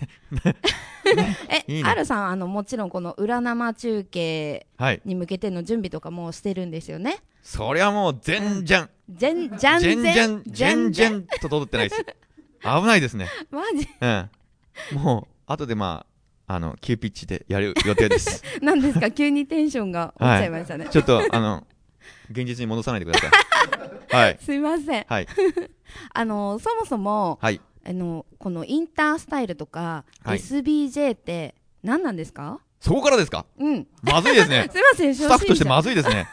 [1.69, 5.03] え、いいねあるさん、あの、もちろんこの裏生中継はい。
[5.05, 7.19] に向けての準備とかもうしてるんですよね？
[7.43, 12.07] そりゃもう、全然、全、じゃん全然、全全然と届ってないです。
[12.65, 13.29] 危ないですね。
[13.51, 13.87] マジ？
[14.01, 14.31] うん。
[15.03, 16.07] もう、後でま
[16.47, 18.43] あ、あの、急ピッチでやる予定です。
[18.63, 19.11] なんですか？
[19.11, 20.87] 急にテンションが 落ちちゃいましたね。
[20.91, 21.67] ちょっと、あの、
[22.31, 23.31] 現実に戻さないでください。
[24.15, 24.39] はい。
[24.41, 25.05] すいません。
[25.09, 25.27] はい。
[26.15, 27.61] あの、そもそも、はい。
[27.87, 32.61] あの、このインタースタイルとか、はい SBJ って何なんですか？
[32.81, 33.45] そこからですか？
[33.59, 33.87] うん。
[34.03, 34.69] まずいですね。
[34.71, 36.27] すいません、スタッフとしてまずずいですね。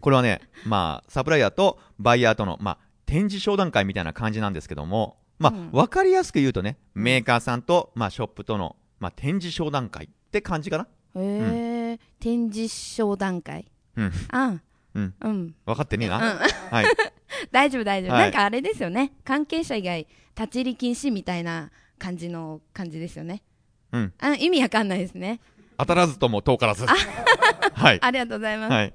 [0.00, 10.86] これはね、まあ、サプライヤーとバイヤーとの、まあ、展示商談会みたいな感じなんですけども、まあ、うんわかりやすく言うとね、メーカーさんと、まあ、ショップとの、まあ、展示商談会って感じかな？
[11.16, 13.66] へえ、展示商談会？
[13.96, 14.12] うん。
[14.30, 14.60] あ
[14.94, 15.14] うん。
[15.20, 15.54] うん。
[15.64, 16.16] 分かってねえな。
[16.16, 16.38] うん。
[16.38, 16.84] はい。
[17.50, 18.12] 大丈夫、大丈夫。
[18.12, 19.12] はいなんかあれですよね。
[19.24, 20.06] 関係者以外、
[20.38, 23.42] 立ち入り禁止みたいな感じの感じですよね。
[23.92, 24.12] うん。
[24.18, 25.40] あ意味わかんないですね。
[25.78, 26.84] 当たらずとも遠からず。
[27.72, 27.98] はい。
[28.02, 28.72] ありがとうございます。
[28.72, 28.94] はい。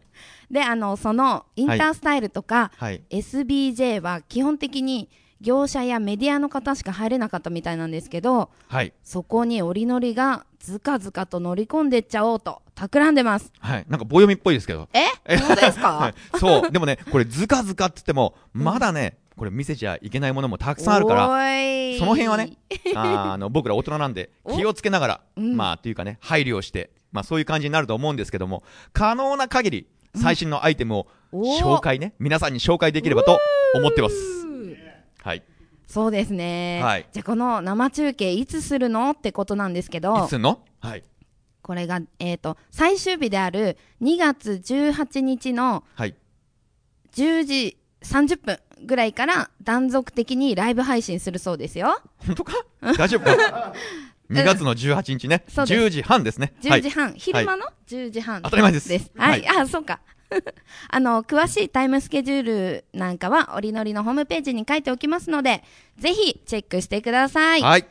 [0.52, 3.02] で、あの、その、インタースタイルとか、はい。
[3.10, 5.10] SBJ は基本的に
[5.42, 8.94] 業者やメディアの方しか入れなかったみたいなんですけど、はい。
[9.04, 13.52] そこに折のりがずかずかと乗り込んでっちゃおうと企んでます。
[13.60, 13.86] はい。
[13.90, 14.88] なんか棒読みっぽいですけど。
[14.94, 15.06] え？
[15.26, 16.14] え そうですか、はい。
[16.40, 16.72] そう。
[16.72, 21.26] でもね、これ、ずかずかって言っても、まだね、これ見せちゃいけないものもたくさんあるから、
[22.00, 22.54] その辺はね、
[22.96, 24.56] あの僕ら大人なんでお？
[24.56, 28.64] 気をつけながら、うんまあというかね、配慮をして、まあそういう感じになると思うんですけども、
[28.94, 33.38] 可能な限り最新のアイテムを紹介ね、皆さんに紹介できればと
[33.76, 34.16] 思ってます。
[35.26, 35.44] はい。
[35.88, 36.82] そうですね。
[36.84, 40.62] はいじゃあこの生中継いつするのってことなんですけいどつ、すんの？
[40.80, 41.04] はい。
[41.64, 46.16] これが、えっ、と、最終日である2月18日のはい。
[47.16, 52.00] 10時30分ぐらいから断続的にライブ配信するそうですよ。
[52.28, 52.54] 本当か？
[52.96, 53.74] 大丈夫か
[54.30, 56.54] ?2 月の18日ね、そうです10時半ですね。
[56.62, 60.02] 10時半、昼間の10時半、当たり前ですはい、はあ、そうか。
[60.90, 65.64] あの、詳しいタイムスケジュールなんかは、折りのりのホームページに書いておきますので、
[65.98, 67.62] ぜひチェックしてください。
[67.62, 67.86] はい。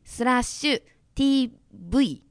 [0.06, 0.82] スラッシュ
[1.16, 2.22] tv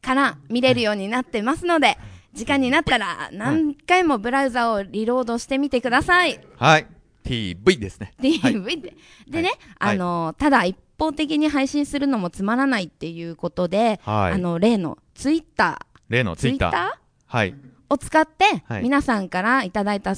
[0.00, 1.98] から見れるようになってますので、
[2.32, 6.40] 時間になったら何回もブラウザをリロードしてみてください。
[6.56, 6.86] はい
[7.22, 8.96] TV ですね DV で。
[9.28, 14.32] でね、はいあの、ただ一方的に配信するのもつまらないっていうことで、はい。
[14.34, 17.52] あの、例のツイッタ例のー、ツイッタはい。
[17.52, 17.56] ー
[17.88, 18.82] を使って、はい。
[18.82, 20.14] 皆さんからいただいた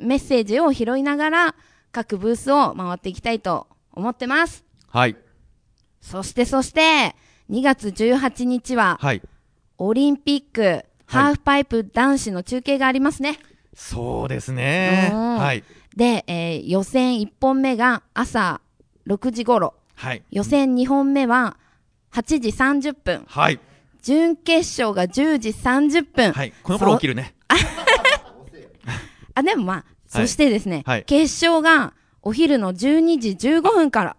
[0.00, 1.54] メッセージを拾いながら、
[1.92, 4.64] 各ブースを回っていきたいと思ってます。
[4.88, 5.16] はい。
[6.00, 7.14] そしてそして、
[7.50, 9.22] 2月18日は、はい。
[9.78, 13.38] オリンピック、ハーフパイプ男子の中継がありますね。
[13.74, 15.10] そうですね。
[15.12, 15.36] うん。
[15.38, 15.64] はい。
[15.96, 18.60] で、えー予選1本目が朝
[19.08, 20.22] 6時頃、はい。
[20.30, 21.58] 予選2本目は
[22.12, 23.60] 8時30分、はい。
[24.02, 26.32] 準決勝が10時30分。
[26.32, 26.54] はい。
[26.62, 27.34] この頃起きるね。
[29.34, 29.84] あ、でもまあ、はい。
[30.06, 31.04] そしてですね、はい。
[31.04, 31.92] 決勝が
[32.22, 34.16] お昼の12時15分から。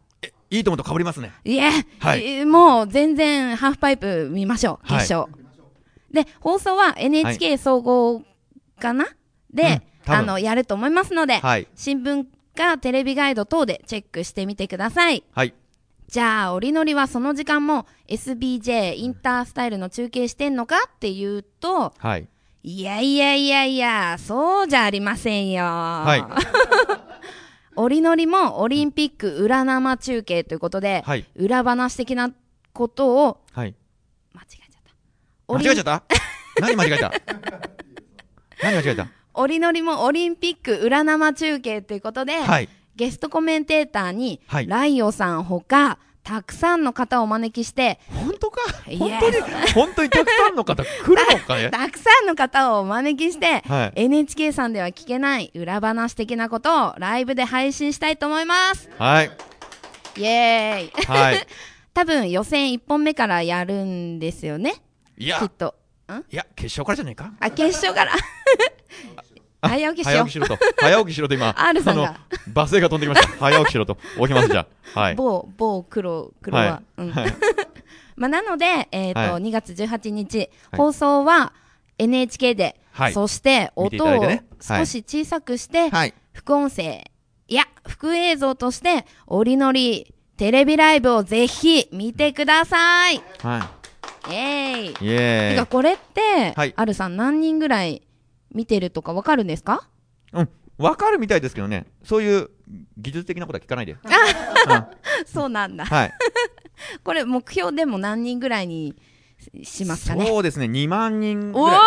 [0.51, 1.31] いいともと被りますね。
[1.43, 2.23] いえ、はい。
[2.25, 4.99] えーもう全然ハーフパイプ見ましょう、はい。
[4.99, 5.33] 決勝。
[6.11, 8.21] で、放送は NHK 総合
[8.79, 9.07] かな、
[9.51, 11.67] で、うんあの、やると思いますので、はい。
[11.73, 12.25] 新聞
[12.55, 15.23] かテレビガイド等でチェックしてみてください。
[15.33, 15.55] はい
[16.11, 22.27] じゃあ、折りのりはその時間も SBJ インタースタイルの中継してんのかっていうと、はい。
[22.63, 25.63] いやいやいやいや、そうじゃありませんよ。
[25.63, 26.23] はい。
[27.77, 31.25] 折りのりもオリンピック裏生中継ということで、はい。
[31.37, 32.29] 裏話的な
[32.73, 33.73] ことをはい。
[34.33, 34.83] 間違えちゃっ
[35.47, 35.53] た。
[35.53, 36.03] 間違えちゃった？
[36.59, 37.11] 何間違えた？
[38.61, 39.07] 何間違えた？
[39.33, 42.67] 折りのりもオリンピック裏生中継ということで、はい
[43.01, 44.67] ゲストコメンテーターに、はい。
[44.67, 48.61] ライオさんほか、たくさんの方をお招きして、本当か？
[48.85, 49.41] 本当に？
[49.73, 51.55] 本当にたくさんの方来るのか？
[51.55, 54.03] ね たくさんの方をお招きして、はい。
[54.03, 58.87] NHK さんでは聞けない裏話的なことをライブで配信したいと思います。
[58.99, 59.31] はい。
[60.17, 61.05] イエーイ。
[61.07, 61.47] はい。
[61.95, 64.75] 多分予選1本目からやるんですよね？
[65.17, 65.39] いや。
[65.39, 65.73] きっと。
[66.07, 66.17] ん？
[66.31, 67.33] いや決勝からじゃないか？
[67.39, 68.11] あ、決勝から。
[69.61, 70.15] 早起きしよう。
[70.15, 70.31] 早起き。
[70.33, 70.57] しろと。
[70.77, 71.53] 早起きしろと今。
[71.57, 72.03] R さんが。
[72.03, 72.07] あ
[72.47, 73.37] の罵声が飛んできました。
[73.37, 73.95] 早起きしろと。
[74.19, 74.99] 起きますじゃあ。
[74.99, 75.15] はい。
[75.15, 76.63] 某、某黒、黒は。
[76.63, 77.11] はうん。
[77.11, 77.33] はい。
[78.15, 79.43] まあ、なので、えっ、と、はい。
[79.43, 80.49] 2月18日、はい。
[80.77, 81.53] 放送は
[81.97, 83.13] NHK で、はい。
[83.13, 84.23] そして音を
[84.59, 86.13] 少し小さくして、はい。
[86.33, 87.11] 副音声、
[87.47, 93.21] いや、副映像として、折りのり、テレビライブをぜひ見てください。
[93.43, 93.69] は
[94.29, 94.85] イエーイ。
[94.85, 95.55] いイエーイ。
[95.55, 96.73] てか、これって、はい。
[96.75, 98.01] あるさん何人ぐらい
[98.53, 99.87] 見てるとかわかるんですか？
[100.33, 101.85] うんわかるみたいですけどね。
[102.03, 102.49] そういう
[102.97, 103.91] 技術的なことは聞かないで。
[103.93, 103.99] うん。
[105.27, 105.85] そうなんだ。
[105.85, 106.11] はい。
[107.03, 108.95] これ、目標でも何人ぐらいに
[109.63, 110.25] しますかね？
[110.25, 110.65] そうですね。
[110.65, 111.77] 2万人ぐおら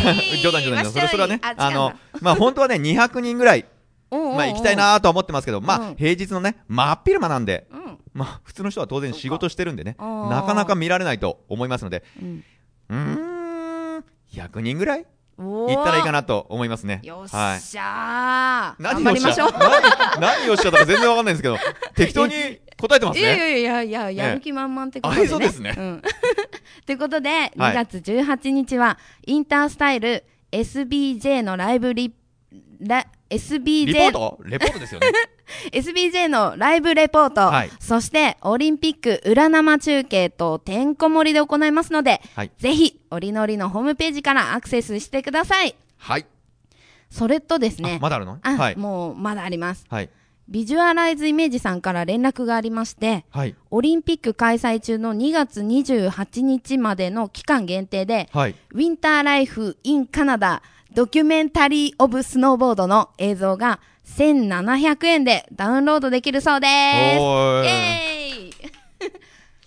[0.00, 0.86] ーいい 冗談冗談。
[0.90, 1.92] それそれはねああの
[2.22, 3.66] まあ本当はね200人ぐらい
[4.10, 5.82] ままあ行きたいなとは思ってますけどまうん。
[5.90, 7.98] あ平日のね真っ昼間なんでうん。
[8.14, 10.30] まあ普通の人は当然仕事してるんでねあー。
[10.30, 12.02] なかなか見られないと思いますので。
[12.22, 12.44] うん。
[12.88, 12.96] うー
[13.98, 15.02] ん100人ぐらい？
[15.02, 15.06] お
[15.36, 16.12] 行ったらいいかな。
[16.20, 18.82] なと思いますねよっはいしゃー。
[18.82, 19.52] 何頑張りましょう。
[19.52, 21.56] 何何をしちゃったか全然わかんないんですけど
[21.96, 22.34] 適当に
[22.80, 25.26] 答えてますいやいねやいやいや、やる気満々ってことでね。
[25.26, 26.02] あそうですねうん。
[26.86, 32.14] ということで、2月18日は、インタースタイル SBJ のライブリ、
[32.80, 34.40] ラ SBJ リポート？
[34.44, 35.08] レポートですよね。
[35.72, 37.70] SBJ のライブレポート、はい。
[37.80, 42.50] そしてオリンピック裏生中継とてんこ盛りで行いますので、はい。
[42.58, 45.74] ぜひ、おりのりのホームページからアクセスしてください。
[45.98, 46.26] はい。
[47.10, 47.96] それとですね。
[47.96, 48.38] あ、まだあるの？
[48.42, 48.76] あはい。
[48.76, 49.84] もうまだあります。
[49.88, 50.10] はい。
[50.46, 53.54] ビジュアライズイメージさんから連絡がありまして、はい。
[53.70, 58.54] オリンピック開催中の2月28日までの期間限定で、はい。
[58.72, 60.62] ウィンターライフ・イン・カナダ
[60.94, 66.70] ドキュメンタリー・オブ・スノーボードの映像が1700円でダウンロードできるそうです。
[66.70, 68.54] イエーイ。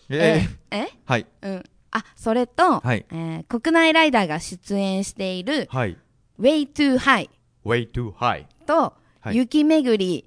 [0.09, 0.75] えー。
[0.75, 1.25] えはい。
[1.41, 1.63] うん。
[1.91, 3.05] あ、それと、はい。
[3.11, 5.97] えー国内ライダーが出演しているはい。
[6.39, 7.29] Way Too High
[7.65, 9.35] way too high と、はい。
[9.35, 10.25] 雪巡り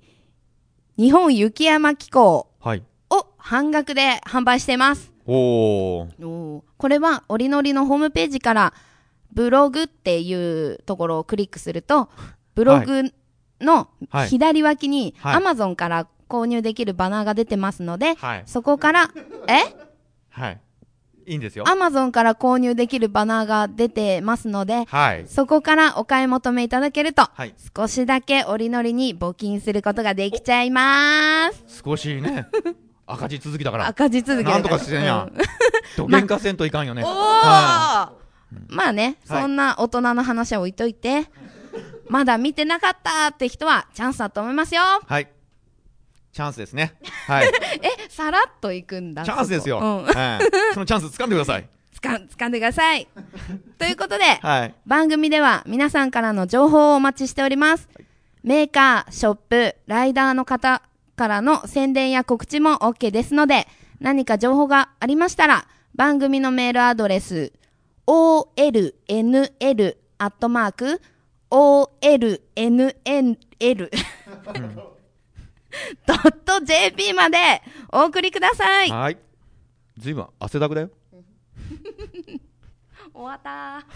[0.98, 2.82] 日本雪山機構はい。
[3.08, 5.10] を半額で販売しています。
[5.26, 6.26] おー。
[6.26, 6.62] おー。
[6.76, 8.74] これは、おりのりのホームページから、
[9.32, 12.08] ブログっていうところをクリックすると、
[12.54, 13.12] ブログ
[13.60, 14.28] のはい。
[14.28, 15.42] 左脇に、はい。
[15.42, 18.42] Amazon から購入できるバナーが出てますので、はい。
[18.46, 19.10] そこから、
[19.48, 19.74] え？
[20.30, 20.60] はい。
[21.26, 21.64] いいんですよ。
[21.64, 25.26] Amazon から購入できるバナーが出てますので、はい。
[25.28, 27.54] そこからお買い求めいただけると、はい。
[27.76, 31.82] 少しだけおりのりに募金することができちゃいます。
[31.84, 32.46] 少しね。
[33.06, 33.86] 赤字続きだから。
[33.88, 35.28] 赤字続きだなんとかしてんや
[35.96, 37.02] どげんかせんといかんよね。
[37.04, 37.10] おー！
[37.10, 38.12] は
[38.68, 39.42] まあね、はい。
[39.42, 41.26] そんな大人の話は置いといて、
[42.08, 44.82] まだ見てなかったって人はチャンスだと思いますよ。
[45.06, 45.28] はい。
[46.32, 46.94] チャンスですね。
[47.26, 47.48] はい。
[47.82, 49.24] え、さらっといくんだ。
[49.24, 50.04] チャンスですよ、うん。
[50.04, 51.68] はいそのチャンス掴んでください。
[51.92, 53.08] つか掴んでください。
[53.78, 54.74] ということではい。
[54.86, 57.88] 番組では皆さんからの情報をお待ちしております。
[58.42, 60.82] メーカー、ショップ、ライダーの方
[61.16, 63.68] からの宣伝や告知も OK ですので、
[64.00, 67.52] 何か情報がありましたら、番組のメールアドレス、
[68.10, 71.00] olnl アットマーク
[71.48, 72.40] olnnl
[76.04, 77.38] ドット jp まで
[77.92, 78.90] お送りください。
[78.90, 79.18] はい。
[79.96, 80.90] ずいぶん汗だくだよ。
[83.14, 83.86] 終わった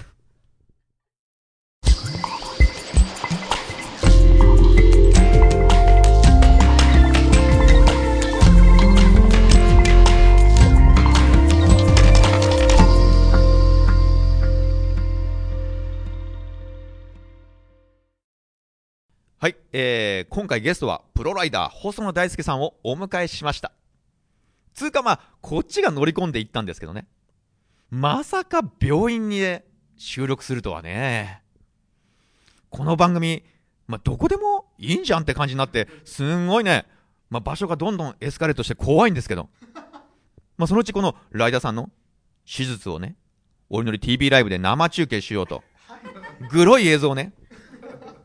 [19.44, 23.72] はい、えー、今回ゲストはプロライダー細野大輔さんをお迎えしました。
[24.72, 27.06] つうかまあこっちが乗り込んでいったんですけどね。
[27.90, 29.66] まさか病院にね
[29.98, 31.42] 収録するとはね。
[32.70, 33.44] この番組、
[33.86, 36.86] まあ、どこでもいいんじゃんって感じになってすんごいね、
[37.28, 39.50] まあ、場所がどんどんエスカレートして怖いんですけど、
[40.56, 41.90] まあ、そのうちこのライダーさんの
[42.46, 43.14] 手術をね
[43.68, 45.62] おりのり TV ライブで生中継しようと。
[46.50, 47.34] グロい映像をね。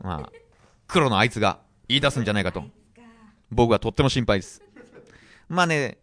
[0.00, 0.39] まあ
[0.90, 2.64] 黒のあいつが言い出すんじゃないかと。
[3.50, 4.62] 僕はとっても心配です。
[5.48, 5.98] まあね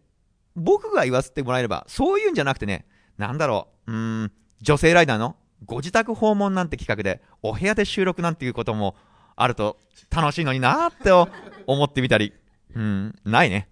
[0.54, 2.86] 僕が言わせてもらえればそういうんじゃなくてね
[3.16, 3.92] なんだろう。
[3.92, 8.96] うーん女性ライダーのご自宅訪問なんて企画でお部屋で収録なんていうことも
[9.36, 9.78] あると
[10.10, 11.32] 楽しいのになーって
[11.66, 12.32] 思ってみたり。
[12.74, 13.68] うんないね。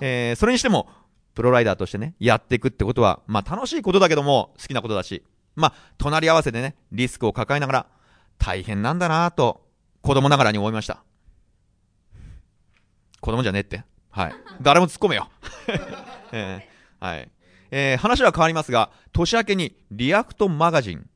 [0.00, 0.88] えーそれにしても
[1.34, 5.22] プロライダーとしてねやっていくってことはまあ楽しいことだけども好きなことだし。
[5.56, 7.86] まあ隣り合わせでねリスクを抱えながら
[8.38, 9.67] 大変なんだなーと
[10.08, 11.02] 子供ながらに思いました。
[13.20, 13.84] 子供じゃねえって。
[14.08, 14.32] はい。
[14.62, 15.28] 誰も突っ込めよ。
[16.32, 17.30] えーはい。
[17.70, 21.10] えー話は変わりますが、年明けにリアクトマガジン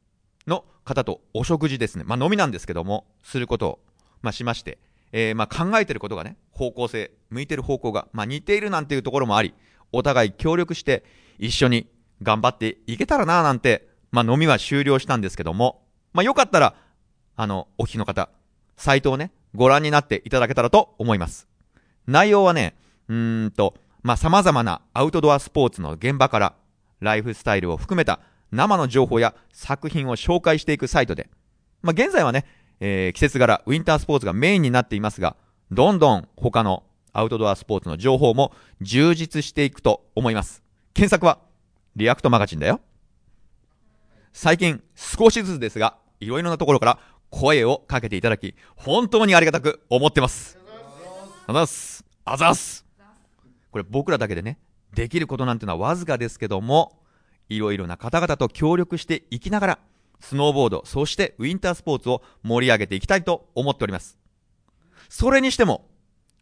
[0.47, 2.05] の方とお食事ですね。
[2.05, 3.79] まあ飲みなんですけども、することを、
[4.21, 4.77] まあしまして、
[5.13, 9.55] えーまあ考えてることがね、方向性、向いてる方向が、まあ似ているなんていうところもあり、
[9.93, 11.03] お互い協力して
[11.39, 11.89] 一緒に
[12.21, 15.83] 頑張っていけたらなぁなんて、まあ飲みは終了したんですけども、
[16.13, 16.75] まあよかったら、
[17.37, 18.29] あの、お聞きの方、
[18.77, 21.49] サイトをね、ご覧になっていただけたらと思います。
[22.07, 22.75] 内容はね、
[23.09, 26.55] うーんと、まあ、様々なアウトドアスポーツの現場から、
[27.01, 28.21] ライフスタイルを含めた
[28.51, 31.29] 生の情報や作品を紹介していくサイトで、
[31.83, 32.45] まあ、現在はね、
[32.81, 35.37] えー季節柄、ウィンタースポーツがメインになっていますが、
[35.71, 40.63] どんどん他のアウトドアスポーツの情報も充実していくと思います。
[40.95, 41.39] 検索は、
[41.97, 42.81] リアクトマガジンだよ。
[44.33, 46.99] 最近、少しずつですが、いろいろなところから
[47.33, 50.59] 声をかけていただき、本当にありがたく思ってます。
[51.47, 52.05] あざっす。
[52.25, 52.85] あざっす。
[53.73, 54.59] これ僕らだけでね、
[54.95, 57.01] できることなんてのはわずかですけども、
[57.49, 59.79] いろいろな方々と協力していきながら、
[60.21, 64.19] スノーボード、そしてウィンタースポーツを盛り上げていきたいと思っております。
[65.09, 65.89] それにしても、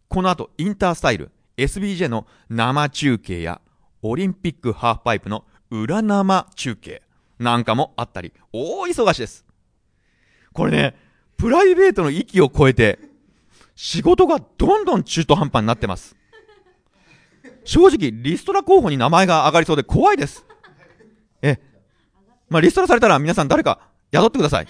[0.09, 3.61] この後、インタースタイル、SBJ の生中継や、
[4.03, 7.03] オリンピックハーフパイプの裏生中継
[7.39, 9.50] なんかもあったり、大忙しです。
[10.53, 10.97] これね、
[11.37, 12.99] プライベートの域を超えて、
[13.75, 16.17] 仕事がどんどん中途半端になってます。
[17.65, 20.45] 正直、リストラ候補に名前が上がりそうで怖いです。
[21.43, 21.59] え、
[22.49, 24.67] まあ、リストラされたら皆さん誰か雇ってください。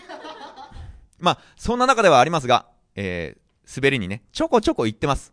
[1.19, 5.33] まあ、そんな中ではありますが、えー、滑りにね、ちょこちょこ行ってます。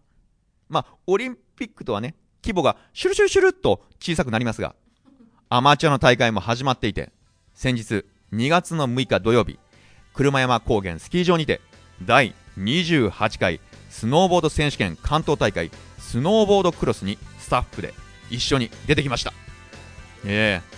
[0.69, 4.75] まあ、オリンピックとはね、規模がシュルシュルシュルっと小さくなりますが、
[5.49, 7.11] アマチュアの大会も始まっていて、
[7.53, 9.59] 先日、2月の6日土曜日、
[10.17, 11.61] 車山高原スキー場にて、
[12.03, 13.59] 第28回
[13.91, 15.69] スノーボード選手権関東大会
[15.99, 17.93] スノーボードクロスにスタッフで
[18.31, 19.31] 一緒に出てきました。
[20.25, 20.77] ええ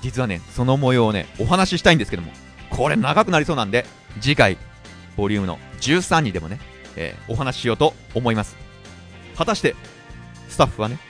[0.00, 2.30] 実はね、その模様をね、お話ししたいんですけども、
[2.70, 3.84] これ長くなりそうなんで、
[4.20, 4.56] 次回、
[5.16, 6.60] ボリュームの13にでもね、
[6.94, 8.56] えーお話ししようと思います。
[9.36, 9.74] 果たして、
[10.48, 11.00] スタッフはね、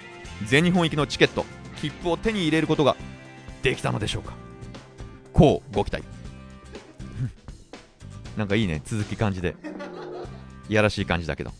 [0.46, 1.44] 全日本行きのチケット、
[1.82, 2.96] 切符を手に入れることが
[3.62, 4.32] できたのでしょうか。
[5.34, 6.19] こうご期待。
[8.36, 9.56] なんかいいね、続き感じで。
[10.68, 11.52] いやらしい感じだけど。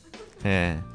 [0.44, 0.90] えー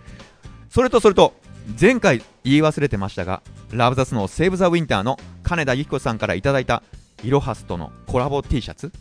[0.75, 1.33] それとそれと、
[1.79, 3.41] 前回言い忘れてましたが、
[3.71, 6.83] ラブザスのセーブ・ザ・ウィンターの金田由紀子さんからいただいた
[7.23, 8.91] イロハスとのコラボ T シャツ。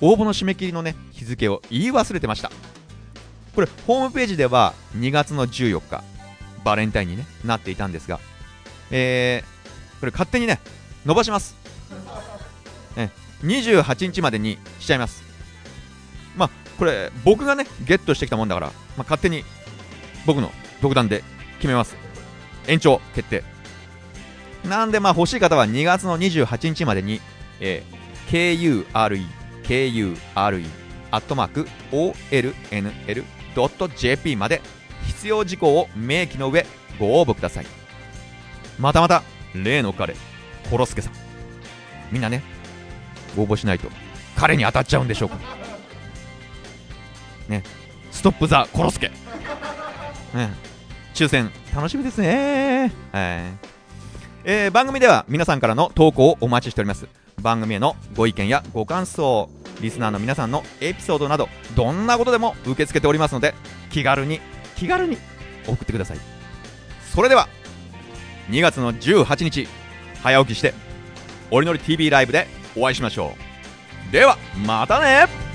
[0.00, 2.50] 応募の締め切りのね日付を言い忘れてました。
[3.54, 6.02] これホームページでは2月の14日
[6.64, 8.18] バレンタインに、ね、なっていたんですが
[8.90, 10.58] えー、これ勝手にね
[11.04, 11.54] 伸ばします。
[12.96, 13.10] え
[13.42, 15.29] 28日までにしちゃいます。
[16.80, 19.44] これ僕がねゲットしてきたもんだから、まあ、勝手に
[20.24, 20.50] 僕の
[20.80, 21.22] 独断で
[21.56, 21.94] 決めます。
[22.66, 23.44] 延長決定。
[24.66, 27.20] なんでまあ欲しい方は2月の28日までに、
[27.60, 29.26] えー、KURE
[29.64, 30.64] KURE
[31.10, 34.62] アットマーク OLNL.jp まで
[35.06, 36.64] 必要事項を明記の上
[36.98, 37.66] ご応募ください。
[38.78, 39.22] またまた
[39.54, 40.16] 例の彼
[40.70, 41.12] コロスケさん。
[42.10, 42.42] みんなね
[43.36, 43.90] 応募しないと
[44.34, 45.59] 彼に当たっちゃうんでしょうか。
[47.50, 47.62] ね。
[48.10, 49.10] ストップザコロスケ。
[50.34, 50.52] ね。
[51.14, 52.92] 抽選楽しみですね。
[53.12, 53.70] はい。
[54.44, 57.06] えー番組では皆さんからの投稿をお待ちしております。
[57.42, 59.50] 番組へのご意見やご感想
[59.80, 63.54] リスナーの皆さんのエピソードなどどんなことでも受け付けておりますので
[63.90, 64.40] 気軽に
[64.76, 65.16] 気軽に
[65.66, 66.18] 送ってください。
[67.14, 67.48] それでは
[68.50, 69.68] 2月の18日
[70.22, 70.74] 早起きして
[71.50, 72.46] 「おりのり TV ライブ」で
[72.76, 73.34] お会いしましょ
[74.08, 74.12] う。
[74.12, 75.49] ではまたね